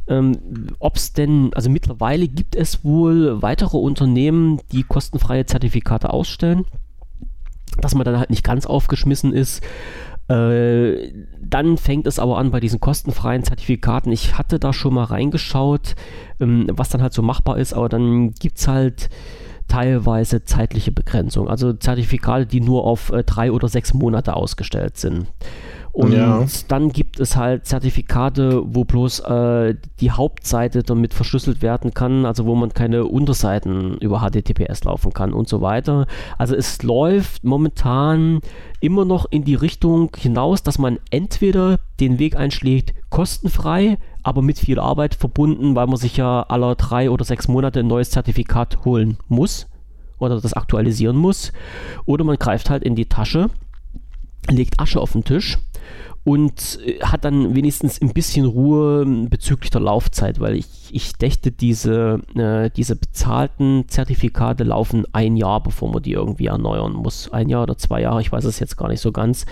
[0.07, 0.39] ähm,
[0.79, 6.65] ob es denn, also mittlerweile gibt es wohl weitere Unternehmen, die kostenfreie Zertifikate ausstellen,
[7.81, 9.63] dass man dann halt nicht ganz aufgeschmissen ist.
[10.29, 14.13] Äh, dann fängt es aber an bei diesen kostenfreien Zertifikaten.
[14.13, 15.95] Ich hatte da schon mal reingeschaut,
[16.41, 19.09] ähm, was dann halt so machbar ist, aber dann gibt es halt
[19.69, 21.49] teilweise zeitliche Begrenzung.
[21.49, 25.27] Also Zertifikate, die nur auf äh, drei oder sechs Monate ausgestellt sind.
[25.99, 26.47] Und ja.
[26.69, 32.47] dann gibt es halt Zertifikate, wo bloß äh, die Hauptseite damit verschlüsselt werden kann, also
[32.47, 36.07] wo man keine Unterseiten über HTTPS laufen kann und so weiter.
[36.39, 38.43] Also es läuft momentan
[38.79, 44.61] immer noch in die Richtung hinaus, dass man entweder den Weg einschlägt, kostenfrei, aber mit
[44.61, 48.85] viel Arbeit verbunden, weil man sich ja alle drei oder sechs Monate ein neues Zertifikat
[48.85, 49.67] holen muss
[50.21, 51.53] oder das aktualisieren muss,
[52.07, 53.51] oder man greift halt in die Tasche
[54.51, 55.59] legt Asche auf den Tisch
[56.29, 61.51] und äh, hat dann wenigstens ein bisschen Ruhe bezüglich der Laufzeit, weil ich, ich dächte,
[61.51, 67.33] diese, äh, diese bezahlten Zertifikate laufen ein Jahr, bevor man die irgendwie erneuern muss.
[67.33, 69.47] Ein Jahr oder zwei Jahre, ich weiß es jetzt gar nicht so ganz.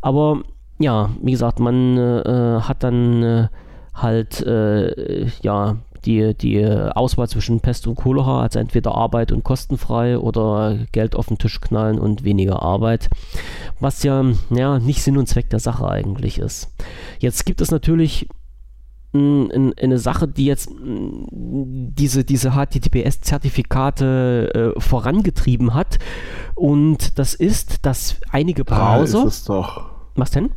[0.00, 0.40] Aber
[0.78, 3.48] ja, wie gesagt, man äh, hat dann äh,
[3.92, 10.18] halt äh, ja die, die Auswahl zwischen Pest und Cholera, also entweder Arbeit und kostenfrei
[10.18, 13.10] oder Geld auf den Tisch knallen und weniger Arbeit,
[13.78, 16.72] was ja, ja nicht Sinn und Zweck der Sache eigentlich ist.
[17.18, 18.28] Jetzt gibt es natürlich
[19.12, 25.98] eine Sache, die jetzt diese, diese HTTPS-Zertifikate äh, vorangetrieben hat.
[26.54, 29.22] Und das ist, dass einige Browser.
[29.22, 29.90] Da ist es doch.
[30.14, 30.50] Was denn?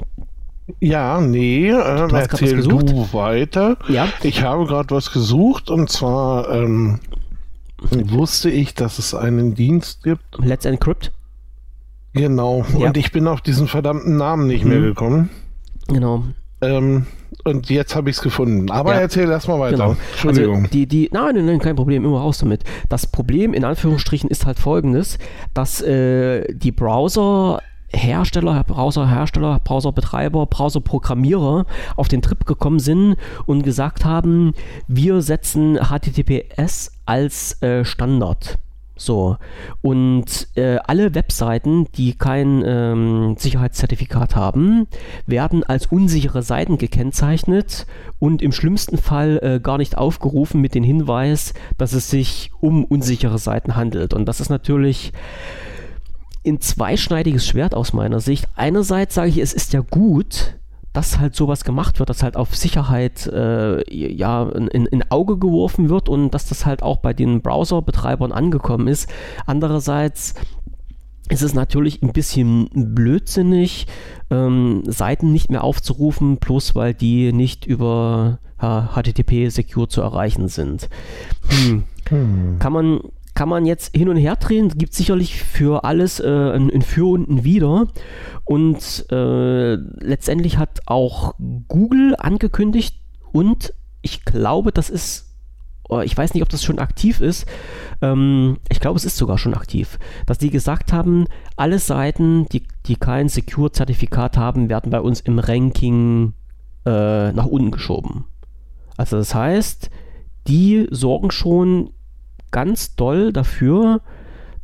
[0.80, 3.78] Ja, nee, äh, erzähl du weiter.
[3.89, 4.07] Ja.
[4.22, 6.99] Ich habe gerade was gesucht und zwar ähm,
[7.89, 10.24] wusste ich, dass es einen Dienst gibt.
[10.39, 11.11] Let's Encrypt.
[12.14, 12.88] Genau, ja.
[12.88, 14.70] und ich bin auf diesen verdammten Namen nicht mhm.
[14.70, 15.30] mehr gekommen.
[15.88, 16.24] Genau.
[16.61, 17.07] Ähm,
[17.43, 18.72] und jetzt habe ich es gefunden.
[18.72, 19.01] Aber ja.
[19.01, 19.78] erzähl erstmal weiter.
[19.78, 19.97] Genau.
[20.11, 20.57] Entschuldigung.
[20.57, 22.64] Also die, die, nein, nein, kein Problem, immer raus damit.
[22.88, 25.18] Das Problem in Anführungsstrichen ist halt folgendes,
[25.53, 27.61] dass äh, die Browser
[27.94, 31.66] Hersteller, Browserhersteller, Browserbetreiber, Browserprogrammierer
[31.96, 33.16] auf den Trip gekommen sind
[33.46, 34.54] und gesagt haben,
[34.88, 38.58] wir setzen HTTPS als äh, Standard.
[38.96, 39.38] So.
[39.82, 44.88] Und äh, alle Webseiten, die kein ähm, Sicherheitszertifikat haben,
[45.26, 47.88] werden als unsichere Seiten gekennzeichnet
[48.20, 52.86] und im schlimmsten Fall äh, gar nicht aufgerufen mit dem Hinweis, dass es sich um
[52.86, 54.14] unsichere Seiten handelt.
[54.14, 55.12] Und das ist natürlich
[56.46, 58.48] ein zweischneidiges Schwert aus meiner Sicht.
[58.56, 60.56] Einerseits sage ich, es ist ja gut,
[60.91, 65.89] dass halt sowas gemacht wird, dass halt auf Sicherheit äh, ja in, in Auge geworfen
[65.89, 69.10] wird und dass das halt auch bei den Browserbetreibern angekommen ist.
[69.46, 70.36] Andererseits
[71.30, 73.88] ist es natürlich ein bisschen blödsinnig,
[74.30, 80.89] ähm, Seiten nicht mehr aufzurufen, bloß weil die nicht über HTTP Secure zu erreichen sind.
[81.50, 81.84] Hm.
[82.08, 82.59] Hm.
[82.59, 83.01] Kann man
[83.34, 84.68] kann man jetzt hin und her drehen.
[84.68, 87.88] Es gibt sicherlich für alles äh, ein, ein, Für und ein Wider.
[88.46, 91.36] Und äh, letztendlich hat auch
[91.68, 93.00] Google angekündigt
[93.32, 95.34] und ich glaube, das ist
[95.89, 97.46] oh, ich weiß nicht, ob das schon aktiv ist.
[98.01, 102.64] Ähm, ich glaube, es ist sogar schon aktiv, dass die gesagt haben, alle Seiten, die,
[102.86, 106.34] die kein Secure-Zertifikat haben, werden bei uns im Ranking
[106.86, 108.26] äh, nach unten geschoben.
[108.97, 109.89] Also das heißt,
[110.47, 111.92] die sorgen schon
[112.54, 114.00] ganz doll dafür,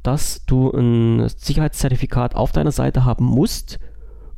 [0.01, 3.79] dass du ein Sicherheitszertifikat auf deiner Seite haben musst,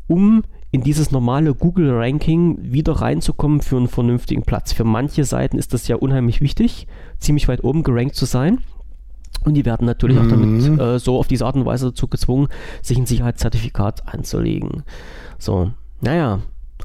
[0.07, 0.41] um
[0.72, 4.72] in dieses normale Google-Ranking wieder reinzukommen für einen vernünftigen Platz.
[4.72, 6.88] Für manche Seiten ist das ja unheimlich wichtig,
[7.19, 8.60] ziemlich weit oben gerankt zu sein.
[9.44, 10.26] Und die werden natürlich mhm.
[10.26, 10.80] auch damit mhm.
[10.80, 12.48] äh, so auf diese Art und Weise dazu gezwungen,
[12.82, 14.84] sich ein Sicherheitszertifikat einzulegen.
[15.38, 16.40] So, naja,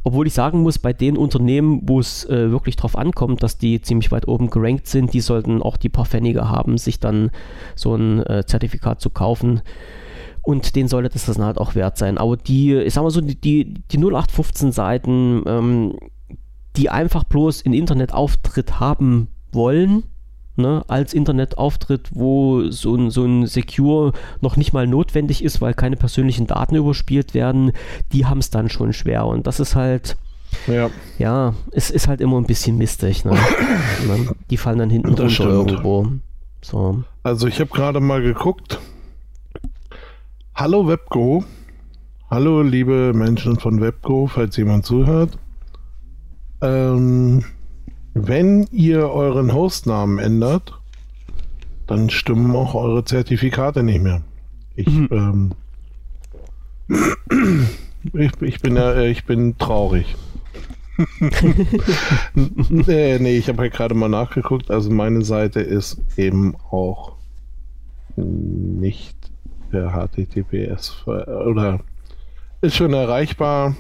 [0.07, 3.81] obwohl ich sagen muss, bei den Unternehmen, wo es äh, wirklich drauf ankommt, dass die
[3.81, 7.33] ziemlich weit oben gerankt sind, die sollten auch die paar Pfennige haben, sich dann
[7.75, 9.63] so ein äh, Zertifikat zu kaufen.
[10.43, 12.19] Und den sollte das dann halt auch wert sein.
[12.19, 15.99] Aber die, ich sag mal so, die, die 0815 Seiten, ähm,
[16.77, 20.05] die einfach bloß in Internetauftritt haben wollen,
[20.57, 25.75] ne, als Internetauftritt, wo so ein, so ein Secure noch nicht mal notwendig ist, weil
[25.75, 27.73] keine persönlichen Daten überspielt werden,
[28.13, 29.27] die haben es dann schon schwer.
[29.27, 30.17] Und das ist halt.
[30.69, 30.91] Ja.
[31.19, 33.25] ja, es ist halt immer ein bisschen mistig.
[33.25, 33.33] Ne?
[34.07, 34.35] Ne?
[34.51, 36.07] die fallen dann hinten runter irgendwo.
[36.63, 37.03] So.
[37.23, 38.79] Also ich habe gerade mal geguckt.
[40.55, 41.45] Hallo Webgo.
[42.31, 45.39] Hallo liebe Menschen von Webgo, falls jemand zuhört.
[46.61, 47.45] Ähm,
[48.19, 50.73] wenn ihr euren Hostnamen ändert,
[51.87, 54.23] dann stimmen auch eure Zertifikate nicht mehr.
[54.75, 55.53] Ich, mhm.
[56.89, 56.89] ähm,
[58.15, 60.17] ich, ich, bin, äh, ich bin traurig.
[62.87, 64.71] äh, nee, ich habe halt gerade mal nachgeguckt.
[64.71, 67.17] Also meine Seite ist eben auch
[68.17, 69.15] nicht
[69.71, 71.81] per HTTPS oder
[72.63, 73.77] ist schon erreichbar,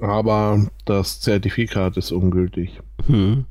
[0.00, 2.80] aber das Zertifikat ist ungültig.
[3.06, 3.44] Hm.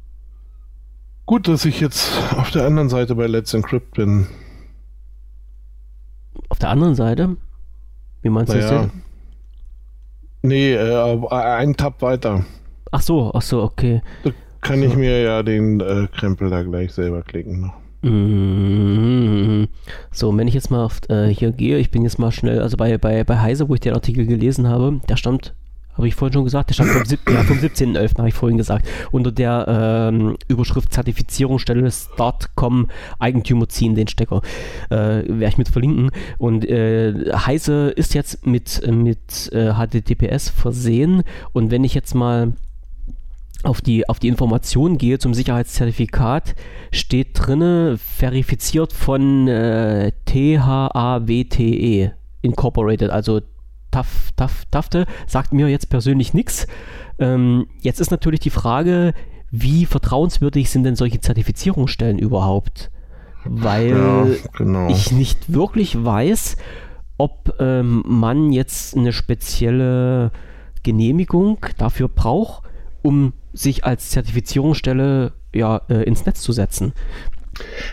[1.26, 4.28] Gut, dass ich jetzt auf der anderen Seite bei Let's Encrypt bin.
[6.50, 7.38] Auf der anderen Seite?
[8.22, 8.68] Wie meinst naja.
[8.68, 9.02] du das denn?
[10.44, 12.46] Nee, äh, einen Tab weiter.
[12.92, 14.02] Ach so, ach so, okay.
[14.24, 14.32] Da
[14.62, 14.86] kann so.
[14.86, 17.72] ich mir ja den äh, Krempel da gleich selber klicken.
[18.02, 19.68] Mhm.
[20.12, 22.76] So, wenn ich jetzt mal auf, äh, hier gehe, ich bin jetzt mal schnell, also
[22.76, 25.54] bei, bei, bei Heise, wo ich den Artikel gelesen habe, der stammt
[25.94, 28.88] habe ich vorhin schon gesagt, der stand vom, ja, vom 17.11., habe ich vorhin gesagt,
[29.12, 32.90] unter der ähm, Überschrift Zertifizierungsstelle Start.com
[33.20, 34.42] Eigentümer ziehen den Stecker.
[34.90, 36.12] Äh, Werde ich mit verlinken.
[36.38, 41.24] Und äh, Heise ist jetzt mit, mit äh, HTTPS versehen
[41.54, 42.54] und wenn ich jetzt mal
[43.64, 46.56] auf die, auf die Informationen gehe zum Sicherheitszertifikat,
[46.92, 53.42] steht drinne verifiziert von äh, THAWTE Incorporated, also
[53.92, 56.68] Taf, Taf, Tafte, sagt mir jetzt persönlich nichts.
[57.20, 59.14] Ähm, jetzt ist natürlich die Frage,
[59.52, 62.90] wie vertrauenswürdig sind denn solche Zertifizierungsstellen überhaupt?
[63.44, 64.28] Weil ja,
[64.58, 64.90] genau.
[64.90, 66.58] ich nicht wirklich weiß,
[67.18, 70.32] ob ähm, man jetzt eine spezielle
[70.84, 72.64] Genehmigung dafür braucht,
[73.02, 76.94] um sich als Zertifizierungsstelle ja, äh, ins Netz zu setzen.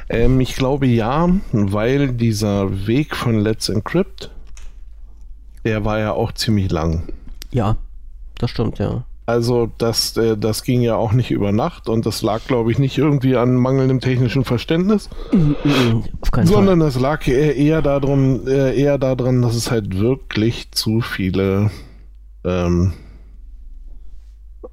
[0.09, 4.31] Ähm, ich glaube ja, weil dieser Weg von Let's Encrypt
[5.69, 7.03] der war ja auch ziemlich lang.
[7.51, 7.77] Ja,
[8.39, 9.05] das stimmt, ja.
[9.27, 12.79] Also das, äh, das ging ja auch nicht über Nacht und das lag, glaube ich,
[12.79, 16.05] nicht irgendwie an mangelndem technischen Verständnis, mm, mm,
[16.45, 21.71] sondern es lag eher, eher darum, äh, eher daran, dass es halt wirklich zu viele,
[22.45, 22.95] ähm,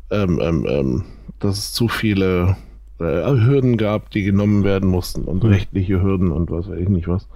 [0.09, 1.03] ähm, ähm, ähm
[1.39, 2.55] dass es zu viele
[3.01, 5.49] äh, Hürden gab, die genommen werden mussten und mhm.
[5.49, 7.27] rechtliche Hürden und was weiß ich nicht was.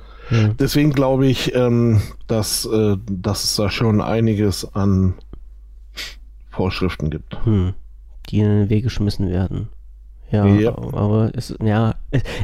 [0.59, 5.15] Deswegen glaube ich, ähm, dass, äh, dass es da schon einiges an
[6.49, 7.43] Vorschriften gibt.
[7.45, 7.73] Hm.
[8.29, 9.69] Die in den Weg geschmissen werden.
[10.31, 11.95] Ja, ja, aber es, ja,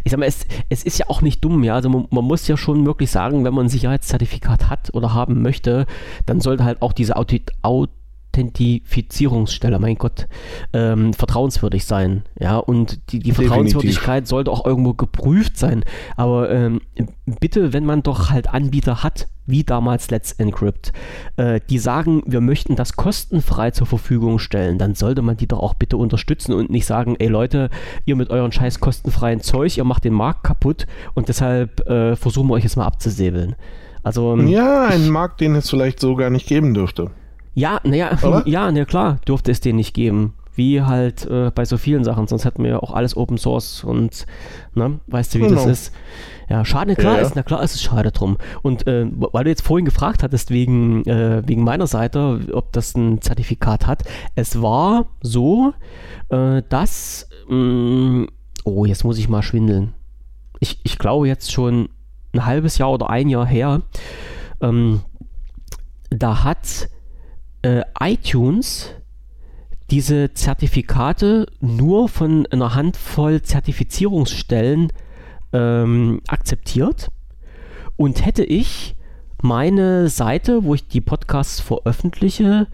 [0.04, 1.76] ich sag mal, es, es ist ja auch nicht dumm, ja.
[1.76, 5.44] Also man, man, muss ja schon wirklich sagen, wenn man ein Sicherheitszertifikat hat oder haben
[5.44, 5.86] möchte,
[6.26, 7.94] dann sollte halt auch diese Audit, Audit
[8.36, 10.28] Authentifizierungsstelle, mein Gott,
[10.74, 12.24] ähm, vertrauenswürdig sein.
[12.40, 15.84] Ja, und die, die Vertrauenswürdigkeit sollte auch irgendwo geprüft sein.
[16.18, 16.82] Aber ähm,
[17.40, 20.92] bitte, wenn man doch halt Anbieter hat, wie damals Let's Encrypt,
[21.38, 25.60] äh, die sagen, wir möchten das kostenfrei zur Verfügung stellen, dann sollte man die doch
[25.60, 27.70] auch bitte unterstützen und nicht sagen, ey Leute,
[28.06, 32.50] ihr mit euren scheiß kostenfreien Zeug, ihr macht den Markt kaputt und deshalb äh, versuchen
[32.50, 33.56] wir euch jetzt mal abzusäbeln.
[34.04, 37.12] Also, ähm, ja, einen Markt, den es vielleicht so gar nicht geben dürfte.
[37.56, 40.36] Ja, naja, ja, na klar, dürfte es den nicht geben.
[40.56, 43.84] Wie halt äh, bei so vielen Sachen, sonst hätten wir ja auch alles Open Source
[43.84, 44.26] und,
[44.74, 45.56] ne, weißt du, wie genau.
[45.56, 45.94] das ist.
[46.48, 48.38] Ja, schade, klar ja, ist, na klar ist es schade drum.
[48.62, 52.96] Und äh, weil du jetzt vorhin gefragt hattest, wegen, äh, wegen meiner Seite, ob das
[52.96, 54.04] ein Zertifikat hat,
[54.36, 55.74] es war so,
[56.30, 58.28] äh, dass, mh, mm,
[58.64, 59.94] oh, jetzt muss ich mal schwindeln.
[60.60, 61.90] Ich, ich glaube jetzt schon
[62.34, 63.82] ein halbes Jahr oder ein Jahr her,
[64.62, 65.02] ähm,
[66.10, 66.90] da hat
[67.66, 68.92] äh, iTunes
[69.90, 74.92] diese Zertifikate nur von einer Handvoll Zertifizierungsstellen
[75.52, 77.10] ähm, akzeptiert.
[77.96, 78.96] Und hätte ich
[79.42, 82.68] meine Seite, wo ich die Podcasts veröffentliche,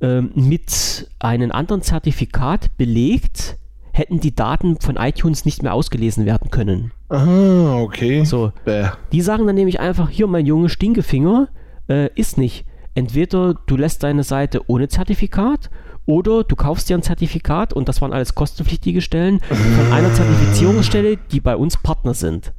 [0.00, 3.56] äh, mit einem anderen Zertifikat belegt,
[3.92, 6.92] hätten die Daten von iTunes nicht mehr ausgelesen werden können.
[7.08, 8.24] Ah, okay.
[8.24, 8.52] So.
[8.64, 8.88] Bäh.
[9.12, 11.48] Die sagen dann nämlich einfach, hier mein Junge Stinkefinger,
[11.88, 12.66] äh, ist nicht.
[12.94, 15.70] Entweder du lässt deine Seite ohne Zertifikat
[16.06, 21.18] oder du kaufst dir ein Zertifikat und das waren alles kostenpflichtige Stellen von einer Zertifizierungsstelle,
[21.32, 22.52] die bei uns Partner sind.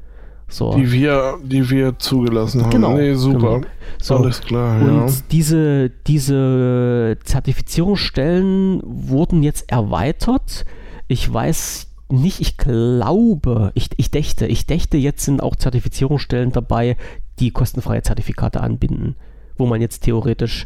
[0.47, 0.75] So.
[0.75, 2.69] Die wir, die wir zugelassen haben.
[2.69, 3.59] Genau, Nee, super.
[3.59, 3.61] genau.
[3.99, 4.17] So.
[4.17, 4.87] Alles klar, ja.
[5.03, 10.65] Und diese, diese Zertifizierungsstellen wurden jetzt erweitert.
[11.07, 16.97] Ich weiß nicht, ich glaube, ich, ich dächte, ich dächte, jetzt sind auch Zertifizierungsstellen dabei,
[17.39, 19.15] die kostenfreie Zertifikate anbinden,
[19.57, 20.65] wo man jetzt theoretisch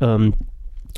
[0.00, 0.34] ähm,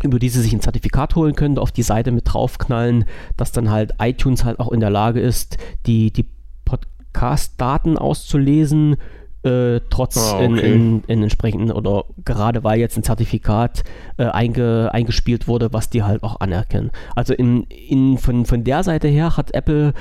[0.02, 3.04] über diese sich ein Zertifikat holen könnte, auf die Seite mit draufknallen,
[3.36, 6.26] dass dann halt iTunes halt auch in der Lage ist, die, die
[6.64, 8.96] Podcast-Daten auszulesen,
[9.42, 10.72] äh, trotz Ah, in, okay.
[10.72, 13.84] in, in entsprechenden oder gerade weil jetzt ein Zertifikat
[14.18, 16.90] äh, einge, eingespielt wurde, was die halt auch anerkennen.
[17.16, 19.94] Also in, in, von, von der Seite her hat Apple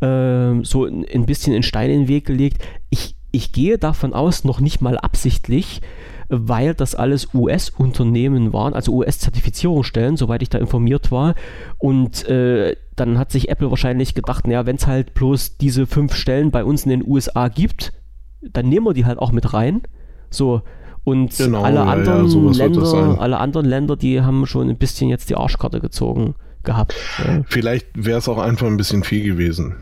[0.00, 2.64] äh, so ein, ein bisschen in Stein in den Weg gelegt.
[2.88, 5.82] Ich, ich gehe davon aus, noch nicht mal absichtlich,
[6.28, 11.34] weil das alles US-Unternehmen waren, also US-Zertifizierungsstellen, soweit ich da informiert war.
[11.78, 16.14] Und äh, dann hat sich Apple wahrscheinlich gedacht, naja, wenn es halt bloß diese fünf
[16.14, 17.92] Stellen bei uns in den USA gibt,
[18.40, 19.82] dann nehmen wir die halt auch mit rein.
[20.30, 20.62] So.
[21.04, 24.76] Und Genau, alle ja, ja, anderen das Länder, alle anderen Länder, die haben schon ein
[24.76, 26.34] bisschen jetzt die Arschkarte gezogen
[26.64, 26.94] gehabt.
[27.24, 27.42] Ja.
[27.46, 29.76] Vielleicht wäre es auch einfach ein bisschen viel gewesen.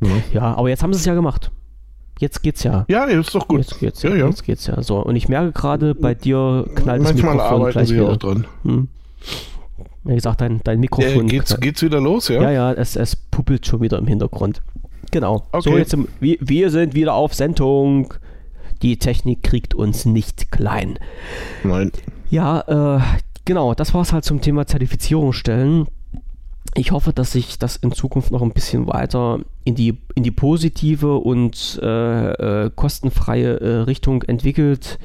[0.00, 1.50] Ja, Ja, aber jetzt haben sie es ja gemacht.
[2.20, 2.84] Jetzt geht's ja.
[2.88, 3.60] ja ist doch gut.
[3.60, 4.26] Jetzt geht's ja, ja, ja.
[4.26, 4.82] Jetzt geht's ja.
[4.82, 8.10] So, und ich merke gerade, bei dir knallt das Manchmal Mikrofon arbeiten gleich sie wieder.
[8.10, 8.46] auch dran.
[8.64, 8.88] Hm.
[10.04, 11.26] Wie gesagt, dein, dein Mikrofon.
[11.28, 11.62] geht's, knallt.
[11.62, 12.42] geht's wieder los, ja?
[12.42, 14.60] ja, ja, es, es puppelt schon wieder im Hintergrund.
[15.10, 15.46] Genau.
[15.52, 15.78] So, Okay.
[15.78, 18.12] jetzt im, wir, wir sind wieder auf Sendung.
[18.82, 20.98] Die Technik kriegt uns nicht klein.
[21.64, 21.90] Nein.
[22.28, 23.00] Ja, äh,
[23.46, 25.86] genau, das war es halt zum Thema Zertifizierungsstellen.
[26.74, 30.30] Ich hoffe, dass sich das in Zukunft noch ein bisschen weiter in die, in die
[30.30, 34.98] positive und äh, äh, kostenfreie äh, Richtung entwickelt.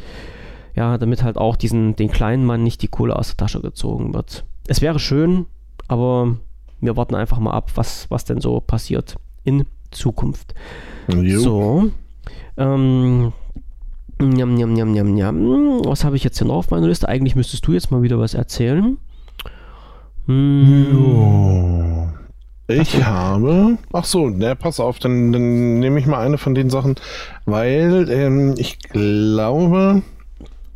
[0.75, 4.13] Ja, damit halt auch diesen, den kleinen Mann nicht die Kohle aus der Tasche gezogen
[4.13, 4.43] wird.
[4.67, 5.45] Es wäre schön,
[5.87, 6.35] aber
[6.81, 10.53] wir warten einfach mal ab, was, was denn so passiert in Zukunft.
[11.07, 11.39] Jo.
[11.39, 11.91] So.
[12.57, 13.31] Ähm,
[14.19, 15.85] njam, njam, njam, njam, njam.
[15.85, 17.07] Was habe ich jetzt hier noch auf meiner Liste?
[17.07, 18.97] Eigentlich müsstest du jetzt mal wieder was erzählen.
[20.27, 22.09] Hm.
[22.67, 23.77] Ich habe.
[23.93, 26.95] Ach so, ne, pass auf, dann, dann nehme ich mal eine von den Sachen,
[27.45, 30.01] weil ähm, ich glaube,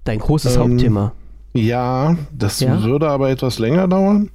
[0.04, 1.14] dein großes Ähm, Hauptthema.
[1.54, 2.84] ja, das Ja?
[2.84, 4.30] würde aber etwas länger dauern.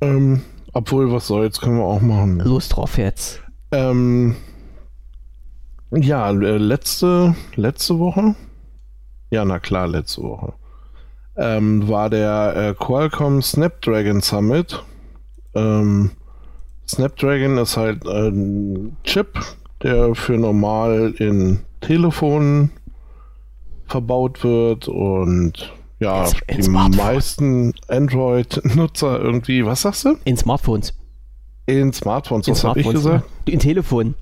[0.00, 0.42] Ähm,
[0.72, 2.40] obwohl, was soll's, können wir auch machen.
[2.40, 3.42] Los drauf jetzt.
[3.70, 4.36] Ähm,
[5.90, 8.34] ja, äh, letzte, letzte Woche,
[9.30, 10.54] ja, na klar, letzte Woche,
[11.36, 14.82] ähm, war der äh, Qualcomm Snapdragon Summit.
[15.54, 16.10] Ähm,
[16.88, 19.38] Snapdragon ist halt ein Chip,
[19.82, 22.70] der für normal in Telefonen
[23.86, 26.96] verbaut wird und ja, Ins- ins die Smartphone.
[27.06, 30.16] meisten Android-Nutzer irgendwie, was sagst du?
[30.24, 30.94] In Smartphones.
[31.66, 33.24] In Smartphones, In was habe ich gesagt?
[33.46, 34.14] In Telefon.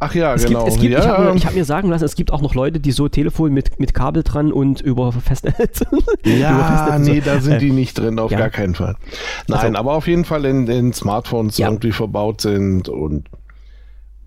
[0.00, 0.60] Ach ja, Es genau.
[0.64, 2.40] gibt, es gibt, ja, ich habe mir, ich hab mir sagen lassen, es gibt auch
[2.40, 5.80] noch Leute, die so Telefon mit, mit Kabel dran und über Festnetz.
[6.22, 8.38] über Ja, so- nee, da sind Äh, die nicht drin, auf ja.
[8.38, 8.94] gar keinen Fall.
[9.48, 11.68] Nein, Also- aber auf jeden Fall in, in Smartphones Ja.
[11.68, 13.28] irgendwie verbaut sind und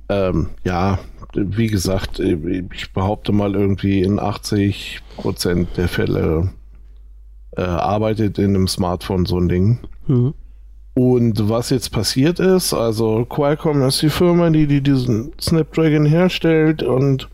[0.10, 0.99] ähm, ja,
[1.34, 6.49] wie gesagt, ich behaupte mal irgendwie in 80 Prozent der Fälle
[7.56, 9.80] äh, arbeitet in einem Smartphone so ein Ding.
[10.07, 10.34] Mhm.
[10.93, 16.84] Und was jetzt passiert ist, also Qualcomm ist die Firma, die, die diesen Snapdragon herstellt
[16.84, 17.30] und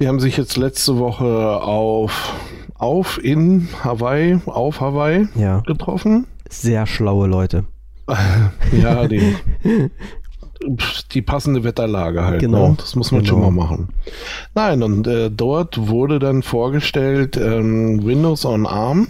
[0.00, 2.34] die haben sich jetzt letzte Woche auf,
[2.74, 6.26] auf in Hawaii, auf Hawaii Ja, getroffen.
[6.48, 7.64] sehr schlaue Leute.
[8.80, 9.34] Ja, die,
[11.12, 12.40] die passende Wetterlage halt.
[12.40, 12.68] Genau.
[12.70, 12.74] Ne?
[12.78, 13.32] Das muss man Genau.
[13.34, 13.88] schon mal machen.
[14.54, 19.08] Nein, und äh, dort wurde dann vorgestellt ähm, Windows on ARM.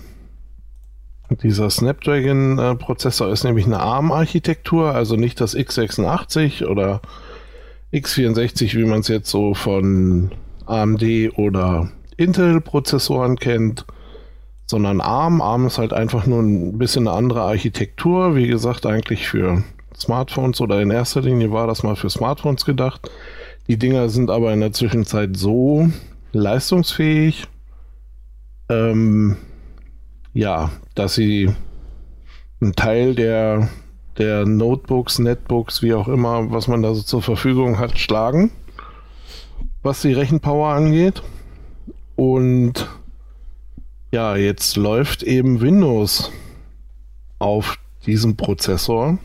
[1.31, 7.01] Dieser Snapdragon-Prozessor ist nämlich eine ARM-Architektur, also nicht das x86 oder
[7.93, 10.31] x64, wie man es jetzt so von
[10.67, 11.03] AMD
[11.37, 13.87] oder Intel-Prozessoren kennt,
[14.67, 15.41] sondern ARM.
[15.41, 18.37] ARM ist halt einfach nur ein bisschen eine andere Architektur.
[18.37, 19.63] Wie gesagt, eigentlich für
[19.97, 23.11] Smartphones oder in erster Linie war das mal für Smartphones gedacht.
[23.69, 25.89] Die Dinger sind aber in der Zwischenzeit so
[26.33, 27.45] leistungsfähig,
[28.69, 29.37] ähm,
[30.37, 31.51] ja, dass sie
[32.61, 33.71] einen Teil der,
[34.19, 38.51] der Notebooks, Netbooks, wie auch immer, was man da so zur Verfügung hat, schlagen,
[39.83, 41.23] was die Rechenpower angeht.
[42.17, 42.87] Und
[44.13, 46.31] ja, jetzt läuft eben Windows
[47.39, 49.17] auf diesem Prozessor,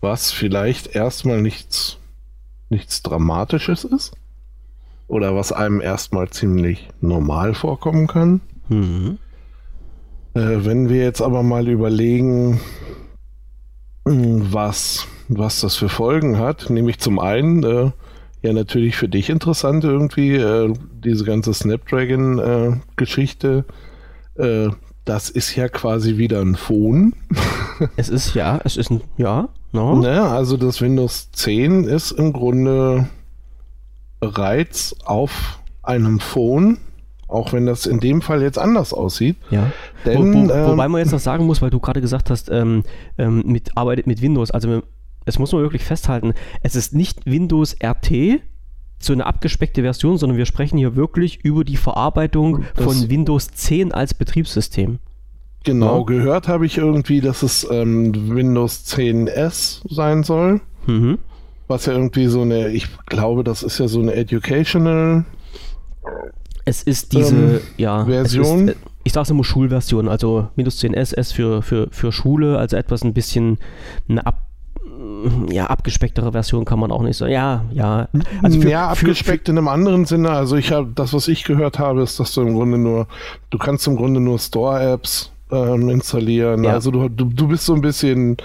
[0.00, 1.98] was vielleicht erstmal nichts,
[2.70, 4.14] nichts Dramatisches ist
[5.06, 8.40] oder was einem erstmal ziemlich normal vorkommen kann.
[8.68, 9.18] Mhm.
[10.36, 12.60] Äh, wenn wir jetzt aber mal überlegen,
[14.06, 17.90] hm, was, was das für Folgen hat, nämlich zum einen, äh,
[18.42, 23.64] ja natürlich für dich interessant irgendwie, äh, diese ganze Snapdragon-Geschichte,
[24.34, 24.68] äh,
[25.06, 27.14] das ist ja quasi wieder ein Phone.
[27.96, 29.98] es ist ja, es ist ein, ja, no.
[29.98, 33.08] Naja, also das Windows 10 ist im Grunde
[34.20, 36.76] bereits auf einem Phone,
[37.28, 39.36] auch wenn das in dem Fall jetzt anders aussieht.
[39.50, 39.72] Ja.
[40.04, 42.50] Denn, wo, wo, ähm, wobei man jetzt noch sagen muss, weil du gerade gesagt hast,
[42.50, 42.84] ähm,
[43.18, 44.82] ähm, mit, arbeitet mit Windows, also
[45.24, 48.40] es muss man wirklich festhalten, es ist nicht Windows RT,
[48.98, 53.92] so eine abgespeckte Version, sondern wir sprechen hier wirklich über die Verarbeitung von Windows 10
[53.92, 54.98] als Betriebssystem.
[55.64, 56.04] Genau, ja.
[56.04, 60.60] gehört habe ich irgendwie, dass es ähm, Windows 10S sein soll.
[60.86, 61.18] Mhm.
[61.66, 65.24] Was ja irgendwie so eine, ich glaube, das ist ja so eine Educational.
[66.68, 68.68] Es ist diese, ähm, ja, Version.
[68.68, 72.76] Ist, ich sage es immer Schulversion, also Windows 10S S für, für, für Schule, also
[72.76, 73.58] etwas ein bisschen
[74.08, 74.48] eine ab,
[75.48, 77.30] ja, abgespecktere Version kann man auch nicht sagen.
[77.30, 78.08] Ja, ja.
[78.42, 80.30] Also für, ja, abgespeckt für, in einem anderen Sinne.
[80.30, 83.06] Also ich habe das, was ich gehört habe, ist, dass du im Grunde nur,
[83.50, 86.64] du kannst im Grunde nur Store-Apps ähm, installieren.
[86.64, 86.72] Ja.
[86.72, 88.38] Also du, du, du bist so ein bisschen,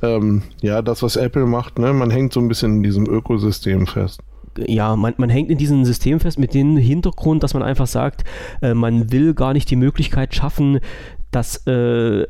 [0.00, 1.92] ähm, ja, das, was Apple macht, ne?
[1.92, 4.22] Man hängt so ein bisschen in diesem Ökosystem fest
[4.66, 8.24] ja, man, man hängt in diesem System fest mit dem Hintergrund, dass man einfach sagt,
[8.62, 10.80] äh, man will gar nicht die Möglichkeit schaffen,
[11.30, 12.26] dass äh,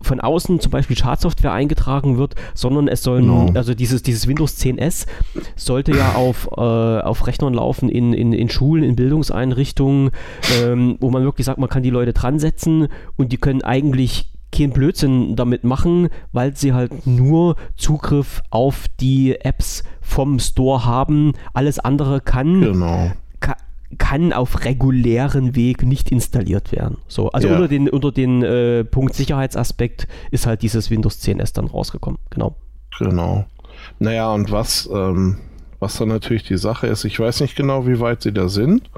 [0.00, 3.46] von außen zum Beispiel Schadsoftware eingetragen wird, sondern es sollen, no.
[3.46, 3.58] Genau.
[3.58, 5.06] also dieses, dieses Windows 10S
[5.56, 10.10] sollte ja auf, äh, auf Rechnern laufen in, in, in Schulen, in Bildungseinrichtungen,
[10.62, 14.30] ähm, wo man wirklich sagt, man kann die Leute dran setzen und die können eigentlich
[14.52, 21.32] keinen Blödsinn damit machen, weil sie halt nur Zugriff auf die Apps vom Store haben.
[21.52, 23.10] Alles andere kann, genau
[23.96, 26.98] kann auf regulären Weg nicht installiert werden.
[27.08, 27.54] So, also ja.
[27.54, 32.18] unter den, unter den äh, Punkt Sicherheitsaspekt ist halt dieses Windows 10S dann rausgekommen.
[32.28, 32.54] Genau.
[32.98, 33.46] Genau.
[33.98, 35.38] Naja, und was, ähm,
[35.78, 38.90] was dann natürlich die Sache ist, ich weiß nicht genau, wie weit sie da sind,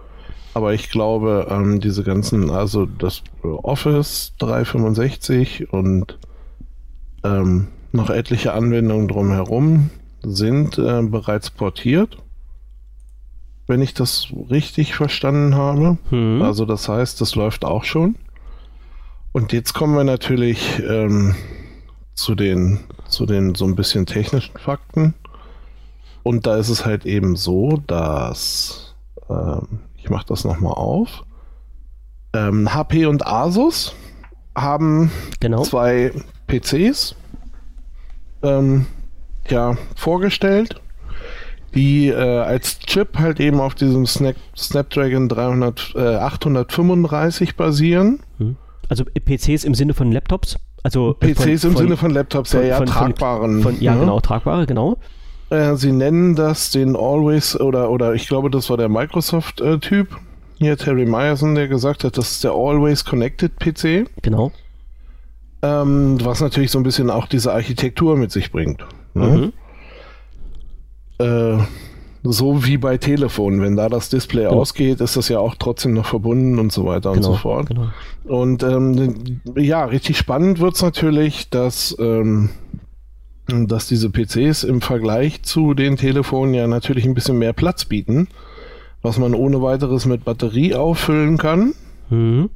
[0.54, 6.18] aber ich glaube, ähm, diese ganzen, also das Office 365 und
[7.24, 9.90] ähm, noch etliche Anwendungen drumherum
[10.22, 12.18] sind äh, bereits portiert
[13.70, 15.96] wenn ich das richtig verstanden habe.
[16.10, 16.42] Mhm.
[16.42, 18.16] Also das heißt, das läuft auch schon.
[19.32, 21.36] Und jetzt kommen wir natürlich ähm,
[22.14, 25.14] zu den zu den so ein bisschen technischen Fakten.
[26.24, 28.94] Und da ist es halt eben so, dass
[29.28, 31.24] ähm, ich mache das nochmal auf.
[32.34, 33.94] Ähm, HP und Asus
[34.56, 35.10] haben
[35.40, 35.62] genau.
[35.62, 36.12] zwei
[36.46, 37.14] PCs
[38.42, 38.86] ähm,
[39.48, 40.80] ja, vorgestellt
[41.74, 48.20] die äh, als Chip halt eben auf diesem Snap Snapdragon 300, äh, 835 basieren.
[48.38, 48.56] Hm.
[48.88, 50.56] Also PCs im Sinne von Laptops?
[50.82, 53.62] Also PCs von, im Sinne von Laptops, von, ja, ja, tragbaren.
[53.62, 54.96] Von, ja, ja, genau, tragbare, genau.
[55.50, 60.08] Äh, sie nennen das den Always, oder, oder ich glaube, das war der Microsoft-Typ,
[60.58, 64.08] hier Terry Myerson, der gesagt hat, das ist der Always Connected PC.
[64.22, 64.52] Genau.
[65.62, 68.84] Ähm, was natürlich so ein bisschen auch diese Architektur mit sich bringt.
[69.14, 69.52] Ne?
[71.18, 71.24] Mhm.
[71.24, 71.58] Äh,
[72.22, 74.60] so wie bei Telefon, wenn da das Display genau.
[74.60, 77.68] ausgeht, ist das ja auch trotzdem noch verbunden und so weiter genau, und so fort.
[77.68, 77.88] Genau.
[78.24, 82.50] Und ähm, ja, richtig spannend wird es natürlich, dass, ähm,
[83.68, 88.28] dass diese PCs im Vergleich zu den Telefonen ja natürlich ein bisschen mehr Platz bieten,
[89.02, 91.74] was man ohne weiteres mit Batterie auffüllen kann.
[92.10, 92.50] Mhm.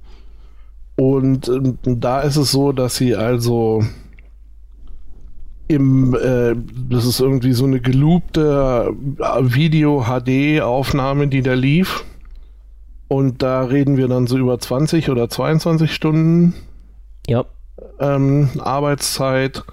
[0.96, 3.82] Und ähm, da ist es so, dass sie also
[5.66, 6.54] im, äh,
[6.88, 12.04] das ist irgendwie so eine geloopte äh, Video-HD-Aufnahme, die da lief.
[13.08, 16.54] Und da reden wir dann so über 20 oder 22 Stunden
[17.26, 17.44] ja.
[17.98, 19.64] ähm, Arbeitszeit.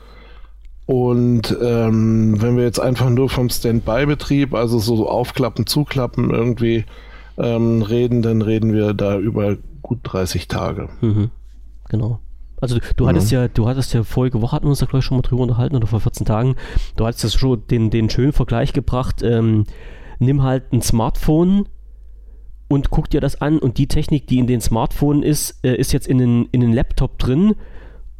[0.91, 6.83] Und ähm, wenn wir jetzt einfach nur vom Standby-Betrieb, also so aufklappen, zuklappen irgendwie
[7.37, 10.89] ähm, reden, dann reden wir da über gut 30 Tage.
[10.99, 11.31] Mhm.
[11.87, 12.19] Genau.
[12.59, 13.37] Also du hattest mhm.
[13.37, 15.77] ja, du hattest ja vorige Woche hatten wir uns da gleich schon mal drüber unterhalten
[15.77, 16.57] oder vor 14 Tagen.
[16.97, 19.23] Du hattest das schon den, den schönen Vergleich gebracht.
[19.23, 19.63] Ähm,
[20.19, 21.69] nimm halt ein Smartphone
[22.67, 25.93] und guck dir das an und die Technik, die in den Smartphone ist, äh, ist
[25.93, 27.55] jetzt in den, in den Laptop drin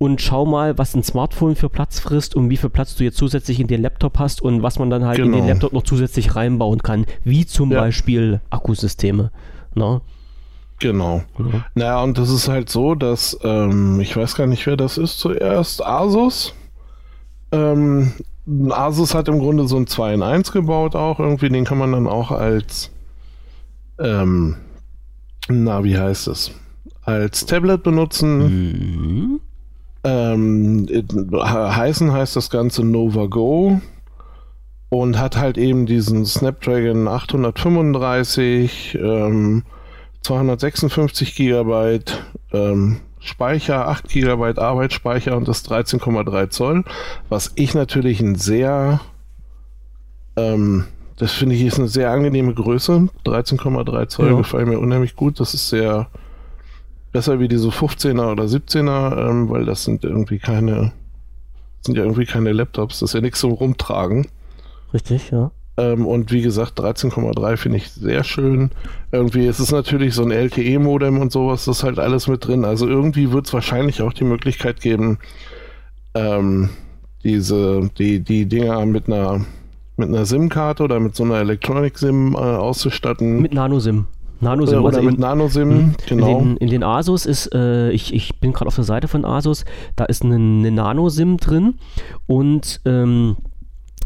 [0.02, 3.18] und schau mal, was ein Smartphone für Platz frisst und wie viel Platz du jetzt
[3.18, 5.38] zusätzlich in den Laptop hast und was man dann halt genau.
[5.38, 7.82] in den Laptop noch zusätzlich reinbauen kann, wie zum ja.
[7.82, 9.30] Beispiel Akkusysteme.
[9.76, 10.02] Na?
[10.80, 11.22] Genau.
[11.38, 11.64] Mhm.
[11.76, 15.20] Naja, und das ist halt so, dass, ähm, ich weiß gar nicht, wer das ist
[15.20, 16.56] zuerst, Asus.
[17.52, 18.14] Ähm,
[18.72, 21.92] Asus hat im Grunde so ein 2 in 1 gebaut auch irgendwie, den kann man
[21.92, 22.90] dann auch als,
[24.00, 24.56] ähm,
[25.48, 26.50] na, wie heißt es?
[27.04, 28.40] Als Tablet benutzen.
[28.40, 29.42] Mhm.
[30.04, 30.88] Ähm,
[31.34, 33.82] heißen heißt das Ganze Nova Go
[34.90, 39.64] und hat halt eben diesen Snapdragon 835, ähm,
[40.22, 46.84] 256 Gigabyte ähm, Speicher, 8 Gigabyte Arbeitsspeicher und das 13,3 Zoll,
[47.30, 49.00] was ich natürlich ein sehr,
[50.36, 50.86] ähm,
[51.18, 53.10] das finde ich ist eine sehr angenehme Größe.
[53.26, 54.38] 13,3 Zoll ja.
[54.38, 55.40] gefällt mir unheimlich gut.
[55.40, 56.08] Das ist sehr
[57.12, 60.92] besser wie diese 15er oder 17er, ähm, weil das sind irgendwie keine,
[61.82, 63.00] sind ja irgendwie keine Laptops.
[63.00, 64.28] Das ist ja nichts zum Rumtragen.
[64.94, 65.52] Richtig, ja.
[65.78, 68.72] Ähm, und wie gesagt, 13,3 finde ich sehr schön.
[69.12, 72.66] Irgendwie ist es natürlich so ein LTE-Modem und sowas, das ist halt alles mit drin.
[72.66, 75.20] Also irgendwie wird es wahrscheinlich auch die Möglichkeit geben,
[76.14, 76.70] ähm,
[77.24, 79.46] diese, die, die Dinger mit einer
[79.98, 83.42] mit einer SIM-Karte oder mit so einer Electronic-SIM äh, auszustatten.
[83.42, 84.08] Mit Nano-SIM.
[84.42, 84.84] Nano-SIM.
[84.84, 85.96] Oder, oder mit Nano-SIM, hm.
[86.08, 86.40] genau.
[86.40, 89.26] In den, in den, Asus ist, äh, ich, ich bin gerade auf der Seite von
[89.26, 89.66] Asus,
[89.96, 91.76] da ist eine, eine Nano-SIM drin
[92.28, 93.38] und ähm,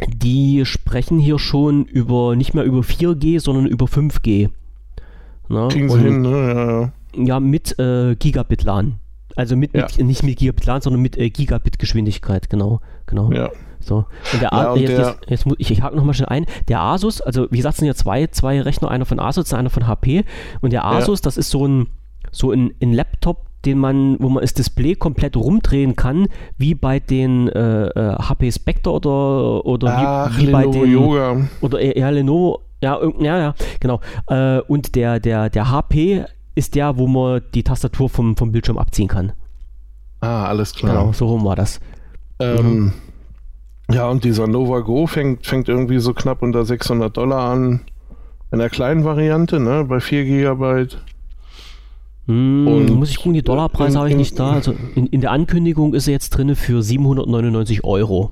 [0.07, 4.49] die sprechen hier schon über nicht mehr über 4G, sondern über 5G.
[5.47, 5.67] Na?
[5.69, 6.29] Kriegen sie hin, ne?
[6.29, 6.91] Ja, ja.
[7.15, 8.95] ja mit äh, Gigabit LAN.
[9.35, 9.83] Also mit, ja.
[9.83, 12.81] mit, nicht mit Gigabit LAN, sondern mit äh, Gigabit Geschwindigkeit, genau.
[13.05, 13.31] genau.
[13.31, 13.51] Ja.
[13.85, 14.05] So.
[14.33, 16.45] Und der ja, und jetzt, der, jetzt, jetzt, muss ich, ich hake nochmal schnell ein.
[16.67, 19.69] Der Asus, also wie gesagt, es sind ja zwei, zwei Rechner, einer von Asus, einer
[19.69, 20.25] von HP.
[20.61, 21.87] Und der Asus, das ist so ein,
[22.31, 26.99] so ein, ein Laptop, den man, wo man das Display komplett rumdrehen kann, wie bei
[26.99, 31.37] den äh, HP äh, Spectre oder, oder Ach, wie, wie bei den Yoga.
[31.61, 33.99] oder eher Lenovo, ja, ja, ja, genau.
[34.27, 36.25] Äh, und der, der, der HP
[36.55, 39.33] ist der, wo man die Tastatur vom, vom Bildschirm abziehen kann.
[40.21, 40.95] Ah, alles klar.
[40.95, 41.79] Genau, so rum war das.
[42.39, 42.93] Ähm, mhm.
[43.91, 47.81] Ja, und dieser Nova Go fängt, fängt irgendwie so knapp unter 600 Dollar an.
[48.51, 51.03] In der kleinen Variante, ne, bei 4 Gigabyte.
[52.27, 54.53] Hm, und muss ich gucken, die Dollarpreise habe ich nicht da.
[54.53, 58.31] Also in, in der Ankündigung ist er jetzt drin für 799 Euro.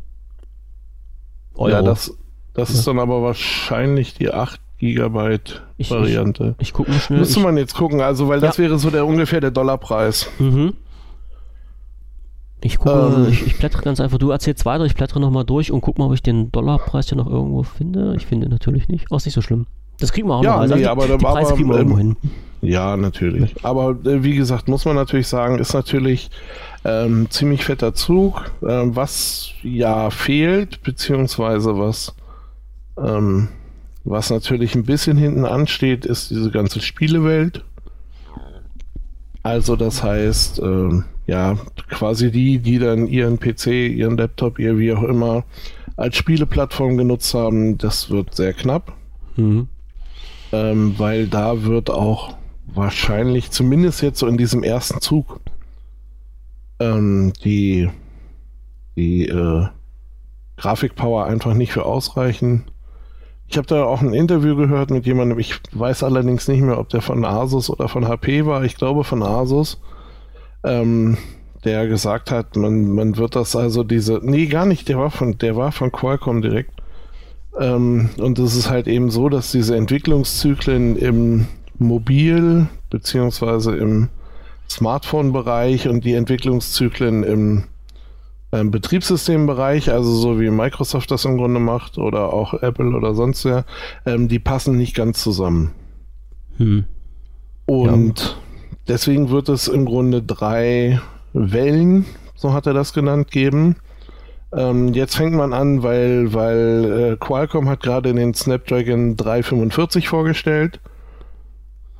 [1.55, 1.69] Euro.
[1.69, 2.17] Ja, das,
[2.53, 2.79] das ja.
[2.79, 6.55] ist dann aber wahrscheinlich die 8 Gigabyte Variante.
[6.57, 7.19] Ich, ich, ich gucke mal schnell.
[7.19, 8.63] Müsste man jetzt gucken, also weil das ja.
[8.63, 10.29] wäre so der ungefähr der Dollarpreis.
[10.39, 10.73] Mhm.
[12.63, 15.71] Ich gucke, ähm, ich, ich blättere ganz einfach, du erzählst weiter, ich blättere nochmal durch
[15.71, 18.15] und gucke mal, ob ich den Dollarpreis hier noch irgendwo finde.
[18.15, 19.11] Ich finde natürlich nicht.
[19.11, 19.67] Auch ist nicht so schlimm.
[19.99, 20.61] Das kriegen wir auch ja, noch.
[20.61, 22.15] Also nee, aber, die Preise aber, kriegen wir irgendwo hin.
[22.61, 23.53] Ja, natürlich.
[23.63, 26.29] Aber äh, wie gesagt, muss man natürlich sagen, ist natürlich
[26.85, 28.51] ähm, ziemlich fetter Zug.
[28.65, 32.15] Ähm, was ja fehlt, beziehungsweise was,
[32.97, 33.49] ähm,
[34.05, 37.65] was natürlich ein bisschen hinten ansteht, ist diese ganze Spielewelt.
[39.43, 41.57] Also das heißt, ähm, ja,
[41.89, 45.43] quasi die, die dann ihren PC, ihren Laptop, ihr wie auch immer
[45.95, 48.93] als Spieleplattform genutzt haben, das wird sehr knapp.
[49.35, 49.67] Mhm.
[50.51, 52.35] Ähm, weil da wird auch
[52.65, 55.39] wahrscheinlich, zumindest jetzt so in diesem ersten Zug,
[56.79, 57.89] ähm, die,
[58.95, 59.67] die äh,
[60.57, 62.65] Grafikpower einfach nicht für ausreichen.
[63.47, 66.89] Ich habe da auch ein Interview gehört mit jemandem, ich weiß allerdings nicht mehr, ob
[66.89, 69.79] der von Asus oder von HP war, ich glaube von Asus,
[70.63, 71.17] ähm,
[71.63, 75.37] der gesagt hat, man, man wird das also diese, nee, gar nicht, der war von,
[75.37, 76.71] der war von Qualcomm direkt.
[77.59, 84.09] Ähm, und es ist halt eben so, dass diese Entwicklungszyklen im Mobil- beziehungsweise im
[84.69, 87.63] Smartphone-Bereich und die Entwicklungszyklen im
[88.51, 93.45] ähm, Betriebssystembereich, also so wie Microsoft das im Grunde macht oder auch Apple oder sonst
[93.45, 93.65] wer,
[94.05, 95.71] ähm, die passen nicht ganz zusammen.
[96.57, 96.85] Hm.
[97.65, 98.37] Und.
[98.87, 100.99] Deswegen wird es im Grunde drei
[101.33, 102.05] Wellen,
[102.35, 103.75] so hat er das genannt, geben.
[104.51, 110.79] Ähm, jetzt fängt man an, weil, weil äh, Qualcomm hat gerade den Snapdragon 345 vorgestellt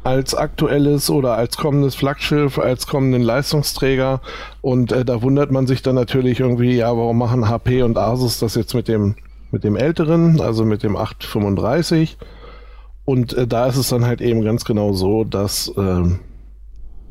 [0.03, 4.21] als aktuelles oder als kommendes Flaggschiff, als kommenden Leistungsträger.
[4.61, 8.39] Und äh, da wundert man sich dann natürlich irgendwie, ja, warum machen HP und Asus
[8.39, 9.15] das jetzt mit dem,
[9.51, 12.17] mit dem älteren, also mit dem 835?
[13.05, 16.03] Und äh, da ist es dann halt eben ganz genau so, dass, äh,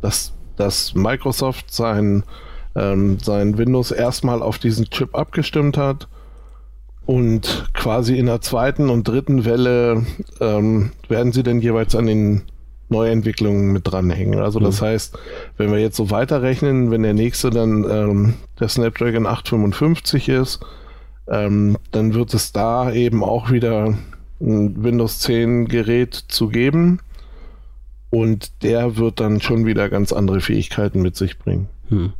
[0.02, 2.24] dass, dass Microsoft sein,
[2.74, 6.08] ähm, sein Windows erstmal auf diesen Chip abgestimmt hat
[7.06, 10.04] und quasi in der zweiten und dritten Welle
[10.40, 12.42] ähm, werden sie dann jeweils an den
[12.88, 14.38] Neuentwicklungen mit dranhängen.
[14.38, 14.86] Also das mhm.
[14.86, 15.18] heißt,
[15.56, 20.60] wenn wir jetzt so weiterrechnen, wenn der nächste dann ähm, der Snapdragon 855 ist,
[21.28, 23.94] ähm, dann wird es da eben auch wieder
[24.40, 27.00] ein Windows 10 Gerät zu geben.
[28.12, 31.68] Und der wird dann schon wieder ganz andere Fähigkeiten mit sich bringen.
[31.88, 32.12] Hm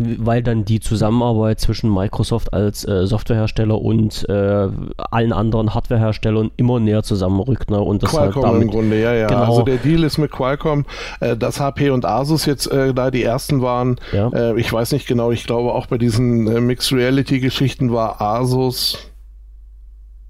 [0.00, 6.80] weil dann die Zusammenarbeit zwischen Microsoft als äh, Softwarehersteller und äh, allen anderen Hardwareherstellern immer
[6.80, 7.70] näher zusammenrückt.
[7.70, 7.78] Ne?
[7.78, 9.26] Und das Qualcomm halt damit, im Grunde, ja, ja.
[9.26, 9.44] Genau.
[9.44, 10.86] Also der Deal ist mit Qualcomm,
[11.20, 14.00] äh, dass HP und Asus jetzt äh, da die ersten waren.
[14.12, 14.28] Ja.
[14.28, 18.22] Äh, ich weiß nicht genau, ich glaube auch bei diesen äh, Mixed Reality Geschichten war
[18.22, 18.98] Asus,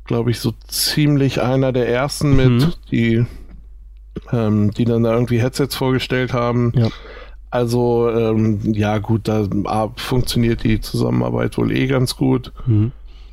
[0.05, 2.73] glaube ich, so ziemlich einer der ersten mit, mhm.
[2.91, 3.27] die,
[4.33, 6.73] ähm, die dann da irgendwie Headsets vorgestellt haben.
[6.75, 6.89] Ja.
[7.51, 9.47] Also ähm, ja gut, da
[9.97, 12.53] funktioniert die Zusammenarbeit wohl eh ganz gut.
[12.67, 12.93] Mhm.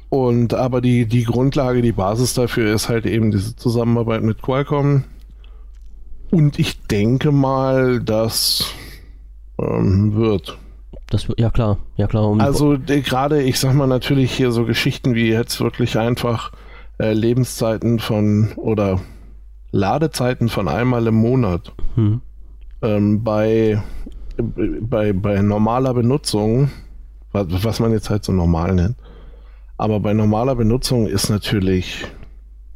[0.09, 5.03] Und aber die, die Grundlage, die Basis dafür ist halt eben diese Zusammenarbeit mit Qualcomm.
[6.31, 8.73] Und ich denke mal, das
[9.59, 10.57] ähm, wird.
[11.09, 12.27] Das ja klar, ja klar.
[12.29, 16.51] Um also gerade, ich sag mal natürlich hier so Geschichten wie jetzt wirklich einfach
[16.99, 18.99] äh, Lebenszeiten von oder
[19.77, 21.73] Ladezeiten von einmal im Monat.
[21.95, 22.21] Mhm.
[22.81, 23.81] Ähm, bei
[24.37, 26.69] bei, bei normaler Benutzung,
[27.31, 28.97] was, was man jetzt halt so normal nennt,
[29.77, 32.05] aber bei normaler Benutzung ist natürlich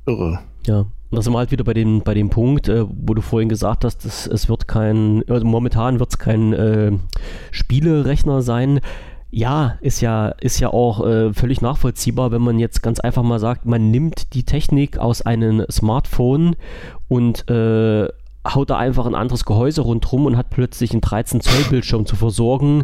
[0.06, 0.40] irre.
[0.66, 3.50] Ja, da sind wir halt wieder bei dem, bei dem Punkt, äh, wo du vorhin
[3.50, 6.92] gesagt hast, dass es wird kein, also momentan wird es kein äh,
[7.52, 8.82] Spielerechner sein.
[9.32, 13.40] Ja, ist ja, ist ja auch äh, völlig nachvollziehbar, wenn man jetzt ganz einfach mal
[13.40, 16.58] sagt, man nimmt die Technik aus einem Smartphone
[17.08, 18.10] und äh,
[18.48, 22.16] haut da einfach ein anderes Gehäuse rundherum und hat plötzlich einen 13 Zoll Bildschirm zu
[22.16, 22.84] versorgen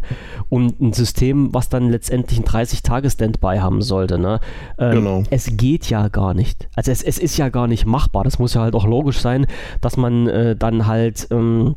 [0.49, 4.17] und ein System, was dann letztendlich ein 30 Tage Standby haben sollte.
[4.17, 4.39] Ne?
[4.77, 5.23] Ähm, genau.
[5.29, 6.69] Es geht ja gar nicht.
[6.75, 8.23] Also es, es ist ja gar nicht machbar.
[8.23, 9.47] Das muss ja halt auch logisch sein,
[9.81, 11.75] dass man äh, dann halt ähm,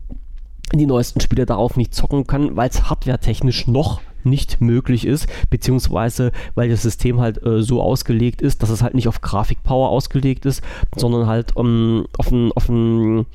[0.74, 6.32] die neuesten Spiele darauf nicht zocken kann, weil es hardwaretechnisch noch nicht möglich ist, beziehungsweise
[6.54, 10.46] weil das System halt äh, so ausgelegt ist, dass es halt nicht auf Grafikpower ausgelegt
[10.46, 10.62] ist,
[10.96, 13.26] sondern halt um, auf, ein, auf, ein,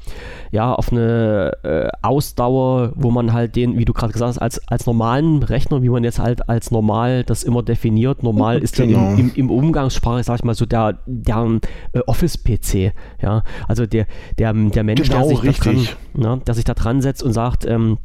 [0.51, 4.67] ja, auf eine äh, Ausdauer, wo man halt den, wie du gerade gesagt hast, als,
[4.67, 9.11] als normalen Rechner, wie man jetzt halt als normal das immer definiert, normal ist genau.
[9.11, 11.59] dann im, im, im Umgangssprache, sag ich mal so, der, der
[11.93, 14.07] äh, Office-PC, ja, also der,
[14.37, 17.33] der, der Mensch, genau, der, sich da dran, na, der sich da dran setzt und
[17.33, 17.97] sagt, ähm,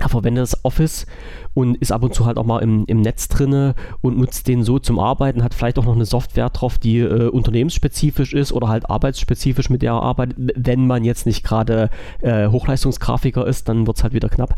[0.00, 1.06] er verwendet das Office
[1.54, 4.62] und ist ab und zu halt auch mal im, im Netz drinne und nutzt den
[4.62, 8.68] so zum Arbeiten, hat vielleicht auch noch eine Software drauf, die äh, unternehmensspezifisch ist oder
[8.68, 10.36] halt arbeitsspezifisch, mit der er arbeitet.
[10.38, 11.90] Wenn man jetzt nicht gerade
[12.20, 14.54] äh, Hochleistungsgrafiker ist, dann wird es halt wieder knapp.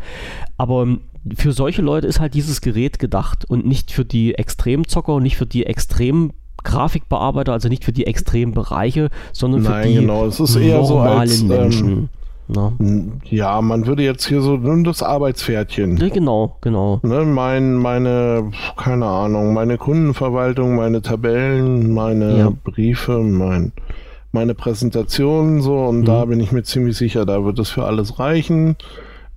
[0.57, 1.01] Aber ähm,
[1.35, 5.37] für solche Leute ist halt dieses Gerät gedacht und nicht für die Extremzocker und nicht
[5.37, 6.31] für die extrem
[6.63, 10.25] Grafikbearbeiter, also nicht für die extremen Bereiche, sondern Nein, für die genau.
[10.25, 11.89] es ist eher so als, ähm, Menschen.
[11.89, 12.09] Ähm
[12.47, 12.73] na?
[13.29, 15.97] Ja, man würde jetzt hier so das Arbeitspferdchen.
[15.97, 16.99] Ja, genau, genau.
[17.03, 22.53] Ne, mein, meine, keine Ahnung, meine Kundenverwaltung, meine Tabellen, meine ja.
[22.63, 23.71] Briefe, mein,
[24.31, 26.05] meine Präsentationen so und mhm.
[26.05, 28.75] da bin ich mir ziemlich sicher, da wird es für alles reichen.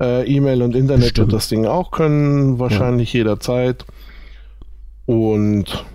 [0.00, 1.28] Äh, E-Mail und Internet Stimmt.
[1.28, 3.18] wird das Ding auch können, wahrscheinlich ja.
[3.18, 3.86] jederzeit.
[5.06, 5.86] Und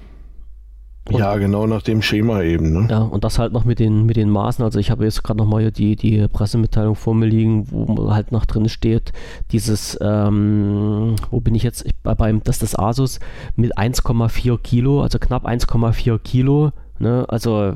[1.09, 2.73] und ja, genau nach dem Schema eben.
[2.73, 2.87] Ne?
[2.89, 4.63] Ja, und das halt noch mit den, mit den Maßen.
[4.63, 8.31] Also ich habe jetzt gerade nochmal hier die, die Pressemitteilung vor mir liegen, wo halt
[8.31, 9.11] noch drin steht,
[9.51, 11.85] dieses, ähm, wo bin ich jetzt?
[11.85, 13.19] Ich, beim, das ist das Asus
[13.55, 16.71] mit 1,4 Kilo, also knapp 1,4 Kilo.
[16.99, 17.25] Ne?
[17.27, 17.73] Also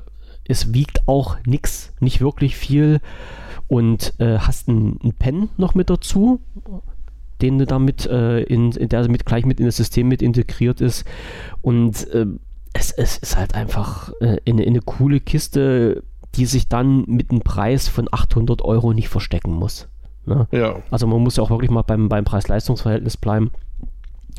[0.47, 3.01] es wiegt auch nichts, nicht wirklich viel.
[3.67, 6.39] Und äh, hast einen, einen Pen noch mit dazu,
[7.41, 10.79] den du damit äh, in, in der mit gleich mit in das System mit integriert
[10.79, 11.05] ist.
[11.63, 12.27] Und äh,
[12.75, 16.03] es, es ist halt einfach äh, eine, eine coole Kiste,
[16.35, 19.87] die sich dann mit einem Preis von 800 Euro nicht verstecken muss.
[20.25, 20.47] Ne?
[20.51, 20.81] Ja.
[20.91, 23.51] Also man muss ja auch wirklich mal beim, beim Preis-Leistungs-Verhältnis bleiben.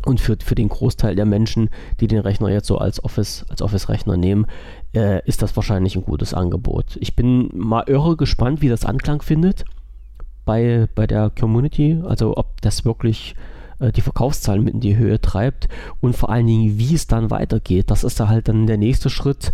[0.04, 3.62] Und für, für den Großteil der Menschen, die den Rechner jetzt so als Office, als
[3.62, 4.46] Office-Rechner nehmen,
[4.94, 6.98] äh, ist das wahrscheinlich ein gutes Angebot.
[7.00, 9.64] Ich bin mal irre gespannt, wie das Anklang findet
[10.44, 12.02] bei, bei der Community.
[12.06, 13.34] Also ob das wirklich
[13.81, 15.69] die Verkaufszahlen mit in die Höhe treibt
[16.01, 17.90] und vor allen Dingen, wie es dann weitergeht.
[17.90, 19.53] Das ist da halt dann der nächste Schritt,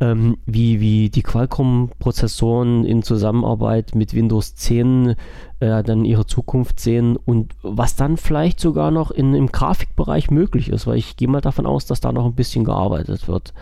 [0.00, 5.16] ähm, wie, wie die Qualcomm-Prozessoren in Zusammenarbeit mit Windows 10
[5.60, 10.68] äh, dann ihre Zukunft sehen und was dann vielleicht sogar noch in, im Grafikbereich möglich
[10.70, 13.52] ist, weil ich gehe mal davon aus, dass da noch ein bisschen gearbeitet wird.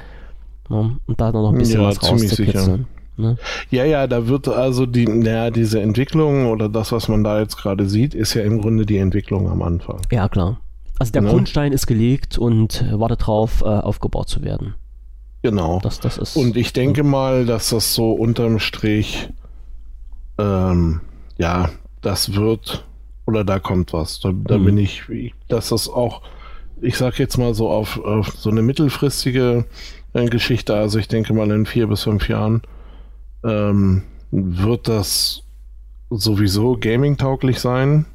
[0.69, 0.99] Ne?
[1.07, 2.87] Und da noch ein bisschen ja, was rauszukitzeln.
[3.17, 3.39] Ne?
[3.71, 7.57] Ja, ja, da wird also die, naja, diese Entwicklung oder das, was man da jetzt
[7.57, 10.01] gerade sieht, ist ja im Grunde die Entwicklung am Anfang.
[10.13, 10.61] Ja, klar.
[10.99, 11.31] Also der ne?
[11.31, 14.75] Grundstein ist gelegt und wartet darauf, äh, aufgebaut zu werden.
[15.43, 15.81] Genau.
[15.83, 17.07] Das, das ist, und ich denke ja.
[17.07, 19.29] mal, dass das so unterm Strich,
[20.39, 21.01] ähm,
[21.39, 21.71] ja,
[22.03, 22.85] das wird
[23.27, 24.21] oder da kommt was.
[24.21, 24.65] Da, da mhm.
[24.65, 25.05] bin ich,
[25.49, 26.23] dass das auch,
[26.81, 29.67] ich sag jetzt mal so auf, auf so eine mittelfristige
[30.13, 32.63] äh, Geschichte, also ich denke mal in vier bis fünf Jahren,
[33.45, 35.43] ähm, wird das
[36.11, 38.07] sowieso gaming-tauglich sein.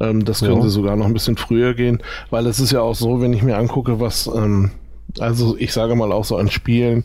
[0.00, 0.68] Ähm, das könnte ja.
[0.68, 3.56] sogar noch ein bisschen früher gehen, weil es ist ja auch so, wenn ich mir
[3.56, 4.70] angucke, was, ähm,
[5.18, 7.04] also ich sage mal auch so an Spielen,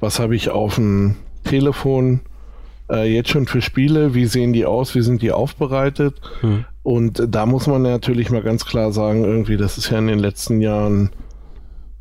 [0.00, 2.20] was habe ich auf dem Telefon
[2.90, 6.20] äh, jetzt schon für Spiele, wie sehen die aus, wie sind die aufbereitet?
[6.40, 6.64] Hm.
[6.82, 10.18] Und da muss man natürlich mal ganz klar sagen, irgendwie, das ist ja in den
[10.18, 11.10] letzten Jahren,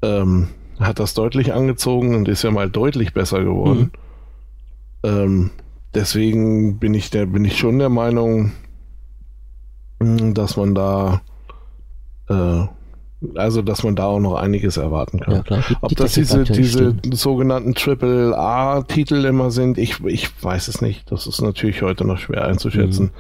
[0.02, 0.50] ähm,
[0.80, 3.80] hat das deutlich angezogen und ist ja mal deutlich besser geworden.
[3.80, 3.92] Hm.
[5.04, 5.52] Ähm,
[5.94, 8.52] deswegen bin ich der, bin ich schon der Meinung,
[10.00, 11.22] hm, dass man da
[12.30, 12.68] äh,
[13.36, 15.36] also dass man da auch noch einiges erwarten kann.
[15.36, 15.64] Ja, klar.
[15.70, 20.82] Die, Ob die das diese, diese sogenannten Triple A-Titel immer sind, ich, ich weiß es
[20.82, 21.12] nicht.
[21.12, 23.06] Das ist natürlich heute noch schwer einzuschätzen.
[23.06, 23.12] Mhm.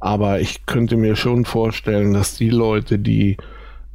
[0.00, 3.36] Aber ich könnte mir schon vorstellen, dass die Leute, die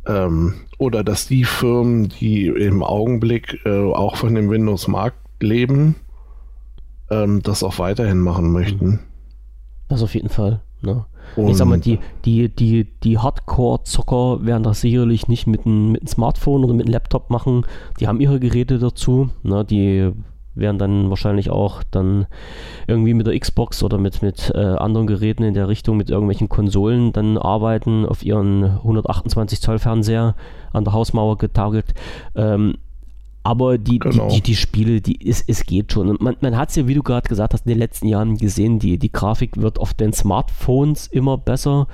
[0.05, 5.95] ähm, oder dass die Firmen, die im Augenblick äh, auch von dem Windows-Markt leben,
[7.09, 8.99] ähm, das auch weiterhin machen möchten.
[9.87, 10.61] Das auf jeden Fall.
[10.81, 11.05] Ne?
[11.35, 16.07] Ich sag mal, die, die, die, die Hardcore-Zocker werden das sicherlich nicht mit einem, mit
[16.09, 17.65] Smartphone oder mit einem Laptop machen.
[17.99, 19.29] Die haben ihre Geräte dazu.
[19.43, 19.65] Ne?
[19.65, 20.11] Die
[20.55, 22.25] werden dann wahrscheinlich auch dann
[22.87, 26.49] irgendwie mit der Xbox oder mit, mit äh, anderen Geräten in der Richtung, mit irgendwelchen
[26.49, 30.35] Konsolen dann arbeiten, auf ihren 128 Zoll Fernseher
[30.73, 31.93] an der Hausmauer getagelt.
[32.35, 32.75] Ähm,
[33.47, 34.27] aber die, genau.
[34.27, 36.09] die, die, die, Spiele, die ist, es geht schon.
[36.09, 38.35] Und man, man hat es ja, wie du gerade gesagt hast, in den letzten Jahren
[38.35, 41.87] gesehen, die, die Grafik wird auf den Smartphones immer besser.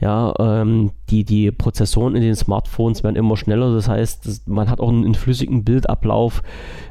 [0.00, 3.74] Ja, ähm, die, die Prozessoren in den Smartphones werden immer schneller.
[3.74, 6.42] Das heißt, man hat auch einen, einen flüssigen Bildablauf,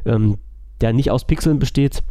[0.05, 0.37] ähm,
[0.79, 2.03] der nicht aus Pixeln besteht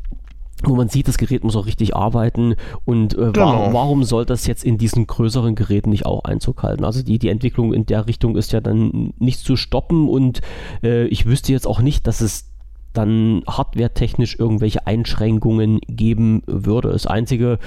[0.69, 3.35] wo man sieht, das Gerät muss auch richtig arbeiten und äh, genau.
[3.35, 6.85] warum, warum, soll das jetzt in diesen größeren Geräten nicht auch Einzug halten?
[6.85, 10.41] Also die, die Entwicklung in der Richtung ist ja dann nicht zu stoppen und
[10.83, 12.49] äh, ich wüsste jetzt auch nicht, dass es
[12.93, 16.91] dann hardware-technisch irgendwelche Einschränkungen geben würde.
[16.91, 17.59] Das Einzige,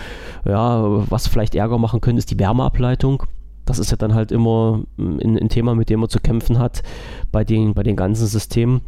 [0.46, 3.24] ja, was vielleicht Ärger machen könnte, ist die Wärmeableitung.
[3.66, 6.84] Das ist ja dann halt immer ein, ein Thema, mit dem man zu kämpfen hat
[7.32, 8.82] bei den, bei den ganzen Systemen.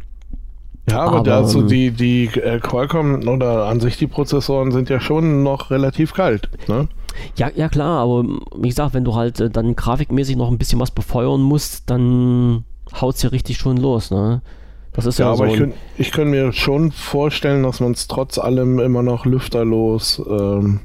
[0.90, 5.00] Ja, aber, aber also die, die äh, Qualcomm oder an sich die Prozessoren sind ja
[5.00, 6.48] schon noch relativ kalt.
[6.68, 6.88] Ne?
[7.36, 8.24] Ja, ja klar, aber
[8.56, 12.64] wie gesagt, wenn du halt äh, dann grafikmäßig noch ein bisschen was befeuern musst, dann
[13.00, 14.42] haut es ja richtig schon los, ne?
[14.92, 18.08] Das ist ja, ja aber so ich könnte könnt mir schon vorstellen, dass man es
[18.08, 20.80] trotz allem immer noch lüfterlos ähm,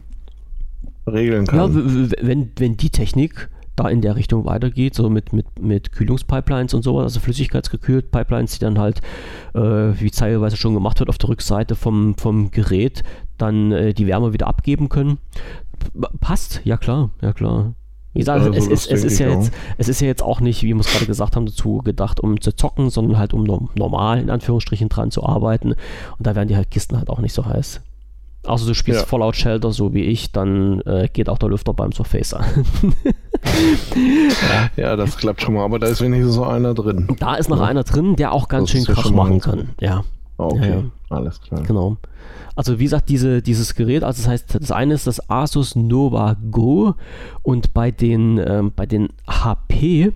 [1.08, 1.74] regeln kann.
[1.74, 6.74] Ja, wenn, wenn die Technik da in der Richtung weitergeht, so mit, mit, mit Kühlungspipelines
[6.74, 9.02] und sowas, also flüssigkeitsgekühlt Pipelines, die dann halt,
[9.54, 13.04] äh, wie teilweise schon gemacht wird, auf der Rückseite vom, vom Gerät
[13.38, 15.18] dann äh, die Wärme wieder abgeben können.
[16.22, 17.74] Passt, ja klar, ja klar.
[18.14, 20.62] Wie gesagt, also, es, ist, es, ist ja jetzt, es ist ja jetzt auch nicht,
[20.62, 23.44] wie wir es gerade gesagt haben, dazu gedacht, um zu zocken, sondern halt um
[23.74, 25.72] normal in Anführungsstrichen dran zu arbeiten.
[25.72, 27.82] Und da werden die halt Kisten halt auch nicht so heiß.
[28.46, 29.08] Außer du spielst ja.
[29.08, 32.44] Fallout Shelter so wie ich, dann äh, geht auch der Lüfter beim Surfacer.
[34.76, 37.08] ja, das klappt schon mal, aber da ist wenigstens so einer drin.
[37.20, 37.66] Da ist noch ja.
[37.66, 39.70] einer drin, der auch ganz das schön Krach machen kann.
[39.80, 40.04] Ja.
[40.38, 40.84] Okay, ja,
[41.16, 41.62] alles klar.
[41.64, 41.98] Genau.
[42.56, 46.36] Also wie gesagt, diese, dieses Gerät, also das heißt, das eine ist das Asus Nova
[46.52, 46.96] Go
[47.42, 50.12] und bei den, ähm, bei den HP,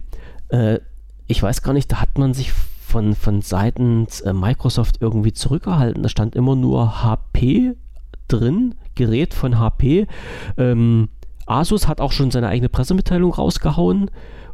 [0.49, 0.79] äh,
[1.27, 6.03] ich weiß gar nicht, da hat man sich von, von seitens äh, Microsoft irgendwie zurückgehalten.
[6.03, 7.75] Da stand immer nur HP
[8.27, 10.07] drin, Gerät von HP.
[10.57, 11.09] Ähm,
[11.45, 14.11] Asus hat auch schon seine eigene Pressemitteilung rausgehauen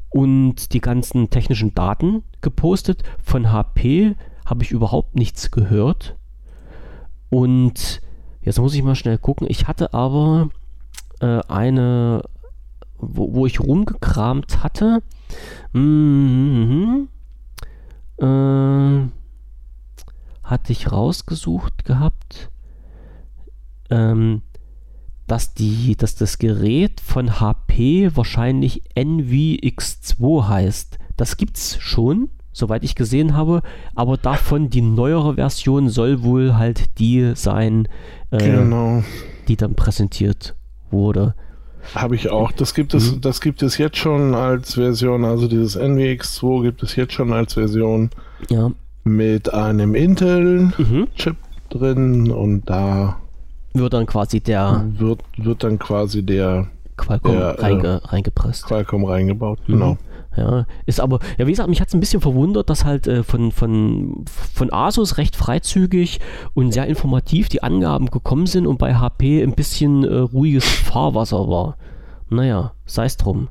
[0.10, 3.04] und die ganzen technischen Daten gepostet.
[3.24, 6.16] Von HP habe ich überhaupt nichts gehört.
[7.30, 8.02] Und
[8.42, 9.48] jetzt muss ich mal schnell gucken.
[9.50, 10.50] Ich hatte aber
[11.20, 12.22] äh, eine,
[12.98, 15.02] wo, wo, ich rumgekramt hatte.
[15.72, 17.08] Mm
[18.20, 19.10] -hmm, äh,
[20.44, 22.52] hatte ich rausgesucht gehabt
[23.94, 24.42] ähm,
[25.28, 30.98] dass, die, dass das Gerät von HP wahrscheinlich NVX2 heißt.
[31.16, 33.62] Das gibt es schon, soweit ich gesehen habe,
[33.96, 37.88] aber davon die neuere Version soll wohl halt die sein,
[38.32, 39.04] äh, genau.
[39.48, 40.56] die dann präsentiert
[40.92, 41.36] wurde.
[41.96, 42.52] Habe ich auch.
[42.52, 43.22] Das gibt es, mhm.
[43.22, 47.54] das gibt es jetzt schon als Version, also dieses NVX2 gibt es jetzt schon als
[47.54, 48.10] Version.
[48.50, 48.72] Ja.
[49.04, 51.70] Mit einem Intel-Chip mhm.
[51.70, 53.18] drin und da
[53.74, 54.86] wird dann quasi der.
[54.98, 56.68] Wird, wird dann quasi der.
[56.96, 58.66] Qualcomm der, reinge, äh, reingepresst.
[58.66, 59.74] Qualcomm reingebaut, mhm.
[59.74, 59.98] genau.
[60.36, 63.24] Ja, ist aber, ja, wie gesagt, mich hat es ein bisschen verwundert, dass halt äh,
[63.24, 66.20] von, von, von Asus recht freizügig
[66.56, 71.48] und sehr informativ die Angaben gekommen sind und bei HP ein bisschen äh, ruhiges Fahrwasser
[71.50, 71.78] war.
[72.30, 73.50] Naja, sei es drum.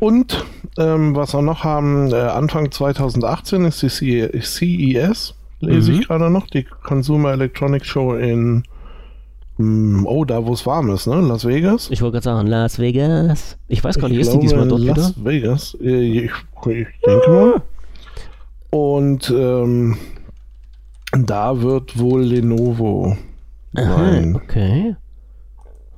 [0.00, 0.44] Und
[0.78, 5.98] ähm, was wir noch haben, äh, Anfang 2018 ist die CES, lese mhm.
[5.98, 8.64] ich gerade noch, die Consumer Electronics Show in
[9.58, 11.20] oh, da wo es warm ist, ne?
[11.20, 11.88] Las Vegas?
[11.90, 13.56] Ich wollte gerade sagen, Las Vegas.
[13.68, 15.24] Ich weiß gar nicht, Ich ist die glaube, diesmal dort Las wieder?
[15.30, 15.76] Vegas.
[15.80, 16.30] Äh, Ich,
[16.66, 17.62] ich denke mal.
[18.70, 19.96] Und ähm,
[21.12, 23.16] da wird wohl Lenovo
[23.76, 24.36] Aha, sein.
[24.36, 24.96] okay.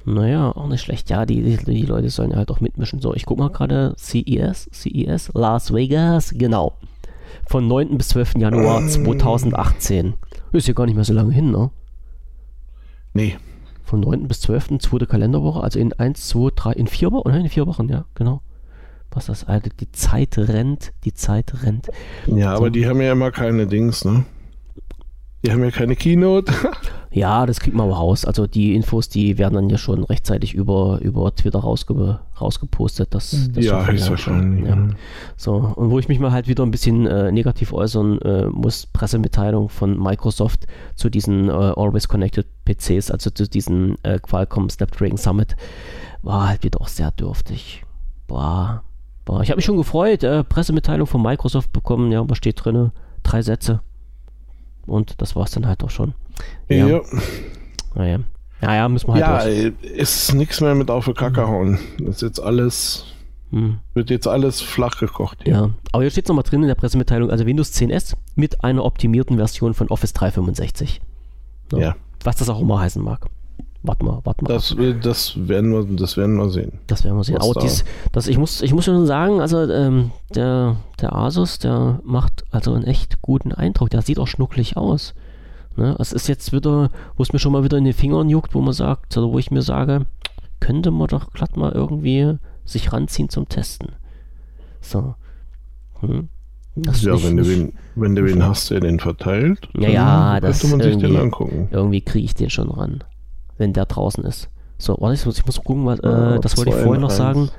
[0.04, 1.08] Naja, auch nicht schlecht.
[1.10, 3.00] Ja, die, die, die Leute sollen ja halt auch mitmischen.
[3.00, 6.74] So, ich guck mal gerade CES, CES, Las Vegas, genau.
[7.48, 7.96] Von 9.
[7.96, 8.34] bis 12.
[8.36, 10.14] Januar 2018.
[10.52, 11.70] Ist ja gar nicht mehr so lange hin, ne?
[13.14, 13.36] Nee,
[13.86, 14.26] Von 9.
[14.26, 14.78] bis 12.
[14.80, 17.38] zweite Kalenderwoche, also in 1, 2, 3, in vier Wochen, oder?
[17.38, 18.42] In vier Wochen, ja, genau.
[19.12, 21.88] Was das, Alter, die Zeit rennt, die Zeit rennt.
[22.26, 24.24] ja, aber die haben ja immer keine Dings, ne?
[25.44, 26.52] Die haben ja keine Keynote.
[27.16, 28.26] Ja, das kriegt man aber raus.
[28.26, 33.14] Also die Infos, die werden dann ja schon rechtzeitig über, über Twitter rausge rausgepostet.
[33.14, 34.66] Das, das ja, schon höchstwahrscheinlich.
[34.66, 34.88] Ja.
[35.34, 38.84] So, und wo ich mich mal halt wieder ein bisschen äh, negativ äußern äh, muss,
[38.84, 45.16] Pressemitteilung von Microsoft zu diesen äh, Always Connected PCs, also zu diesem äh, Qualcomm Snapdragon
[45.16, 45.56] Summit,
[46.20, 47.82] war halt wieder auch sehr dürftig.
[48.26, 48.82] Boah,
[49.24, 49.40] boah.
[49.40, 52.90] Ich habe mich schon gefreut, äh, Pressemitteilung von Microsoft bekommen, ja, was steht drin?
[53.22, 53.80] Drei Sätze.
[54.86, 56.14] Und das war's dann halt auch schon.
[56.68, 57.00] Ja, ja,
[57.94, 58.18] Naja.
[58.60, 61.78] Naja, müssen wir halt ja ist nichts mehr mit auf die Kacke hauen.
[61.98, 63.04] Das ist jetzt alles,
[63.50, 63.78] Hm.
[63.94, 65.52] wird jetzt alles flach gekocht hier.
[65.52, 68.84] Ja, aber hier steht es nochmal drin in der Pressemitteilung, also Windows 10S mit einer
[68.84, 71.00] optimierten Version von Office 365.
[71.72, 71.78] Ja.
[71.78, 71.96] Ja.
[72.24, 73.26] Was das auch immer heißen mag.
[73.86, 74.52] Warte mal, warte mal.
[74.52, 76.72] Das, das, werden wir, das werden wir sehen.
[76.86, 77.38] Das werden wir sehen.
[77.38, 81.58] Aber da- dies, das, ich, muss, ich muss schon sagen, also ähm, der, der Asus,
[81.58, 83.90] der macht also einen echt guten Eindruck.
[83.90, 85.14] Der sieht auch schnucklig aus.
[85.76, 85.94] Ne?
[85.98, 88.60] Es ist jetzt wieder, wo es mir schon mal wieder in den Fingern juckt, wo
[88.60, 90.06] man sagt, oder wo ich mir sage,
[90.58, 93.90] könnte man doch glatt mal irgendwie sich ranziehen zum Testen.
[94.80, 95.14] So.
[96.00, 96.28] Hm?
[96.78, 100.66] Das ja, wenn, du wen, wenn du wen hast, der den verteilt, Ja, ja, könnte
[100.68, 101.68] man sich den angucken.
[101.70, 103.02] Irgendwie kriege ich den schon ran,
[103.58, 104.48] wenn der draußen ist.
[104.78, 107.10] So, warte, ich muss, ich muss gucken, was, äh, das wollte ich vorhin in noch
[107.10, 107.50] sagen.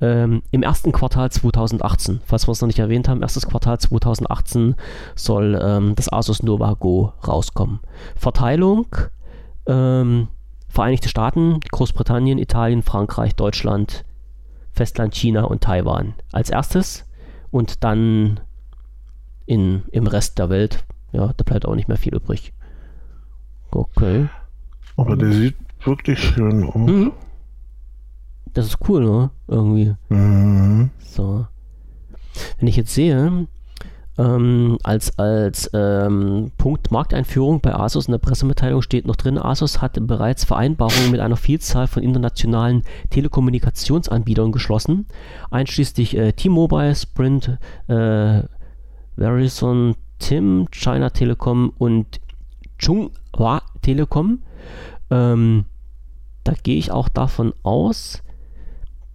[0.00, 4.76] Ähm, Im ersten Quartal 2018, falls wir es noch nicht erwähnt haben, erstes Quartal 2018
[5.16, 7.80] soll ähm, das Asus Nova Go rauskommen.
[8.14, 8.86] Verteilung:
[9.66, 10.28] ähm,
[10.68, 14.04] Vereinigte Staaten, Großbritannien, Italien, Frankreich, Deutschland,
[14.72, 17.04] Festland China und Taiwan als erstes
[17.50, 18.40] und dann
[19.46, 20.84] in, im Rest der Welt.
[21.10, 22.52] Ja, da bleibt auch nicht mehr viel übrig.
[23.70, 24.28] Okay.
[24.98, 26.90] Aber der sieht wirklich schön aus.
[26.90, 27.12] Mhm.
[28.52, 29.30] Das ist cool, ne?
[29.46, 29.94] Irgendwie.
[30.08, 30.90] Mhm.
[30.98, 31.46] So.
[32.58, 33.46] Wenn ich jetzt sehe,
[34.18, 39.80] ähm, als, als ähm, Punkt Markteinführung bei Asus in der Pressemitteilung steht noch drin, Asus
[39.80, 45.06] hat bereits Vereinbarungen mit einer Vielzahl von internationalen Telekommunikationsanbietern geschlossen,
[45.50, 48.42] einschließlich äh, T-Mobile, Sprint, äh,
[49.16, 52.20] Verizon, TIM, China Telekom und
[52.78, 54.42] Chunghwa Telekom.
[55.10, 55.64] Ähm,
[56.44, 58.22] da gehe ich auch davon aus,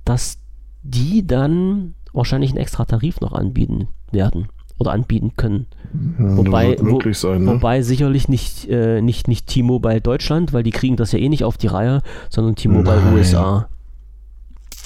[0.06, 0.40] dass
[0.84, 4.50] die dann wahrscheinlich einen extra Tarif noch anbieten werden
[4.80, 5.68] oder anbieten können.
[6.20, 7.54] Ja, Wobei- wo- sein, ne?
[7.54, 11.44] Wobei sicherlich nicht, äh, nicht, nicht T-Mobile Deutschland, weil die kriegen das ja eh nicht
[11.44, 13.02] auf die Reihe, sondern T-Mobile.
[13.14, 13.70] USA.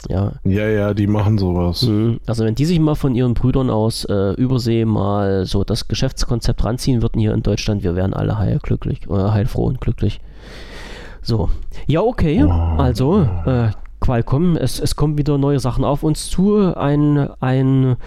[0.09, 1.81] Ja, Ja, ja, die machen sowas.
[1.83, 2.19] mhm.
[2.27, 6.63] also wenn die sich mal von ihren Brüdern aus äh, Übersee mal so das Geschäftskonzept
[6.63, 10.21] ranziehen würden hier in Deutschland, wir wären alle heilglücklich, oder heilfroh und glücklich.
[11.21, 11.49] So,
[11.87, 12.43] ja okay,
[12.77, 13.69] also äh,
[13.99, 17.97] Qualcomm, es, es kommen wieder neue Sachen auf uns zu, ein, ein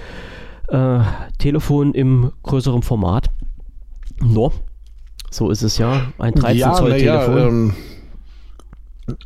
[0.69, 1.01] äh,
[1.39, 3.31] Telefon im größeren Format.
[4.23, 4.53] No,
[5.31, 7.49] so ist es ja, ein 13 ja, Zoll na ja, Telefon.
[7.49, 7.75] ähm,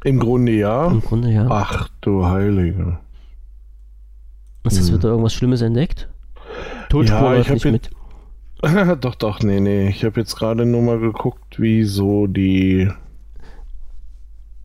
[0.04, 0.86] im Grunde ja.
[0.86, 1.46] Im Grunde ja.
[1.48, 2.98] Ach du Heilige.
[4.64, 4.94] Hast du hm.
[4.94, 6.08] wieder irgendwas Schlimmes entdeckt?
[6.88, 7.90] Totspur Ja, ich nicht mit.
[9.00, 9.88] doch, doch, nee, nee.
[9.88, 12.90] Ich habe jetzt gerade nur mal geguckt, wie so die.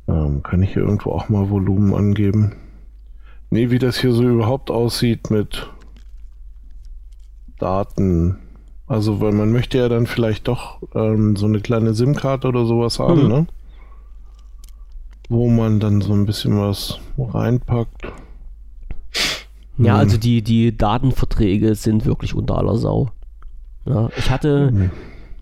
[0.08, 2.54] Ähm, kann ich hier irgendwo auch mal Volumen angeben?
[3.50, 5.70] Nee, wie das hier so überhaupt aussieht mit
[7.58, 8.38] Daten.
[8.88, 13.00] Also, weil man möchte ja dann vielleicht doch ähm, so eine kleine SIM-Karte oder sowas
[13.00, 13.28] haben, Mhm.
[13.28, 13.48] ne?
[15.30, 18.06] Wo man dann so ein bisschen was reinpackt.
[19.78, 20.00] Ja, Hm.
[20.00, 23.12] also die, die Datenverträge sind wirklich unter aller Sau.
[23.86, 24.92] Ja, ich hatte, Hm.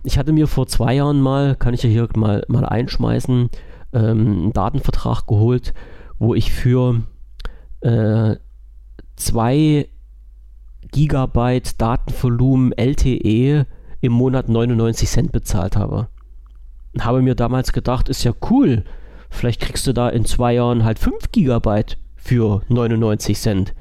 [0.03, 3.49] ich hatte mir vor zwei Jahren mal, kann ich ja hier mal, mal einschmeißen,
[3.93, 5.73] ähm, einen Datenvertrag geholt,
[6.19, 7.01] wo ich für
[7.81, 8.35] äh,
[9.15, 9.87] zwei
[10.91, 13.65] Gigabyte Datenvolumen LTE
[14.01, 16.07] im Monat 99 Cent bezahlt habe.
[16.99, 18.83] Habe mir damals gedacht, ist ja cool,
[19.29, 23.73] vielleicht kriegst du da in zwei Jahren halt 5 Gigabyte für 99 Cent.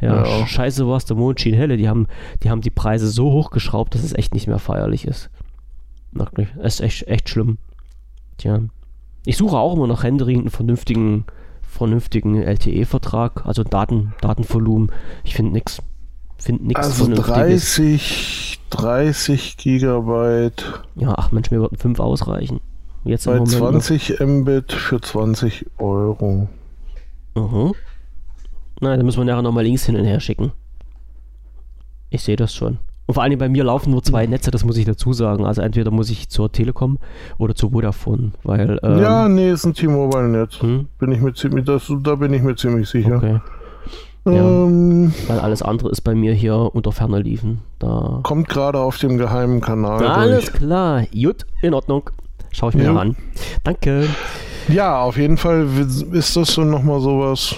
[0.00, 0.46] Ja, Ja.
[0.46, 1.76] scheiße was, der Mond schien helle.
[1.76, 2.06] Die haben,
[2.42, 5.30] die haben die Preise so hochgeschraubt, dass es echt nicht mehr feierlich ist.
[6.60, 7.58] Es ist echt, echt schlimm.
[8.36, 8.60] Tja.
[9.24, 11.24] Ich suche auch immer noch händeringend einen vernünftigen,
[11.62, 14.90] vernünftigen LTE-Vertrag, also Daten, Datenvolumen.
[15.24, 15.80] Ich finde nichts.
[16.36, 22.60] Finde nichts Also 30, 30 Gigabyte Ja, ach Mensch, mir würden 5 ausreichen.
[23.04, 23.70] Jetzt bei Moment noch.
[23.70, 26.48] 20 Mbit für 20 Euro.
[27.34, 27.72] Mhm.
[28.80, 30.52] Na, da müssen wir nachher nochmal Links hin und her schicken.
[32.10, 32.78] Ich sehe das schon.
[33.06, 35.44] Und vor allem bei mir laufen nur zwei Netze, das muss ich dazu sagen.
[35.44, 36.98] Also entweder muss ich zur Telekom
[37.38, 38.78] oder zu Vodafone, weil.
[38.82, 40.60] Ähm, ja, nee, ist ein T-Mobile-Netz.
[40.62, 43.16] hm, Bin ich mir ziemlich, das, da bin ich mir ziemlich sicher.
[43.16, 43.40] okay.
[44.26, 44.32] ja.
[44.66, 47.62] Ähm, Weil alles andere ist bei mir hier unter ferner liefen.
[47.80, 48.20] Da.
[48.22, 50.52] kommt gerade auf dem geheimen Kanal Alles durch.
[50.54, 51.04] klar.
[51.12, 52.08] Gut, in Ordnung.
[52.52, 52.92] Schau ich mir Ja.
[52.92, 53.16] mal an.
[53.64, 54.06] Danke.
[54.68, 55.66] Ja, auf jeden Fall
[56.12, 57.56] ist das so nochmal sowas.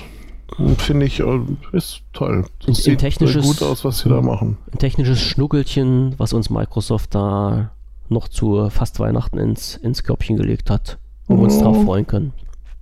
[0.79, 1.41] Finde ich, äh,
[1.73, 2.45] ist toll.
[2.63, 4.57] Ein- ein sieht technisches- gut aus, was sie da machen.
[4.73, 7.73] Ein technisches Schnuckelchen, was uns Microsoft da
[8.09, 11.63] noch zu fast Weihnachten ins, ins Körbchen gelegt hat, wo wir uns Oh.
[11.63, 12.33] drauf freuen können.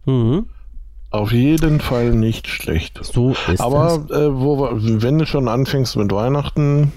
[0.05, 0.47] Mhm.
[1.11, 2.99] Auf jeden Fall nicht schlecht.
[3.03, 6.93] So ist Aber äh, wo, wenn du schon anfängst mit Weihnachten,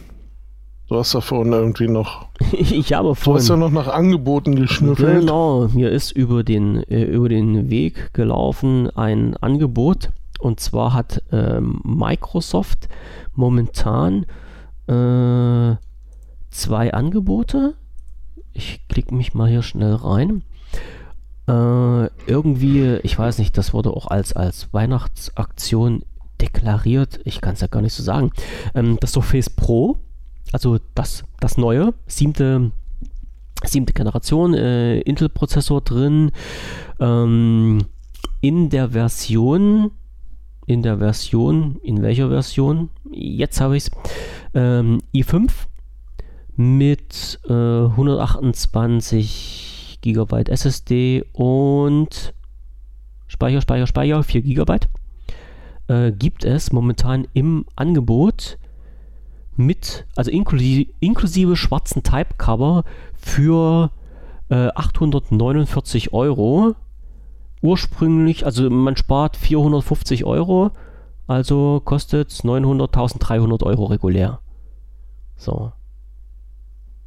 [0.87, 4.55] du hast da vorhin irgendwie noch, ich habe du hast ja vorhin noch nach Angeboten
[4.55, 5.21] geschnüffelt.
[5.21, 11.23] genau, mir ist über den äh, über den Weg gelaufen ein Angebot und zwar hat
[11.31, 12.87] ähm, Microsoft
[13.33, 14.25] momentan
[14.87, 15.75] äh,
[16.51, 17.75] zwei Angebote.
[18.53, 20.43] Ich klicke mich mal hier schnell rein.
[21.47, 26.03] Äh, irgendwie, ich weiß nicht, das wurde auch als, als Weihnachtsaktion
[26.41, 27.19] deklariert.
[27.23, 28.31] Ich kann es ja gar nicht so sagen.
[28.73, 29.97] Ähm, das Surface Pro,
[30.55, 32.71] also das, das neue, siebte,
[33.65, 36.31] siebte Generation, äh, Intel-Prozessor drin,
[37.01, 37.79] ähm,
[38.39, 39.91] in der Version,
[40.65, 42.89] in der Version, in welcher Version?
[43.11, 43.91] Jetzt habe ich es,
[44.53, 45.51] ähm, i5
[46.55, 52.33] mit äh, 128 GB SSD und
[53.27, 54.77] Speicher, Speicher, Speicher, 4 GB
[55.87, 58.57] äh, gibt es momentan im Angebot
[59.57, 62.83] mit, also inklusive, inklusive schwarzen Type-Cover
[63.17, 63.91] für
[64.49, 66.75] äh, 849 Euro.
[67.61, 70.71] Ursprünglich, also man spart 450 Euro,
[71.27, 74.39] also kostet es 900.300 Euro regulär.
[75.37, 75.71] So.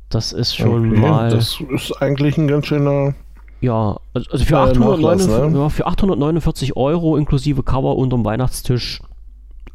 [0.09, 1.31] Das ist schon Okay, mal.
[1.31, 3.15] Das ist eigentlich ein ganz schöner.
[3.61, 5.59] Ja, also also für, Äh, 849, Nachlass, ne?
[5.59, 9.03] ja, für 849 Euro inklusive Cover unterm Weihnachtstisch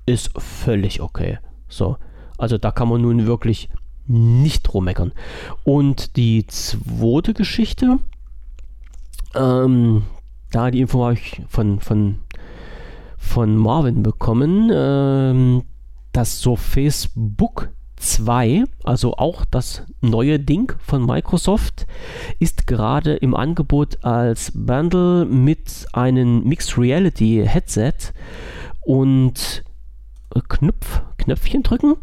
[0.05, 1.37] ist völlig okay.
[1.67, 1.97] So,
[2.37, 3.69] also da kann man nun wirklich
[4.07, 5.13] nicht drum meckern.
[5.63, 7.99] Und die zweite Geschichte,
[9.35, 10.03] ähm,
[10.51, 12.19] da die Info habe ich von, von,
[13.17, 15.63] von Marvin bekommen, ähm,
[16.11, 21.87] das Surface Book 2, also auch das neue Ding von Microsoft,
[22.39, 27.93] ist gerade im Angebot als Bundle mit einem Mixed Reality Headset
[28.81, 29.63] und
[30.35, 31.95] äh, Knopf, Knöpfchen drücken.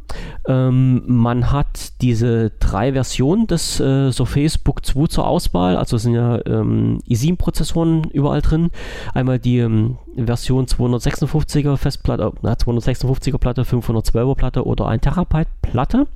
[0.47, 6.15] Ähm, man hat diese drei Versionen des äh, Surface Book 2 zur Auswahl, also sind
[6.15, 8.71] ja ähm, i7-Prozessoren überall drin.
[9.15, 16.07] Einmal die ähm, Version 256er Festplatte, na, 256er Platte, 512er Platte oder 1 Terabyte Platte.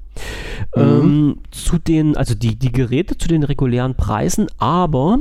[0.76, 5.18] Ähm, zu den, also die, die Geräte zu den regulären Preisen, aber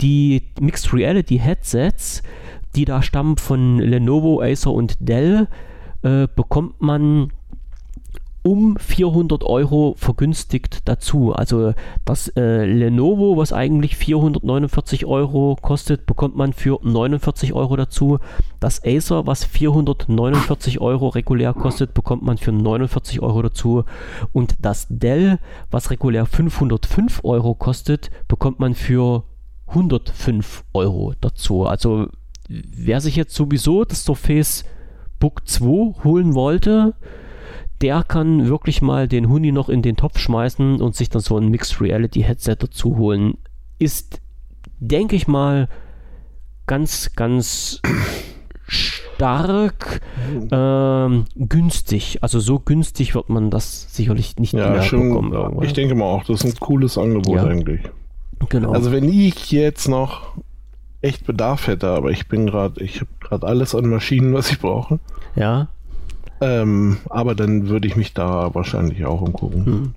[0.00, 2.22] die Mixed Reality Headsets,
[2.74, 5.48] die da stammen von Lenovo, Acer und Dell,
[6.04, 7.32] äh, bekommt man
[8.46, 11.32] um 400 Euro vergünstigt dazu.
[11.32, 11.72] Also
[12.04, 18.18] das äh, Lenovo, was eigentlich 449 Euro kostet, bekommt man für 49 Euro dazu.
[18.60, 23.84] Das Acer, was 449 Euro regulär kostet, bekommt man für 49 Euro dazu.
[24.34, 25.38] Und das Dell,
[25.70, 29.24] was regulär 505 Euro kostet, bekommt man für
[29.68, 31.64] 105 Euro dazu.
[31.64, 32.08] Also
[32.48, 34.66] wer sich jetzt sowieso das Surface
[35.24, 36.92] Book 2 holen wollte,
[37.80, 41.38] der kann wirklich mal den Huni noch in den Topf schmeißen und sich dann so
[41.38, 43.38] ein Mixed Reality Headset dazu holen.
[43.78, 44.20] Ist,
[44.80, 45.70] denke ich mal,
[46.66, 47.80] ganz, ganz
[48.66, 50.02] stark
[50.50, 52.18] ähm, günstig.
[52.22, 55.08] Also so günstig wird man das sicherlich nicht Ja, mehr schon.
[55.08, 55.32] bekommen.
[55.32, 55.64] irgendwann.
[55.64, 57.44] Ich denke mal auch, das ist ein cooles Angebot Ja.
[57.46, 57.80] eigentlich.
[58.50, 58.72] genau.
[58.72, 60.34] Also wenn ich jetzt noch
[61.00, 64.58] echt Bedarf hätte, aber ich bin gerade, ich habe gerade alles an Maschinen, was ich
[64.60, 64.98] brauche.
[65.36, 65.68] ja,
[66.40, 69.64] Ähm, aber dann würde ich mich da wahrscheinlich auch umgucken.
[69.66, 69.94] hm,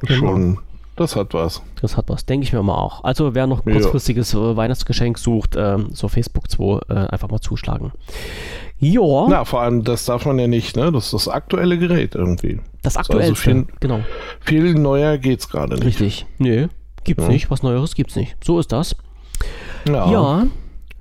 [0.00, 0.14] Genau.
[0.18, 0.58] Schon,
[0.96, 1.62] das hat was.
[1.80, 3.04] das hat was, denke ich mir mal auch.
[3.04, 3.74] Also wer noch ein Ja.
[3.80, 7.92] kurzfristiges äh, Weihnachtsgeschenk sucht, ähm, so Facebook 2 äh, einfach mal zuschlagen.
[8.80, 10.92] Ja, Na, vor allem, das darf man ja nicht, ne?
[10.92, 12.60] Das ist das aktuelle Gerät irgendwie.
[12.82, 13.34] das also aktuellste.
[13.50, 14.00] viel- genau.
[14.40, 15.84] Viel neuer geht's gerade nicht.
[15.84, 16.26] Richtig.
[16.38, 16.68] Nö,
[17.04, 17.28] gibt's Ja.
[17.30, 17.50] nicht.
[17.50, 18.36] Was Neueres gibt's nicht.
[18.44, 18.94] So ist das.
[19.88, 20.10] Ja.
[20.10, 20.46] ja.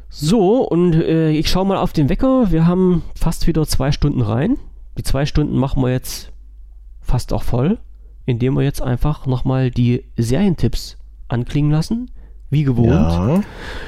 [0.09, 2.51] So, und äh, ich schaue mal auf den Wecker.
[2.51, 4.57] Wir haben fast wieder zwei Stunden rein.
[4.97, 6.31] Die zwei Stunden machen wir jetzt
[7.01, 7.77] fast auch voll,
[8.25, 10.97] indem wir jetzt einfach nochmal die Serientipps
[11.27, 12.11] anklingen lassen.
[12.49, 12.88] Wie gewohnt.
[12.88, 13.41] Ja.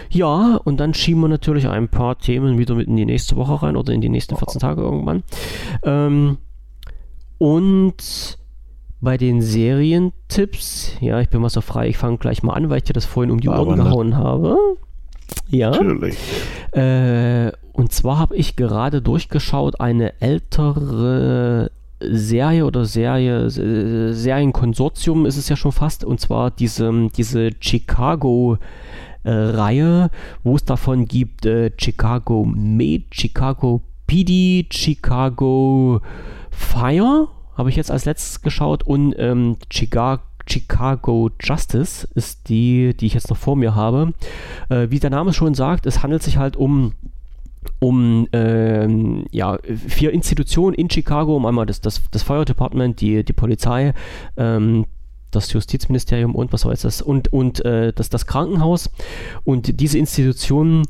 [0.10, 3.64] ja, und dann schieben wir natürlich ein paar Themen wieder mit in die nächste Woche
[3.64, 5.24] rein oder in die nächsten 14 Tage irgendwann.
[5.84, 6.38] Ähm,
[7.38, 8.38] und
[9.00, 12.80] bei den Serientipps, ja, ich bin mal so frei, ich fange gleich mal an, weil
[12.80, 14.58] ich dir das vorhin um die Ohren gehauen habe.
[15.48, 15.72] Ja.
[15.72, 16.18] Natürlich.
[16.72, 25.50] Äh, und zwar habe ich gerade durchgeschaut eine ältere Serie oder Serie, Serienkonsortium ist es
[25.50, 28.58] ja schon fast, und zwar diese, diese Chicago
[29.24, 30.10] äh, Reihe,
[30.44, 36.02] wo es davon gibt äh, Chicago Med, Chicago PD, Chicago
[36.52, 37.28] Fire,
[37.58, 43.14] habe ich jetzt als letztes geschaut, und ähm, Chicago Chicago Justice ist die, die ich
[43.14, 44.14] jetzt noch vor mir habe.
[44.70, 46.94] Äh, wie der Name schon sagt, es handelt sich halt um
[47.80, 49.58] um ähm, ja,
[49.88, 53.94] vier Institutionen in Chicago, um einmal das, das, das Fire Department, die, die Polizei,
[54.38, 54.86] ähm,
[55.32, 58.90] das Justizministerium und was war jetzt das und, und äh, das, das Krankenhaus.
[59.44, 60.84] Und diese Institutionen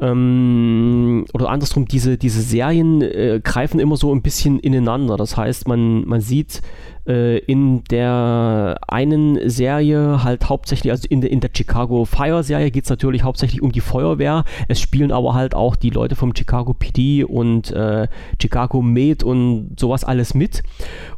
[0.00, 5.16] ähm, oder andersrum, diese, diese Serien äh, greifen immer so ein bisschen ineinander.
[5.16, 6.62] Das heißt, man, man sieht
[7.08, 12.84] äh, in der einen Serie halt hauptsächlich, also in, in der Chicago Fire Serie geht
[12.84, 14.44] es natürlich hauptsächlich um die Feuerwehr.
[14.68, 18.08] Es spielen aber halt auch die Leute vom Chicago PD und äh,
[18.40, 20.62] Chicago Med und sowas alles mit.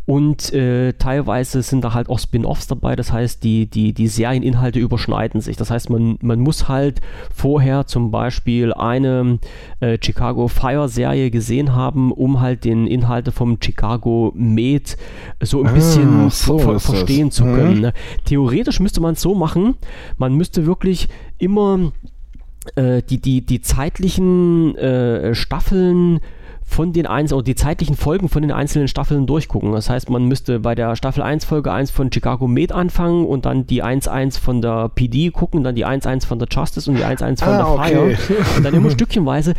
[0.07, 4.81] Und äh, teilweise sind da halt auch Spin-offs dabei, das heißt, die, die, die Serieninhalte
[4.81, 5.57] überschneiden sich.
[5.57, 7.01] Das heißt, man, man muss halt
[7.33, 9.39] vorher zum Beispiel eine
[9.81, 14.97] äh, Chicago Fire Serie gesehen haben, um halt den Inhalte vom Chicago Med
[15.43, 17.77] so ein bisschen ah, so ver verstehen zu können.
[17.77, 17.81] Mhm.
[17.81, 17.93] Ne?
[18.25, 19.75] Theoretisch müsste man es so machen,
[20.19, 21.09] man müsste wirklich
[21.39, 21.93] immer
[22.77, 26.21] äh, die, die, die zeitlichen äh, Staffeln
[26.71, 29.73] von den einzelnen, oder die zeitlichen Folgen von den einzelnen Staffeln durchgucken.
[29.73, 33.45] Das heißt, man müsste bei der Staffel 1 Folge 1 von Chicago Med anfangen und
[33.45, 37.05] dann die 1-1 von der PD gucken, dann die 1-1 von der Justice und die
[37.05, 38.15] 1-1 von ah, der okay.
[38.15, 38.37] Fire.
[38.57, 39.55] Und dann immer stückchenweise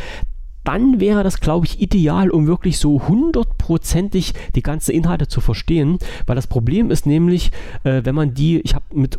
[0.64, 5.98] dann wäre das, glaube ich, ideal, um wirklich so hundertprozentig die ganzen Inhalte zu verstehen.
[6.26, 7.52] Weil das Problem ist nämlich,
[7.84, 9.18] äh, wenn man die, ich habe mit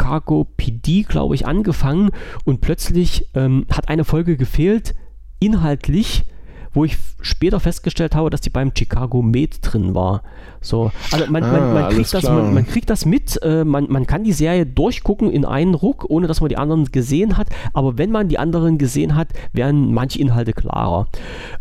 [0.00, 2.10] Chicago PD, glaube ich, angefangen
[2.44, 4.94] und plötzlich ähm, hat eine Folge gefehlt,
[5.40, 6.24] inhaltlich
[6.72, 10.22] wo ich später festgestellt habe, dass die beim Chicago Med drin war.
[10.60, 13.86] So, also man, ah, man, man, kriegt, das, man, man kriegt, das, mit, äh, man,
[13.90, 17.48] man kann die Serie durchgucken in einen Ruck, ohne dass man die anderen gesehen hat,
[17.72, 21.08] aber wenn man die anderen gesehen hat, werden manche Inhalte klarer.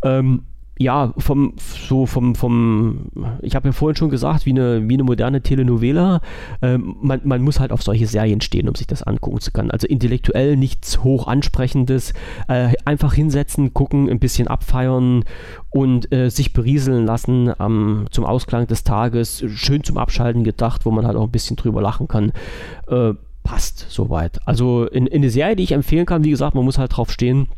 [0.03, 0.43] Ähm,
[0.81, 3.11] ja, vom, so vom, vom,
[3.41, 6.21] ich habe ja vorhin schon gesagt, wie eine, wie eine moderne Telenovela,
[6.61, 9.71] ähm, man, man muss halt auf solche Serien stehen, um sich das angucken zu können.
[9.71, 12.13] Also intellektuell nichts hoch ansprechendes,
[12.47, 15.25] äh, einfach hinsetzen, gucken, ein bisschen abfeiern
[15.69, 20.91] und äh, sich berieseln lassen ähm, zum Ausklang des Tages, schön zum Abschalten gedacht, wo
[20.91, 22.31] man halt auch ein bisschen drüber lachen kann.
[22.87, 24.39] Äh, passt soweit.
[24.47, 27.11] Also in, in eine Serie, die ich empfehlen kann, wie gesagt, man muss halt drauf
[27.11, 27.49] stehen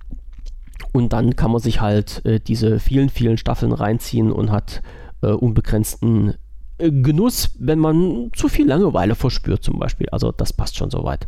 [0.91, 4.81] und dann kann man sich halt äh, diese vielen, vielen Staffeln reinziehen und hat
[5.21, 6.35] äh, unbegrenzten
[6.77, 10.07] äh, Genuss, wenn man zu viel Langeweile verspürt zum Beispiel.
[10.11, 11.27] Also das passt schon soweit.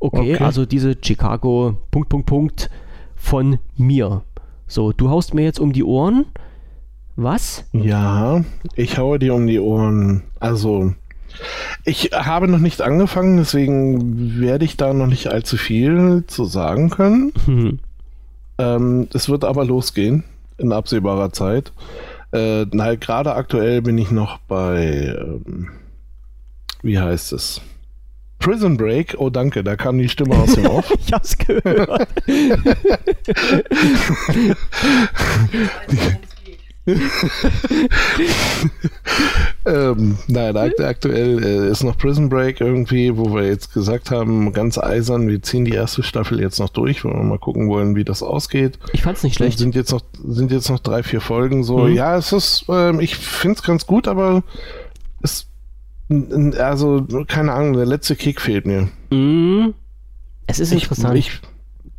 [0.00, 2.70] Okay, okay, also diese Chicago Punkt, Punkt, Punkt
[3.14, 4.22] von mir.
[4.66, 6.26] So, du haust mir jetzt um die Ohren.
[7.16, 7.64] Was?
[7.72, 8.44] Ja,
[8.76, 10.22] ich haue dir um die Ohren.
[10.38, 10.94] Also,
[11.84, 16.88] ich habe noch nicht angefangen, deswegen werde ich da noch nicht allzu viel zu sagen
[16.88, 17.32] können.
[18.60, 20.24] Ähm, es wird aber losgehen
[20.58, 21.72] in absehbarer Zeit.
[22.32, 25.70] Äh, na, gerade aktuell bin ich noch bei, ähm,
[26.82, 27.62] wie heißt es?
[28.38, 30.90] Prison Break, oh danke, da kam die Stimme aus dem Off.
[30.98, 32.06] ich hab's gehört.
[39.66, 44.78] ähm, nein, aktuell äh, ist noch Prison Break irgendwie, wo wir jetzt gesagt haben, ganz
[44.78, 48.04] eisern, wir ziehen die erste Staffel jetzt noch durch, weil wir mal gucken wollen, wie
[48.04, 48.78] das ausgeht.
[48.92, 49.58] Ich fand's nicht schlecht.
[49.58, 51.78] Sind jetzt noch, sind jetzt noch drei, vier Folgen so.
[51.78, 51.94] Mhm.
[51.94, 54.42] Ja, es ist, äh, ich find's ganz gut, aber
[55.22, 55.46] es,
[56.58, 58.88] also, keine Ahnung, der letzte Kick fehlt mir.
[59.10, 59.74] Mhm.
[60.46, 61.16] Es ist ich, interessant.
[61.16, 61.40] Ich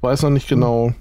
[0.02, 0.94] weiß noch nicht genau.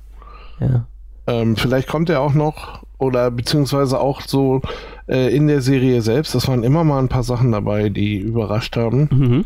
[0.61, 0.87] Ja.
[1.27, 4.61] Ähm, vielleicht kommt er auch noch oder beziehungsweise auch so
[5.09, 6.35] äh, in der Serie selbst.
[6.35, 9.09] Das waren immer mal ein paar Sachen dabei, die überrascht haben.
[9.11, 9.45] Mhm.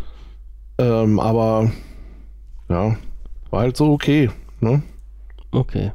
[0.78, 1.70] Ähm, aber
[2.68, 2.96] ja,
[3.50, 4.30] war halt so okay.
[4.60, 4.82] Ne?
[5.52, 5.92] Okay.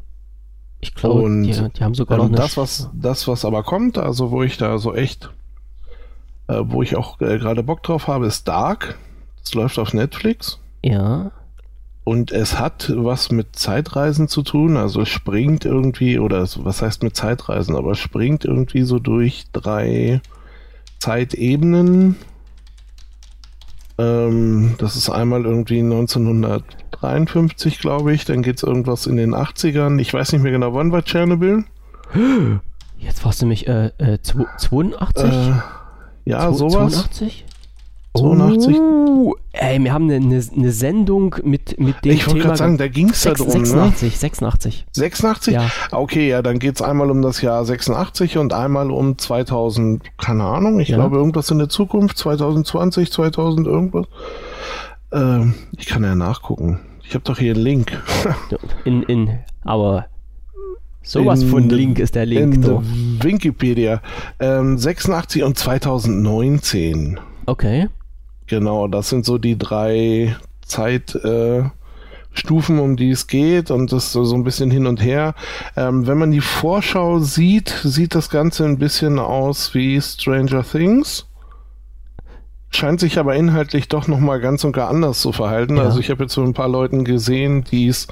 [0.81, 4.31] Ich glaube, die, die, haben sogar ähm, noch das, was das, was aber kommt, also
[4.31, 5.29] wo ich da so echt,
[6.47, 8.97] äh, wo ich auch äh, gerade Bock drauf habe, ist Dark.
[9.41, 10.59] Das läuft auf Netflix.
[10.83, 11.31] Ja.
[12.09, 17.15] Und es hat was mit Zeitreisen zu tun, also springt irgendwie, oder was heißt mit
[17.15, 20.19] Zeitreisen, aber springt irgendwie so durch drei
[20.97, 22.15] Zeitebenen.
[23.99, 29.99] Ähm, das ist einmal irgendwie 1953, glaube ich, dann geht es irgendwas in den 80ern.
[29.99, 31.63] Ich weiß nicht mehr genau, wann war Tschernobyl?
[32.97, 35.31] Jetzt warst du mich, äh, äh, 82?
[35.31, 35.51] Äh,
[36.25, 36.91] ja, sowas.
[36.91, 37.45] 82?
[38.17, 38.75] 82.
[38.79, 42.77] Oh, ey, wir haben eine, eine, eine Sendung mit, mit dem Ich wollte gerade sagen,
[42.77, 43.49] da ging es da drum.
[43.49, 44.17] 86, ne?
[44.17, 44.85] 86.
[44.91, 45.53] 86?
[45.53, 45.69] Ja.
[45.91, 50.43] Okay, ja, dann geht es einmal um das Jahr 86 und einmal um 2000, keine
[50.43, 50.97] Ahnung, ich ja.
[50.97, 54.07] glaube irgendwas in der Zukunft, 2020, 2000 irgendwas.
[55.11, 56.79] Ähm, ich kann ja nachgucken.
[57.03, 58.01] Ich habe doch hier einen Link.
[58.85, 60.05] in, in, aber
[61.03, 62.55] sowas in, von Link ist der Link.
[62.55, 62.83] In so.
[63.21, 64.01] Wikipedia.
[64.39, 67.19] Ähm, 86 und 2019.
[67.45, 67.87] Okay.
[68.49, 70.35] Genau, das sind so die drei
[70.65, 71.71] Zeitstufen,
[72.77, 75.35] äh, um die es geht und das so, so ein bisschen hin und her.
[75.77, 81.27] Ähm, wenn man die Vorschau sieht, sieht das Ganze ein bisschen aus wie Stranger Things.
[82.71, 85.77] Scheint sich aber inhaltlich doch nochmal ganz und gar anders zu verhalten.
[85.77, 85.83] Ja.
[85.83, 88.07] Also ich habe jetzt so ein paar Leuten gesehen, die es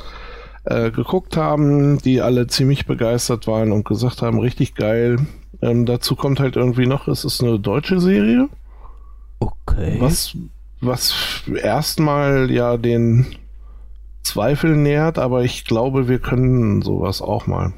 [0.65, 5.17] äh, geguckt haben, die alle ziemlich begeistert waren und gesagt haben, richtig geil.
[5.63, 8.49] Ähm, dazu kommt halt irgendwie noch, es ist eine deutsche Serie.
[9.39, 9.97] Okay.
[9.99, 10.35] Was,
[10.81, 11.13] was
[11.61, 13.25] erstmal ja den
[14.23, 17.73] Zweifel nährt, aber ich glaube, wir können sowas auch mal.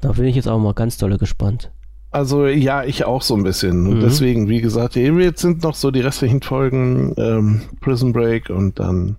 [0.00, 1.70] Da bin ich jetzt auch mal ganz dolle gespannt.
[2.10, 3.82] Also ja, ich auch so ein bisschen.
[3.82, 3.88] Mhm.
[3.88, 8.78] Und deswegen, wie gesagt, jetzt sind noch so die restlichen Folgen ähm, Prison Break und
[8.78, 9.16] dann.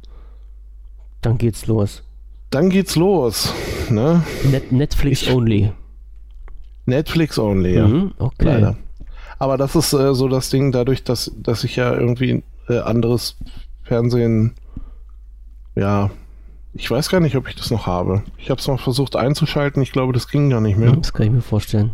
[1.21, 2.03] Dann geht's los.
[2.49, 3.53] Dann geht's los.
[3.89, 4.23] Ne?
[4.49, 5.71] Net Netflix ich, only.
[6.85, 7.87] Netflix only, ja.
[7.87, 8.45] Mhm, okay.
[8.45, 8.77] Leider.
[9.39, 13.38] Aber das ist äh, so das Ding, dadurch, dass, dass ich ja irgendwie äh, anderes
[13.84, 14.55] Fernsehen,
[15.76, 16.09] ja,
[16.73, 18.23] ich weiß gar nicht, ob ich das noch habe.
[18.38, 20.91] Ich habe es mal versucht einzuschalten, ich glaube, das ging gar nicht mehr.
[20.91, 21.91] Das kann ich mir vorstellen.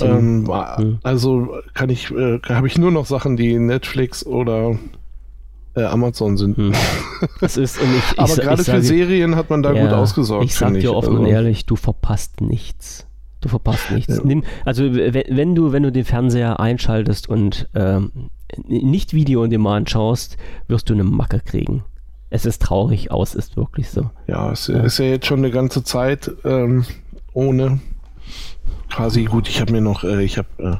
[0.00, 0.98] Ähm, hm.
[1.02, 4.78] Also kann ich, äh, habe ich nur noch Sachen, die Netflix oder
[5.74, 6.56] äh, Amazon sind.
[6.56, 6.72] Hm.
[7.40, 10.44] Das ist, ich, Aber gerade für Serien hat man da ja, gut ausgesorgt.
[10.44, 11.22] Ich sag dir offen also.
[11.22, 13.06] und ehrlich, du verpasst nichts.
[13.44, 14.24] Du verpasst nichts.
[14.24, 18.10] Nimm, also wenn du, wenn du den Fernseher einschaltest und ähm,
[18.66, 21.84] nicht Video on Demand schaust, wirst du eine Macke kriegen.
[22.30, 24.08] Es ist traurig aus, ist wirklich so.
[24.26, 24.80] Ja, es ja.
[24.80, 26.86] ist ja jetzt schon eine ganze Zeit ähm,
[27.34, 27.80] ohne.
[28.88, 30.76] Quasi gut, ich habe mir noch, äh, ich habe äh,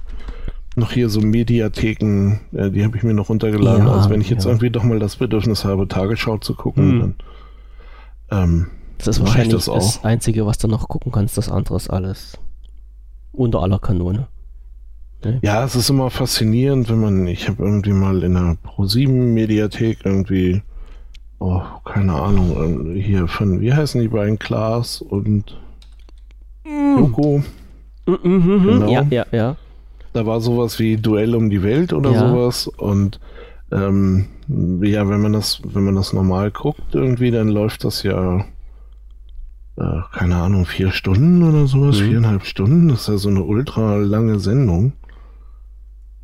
[0.74, 3.86] noch hier so Mediatheken, äh, die habe ich mir noch runtergeladen.
[3.86, 4.52] Ja, also wenn ich jetzt ja.
[4.52, 7.14] irgendwie doch mal das Bedürfnis habe, Tagesschau zu gucken, hm.
[8.30, 8.66] dann ähm,
[8.96, 11.36] das ist wahrscheinlich das, das, Einzige, was du noch gucken kannst.
[11.36, 12.38] Das andere ist alles
[13.36, 14.28] unter aller Kanone.
[15.24, 15.40] Ne?
[15.42, 20.62] Ja, es ist immer faszinierend, wenn man, ich habe irgendwie mal in der Pro7-Mediathek irgendwie,
[21.38, 25.58] oh, keine Ahnung, hier von, wie heißen die beiden, Klaas und
[26.64, 26.98] mm.
[26.98, 27.42] Joko?
[28.06, 28.90] Mm -hmm, genau.
[28.90, 29.56] Ja, ja, ja.
[30.12, 32.28] Da war sowas wie Duell um die Welt oder ja.
[32.28, 33.18] sowas und
[33.72, 34.26] ähm,
[34.82, 38.44] ja, wenn man das, wenn man das normal guckt irgendwie, dann läuft das ja
[39.76, 42.04] äh, keine Ahnung, vier Stunden oder sowas, mhm.
[42.04, 42.88] viereinhalb Stunden.
[42.88, 44.92] Das ist ja so eine ultra lange Sendung.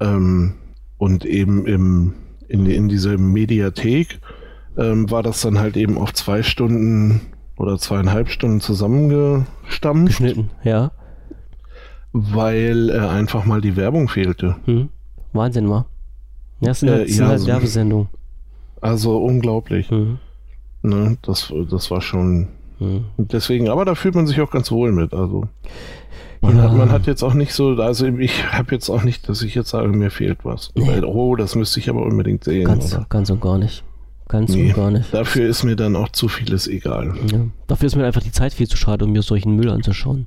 [0.01, 0.55] Ähm,
[0.98, 2.14] und eben im,
[2.48, 4.20] in, in dieser Mediathek
[4.77, 7.20] ähm, war das dann halt eben auf zwei Stunden
[7.56, 10.06] oder zweieinhalb Stunden zusammengestampft.
[10.06, 10.93] Geschnitten, ja.
[12.12, 14.56] Weil äh, einfach mal die Werbung fehlte.
[14.66, 14.89] Mhm.
[15.32, 15.86] Wahnsinn war.
[16.60, 18.09] Ja, das sind halt, äh, ja, halt Werbesendungen.
[18.81, 19.90] Also unglaublich.
[19.90, 20.18] Mhm.
[20.82, 22.48] Ne, das, das war schon
[22.81, 23.05] Mhm.
[23.19, 25.15] Deswegen, aber da fühlt man sich auch ganz wohl mit.
[25.15, 25.47] Also
[26.40, 26.62] man, ja.
[26.65, 29.55] hat, man hat jetzt auch nicht so, also ich habe jetzt auch nicht, dass ich
[29.55, 30.73] jetzt sage, mir fehlt was.
[30.74, 30.86] Nee.
[30.86, 32.65] Weil, oh, das müsste ich aber unbedingt sehen.
[32.65, 33.85] Ganz, ganz und gar nicht.
[34.28, 35.12] Ganz nee, und gar nicht.
[35.12, 37.15] Dafür ist mir dann auch zu vieles egal.
[37.31, 37.40] Ja.
[37.66, 40.27] Dafür ist mir einfach die Zeit viel zu schade, um mir solchen Müll anzuschauen.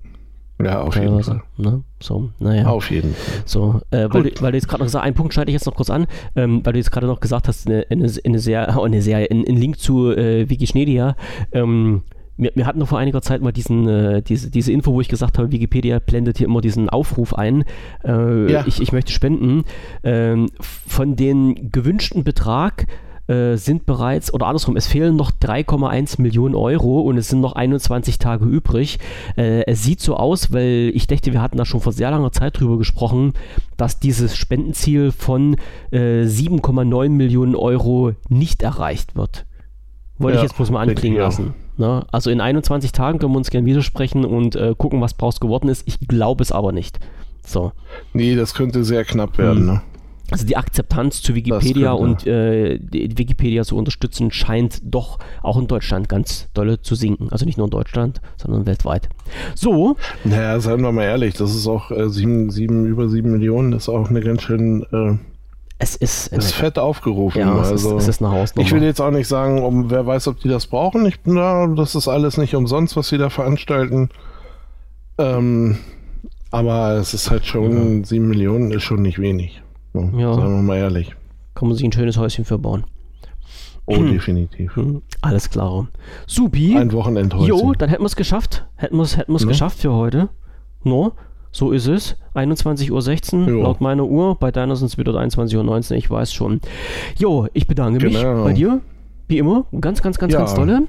[0.61, 1.41] Ja, auf jeden Fall.
[1.57, 1.83] Ne?
[1.99, 2.67] So, naja.
[2.67, 3.43] Auf jeden Fall.
[3.45, 5.65] So, äh, weil, du, weil, du, jetzt gerade noch gesagt einen Punkt schneide ich jetzt
[5.65, 6.05] noch kurz an,
[6.35, 9.17] ähm, weil du jetzt gerade noch gesagt hast, eine, eine, eine sehr, oh, eine sehr,
[9.17, 11.15] ein, ein Link zu äh, Wikischnedia.
[11.51, 12.03] Ähm,
[12.37, 15.09] wir, wir, hatten noch vor einiger Zeit mal diesen, äh, diese, diese Info, wo ich
[15.09, 17.63] gesagt habe, Wikipedia blendet hier immer diesen Aufruf ein.
[18.03, 18.65] Äh, ja.
[18.65, 19.63] ich, ich möchte spenden.
[20.03, 22.87] Ähm, von den gewünschten Betrag
[23.27, 27.53] äh, sind bereits, oder andersrum, es fehlen noch 3,1 Millionen Euro und es sind noch
[27.53, 28.99] 21 Tage übrig.
[29.37, 32.33] Äh, es sieht so aus, weil ich dachte, wir hatten da schon vor sehr langer
[32.33, 33.33] Zeit drüber gesprochen,
[33.77, 35.55] dass dieses Spendenziel von
[35.93, 39.45] 7,9 äh, Millionen Euro nicht erreicht wird.
[40.17, 41.53] Wollte ja, ich jetzt bloß mal anklingen lassen.
[41.77, 42.05] Ne?
[42.11, 45.69] Also in 21 Tagen können wir uns gerne widersprechen und äh, gucken, was draus geworden
[45.69, 45.87] ist.
[45.87, 46.99] Ich glaube es aber nicht.
[47.45, 47.71] So.
[48.13, 49.59] Nee, das könnte sehr knapp werden.
[49.59, 49.65] Hm.
[49.65, 49.81] Ne?
[50.33, 56.09] also die Akzeptanz zu Wikipedia und äh, Wikipedia zu unterstützen, scheint doch auch in Deutschland
[56.09, 57.29] ganz dolle zu sinken.
[57.29, 59.09] Also nicht nur in Deutschland, sondern weltweit.
[59.53, 59.95] So.
[60.23, 63.83] Naja, seien wir mal ehrlich, das ist auch äh, sieben, sieben, über sieben Millionen, das
[63.83, 64.85] ist auch eine ganz schön.
[65.79, 67.39] Es ist, ist fett aufgerufen.
[67.39, 68.65] Ja, es, also, ist, es ist eine Hausnummer.
[68.65, 71.05] Ich will jetzt auch nicht sagen, um, wer weiß, ob die das brauchen.
[71.05, 74.09] Ich bin da, das ist alles nicht umsonst, was sie da veranstalten.
[75.17, 75.77] Ähm,
[76.51, 78.29] aber es ist halt schon, sieben ja.
[78.29, 79.61] Millionen ist schon nicht wenig.
[79.93, 80.33] So, ja.
[80.33, 81.15] Sagen wir mal ehrlich.
[81.55, 82.85] Kann man sich ein schönes Häuschen für bauen.
[83.85, 84.11] Oh, hm.
[84.13, 84.75] definitiv.
[84.75, 85.01] Hm.
[85.21, 85.87] Alles klar.
[86.27, 86.77] Supi.
[86.77, 87.47] Ein Wochenendhäuschen.
[87.47, 88.65] Jo, dann hätten wir es geschafft.
[88.75, 89.39] Hätten wir es hätten no?
[89.39, 90.29] geschafft für heute.
[90.83, 91.13] No?
[91.53, 92.17] So ist es.
[92.33, 94.35] 21.16 Uhr laut meiner Uhr.
[94.35, 96.59] Bei deiner sind es wieder 21.19 Uhr, ich weiß schon.
[97.17, 98.33] Jo, ich bedanke genau.
[98.35, 98.81] mich bei dir.
[99.27, 100.39] Wie immer, ganz, ganz, ganz, ja.
[100.39, 100.83] ganz tolle.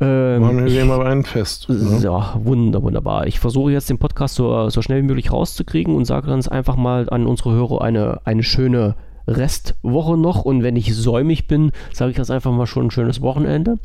[0.00, 1.68] Ähm, Machen wir mal ein Fest.
[1.68, 2.00] Ne?
[2.02, 3.26] Ja, wunder, wunderbar.
[3.26, 6.76] Ich versuche jetzt den Podcast so, so schnell wie möglich rauszukriegen und sage ganz einfach
[6.76, 8.96] mal an unsere Hörer eine, eine schöne
[9.28, 10.42] Restwoche noch.
[10.44, 13.78] Und wenn ich säumig bin, sage ich das einfach mal schon ein schönes Wochenende.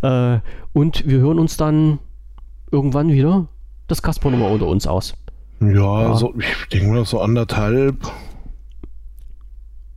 [0.00, 0.38] Äh,
[0.72, 1.98] und wir hören uns dann
[2.70, 3.48] irgendwann wieder
[3.88, 5.14] das Kasper nochmal unter uns aus.
[5.60, 6.14] Ja, ja.
[6.16, 7.96] So, ich denke mal so anderthalb.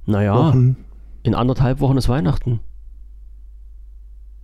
[0.06, 0.78] Naja, Wochen.
[1.24, 2.62] in anderthalb Wochen ist Weihnachten.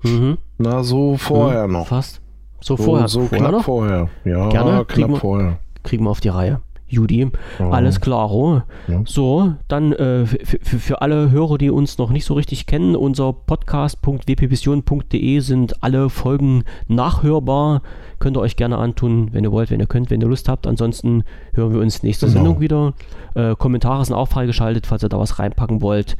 [0.03, 0.37] Mhm.
[0.57, 1.87] Na, so vorher mhm, noch.
[1.87, 2.21] Fast.
[2.59, 3.07] So, so vorher.
[3.07, 3.63] So vorher knapp noch?
[3.63, 4.09] vorher.
[4.25, 4.85] Ja, Gerne.
[4.85, 5.59] knapp wir, vorher.
[5.83, 6.61] Kriegen wir auf die Reihe.
[6.93, 7.29] Judy.
[7.59, 7.71] Oh.
[7.71, 8.31] Alles klar.
[8.31, 8.61] Oh.
[8.87, 9.01] Ja.
[9.05, 15.39] So, dann äh, für alle Hörer, die uns noch nicht so richtig kennen, unser podcast.wpvision.de
[15.39, 17.81] sind alle Folgen nachhörbar.
[18.19, 20.65] Könnt ihr euch gerne antun, wenn ihr wollt, wenn ihr könnt, wenn ihr Lust habt.
[20.67, 22.37] Ansonsten hören wir uns nächste genau.
[22.37, 22.93] Sendung wieder.
[23.35, 26.15] Äh, Kommentare sind auch freigeschaltet, falls ihr da was reinpacken wollt.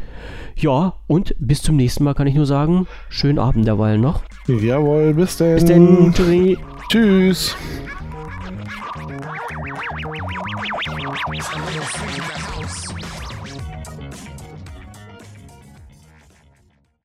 [0.56, 4.24] Ja, und bis zum nächsten Mal kann ich nur sagen, schönen Abend derweil noch.
[4.48, 5.56] Jawohl, bis denn.
[5.56, 6.14] Bis denn.
[6.90, 7.56] Tschüss.
[9.74, 9.82] From
[12.16, 12.82] the house.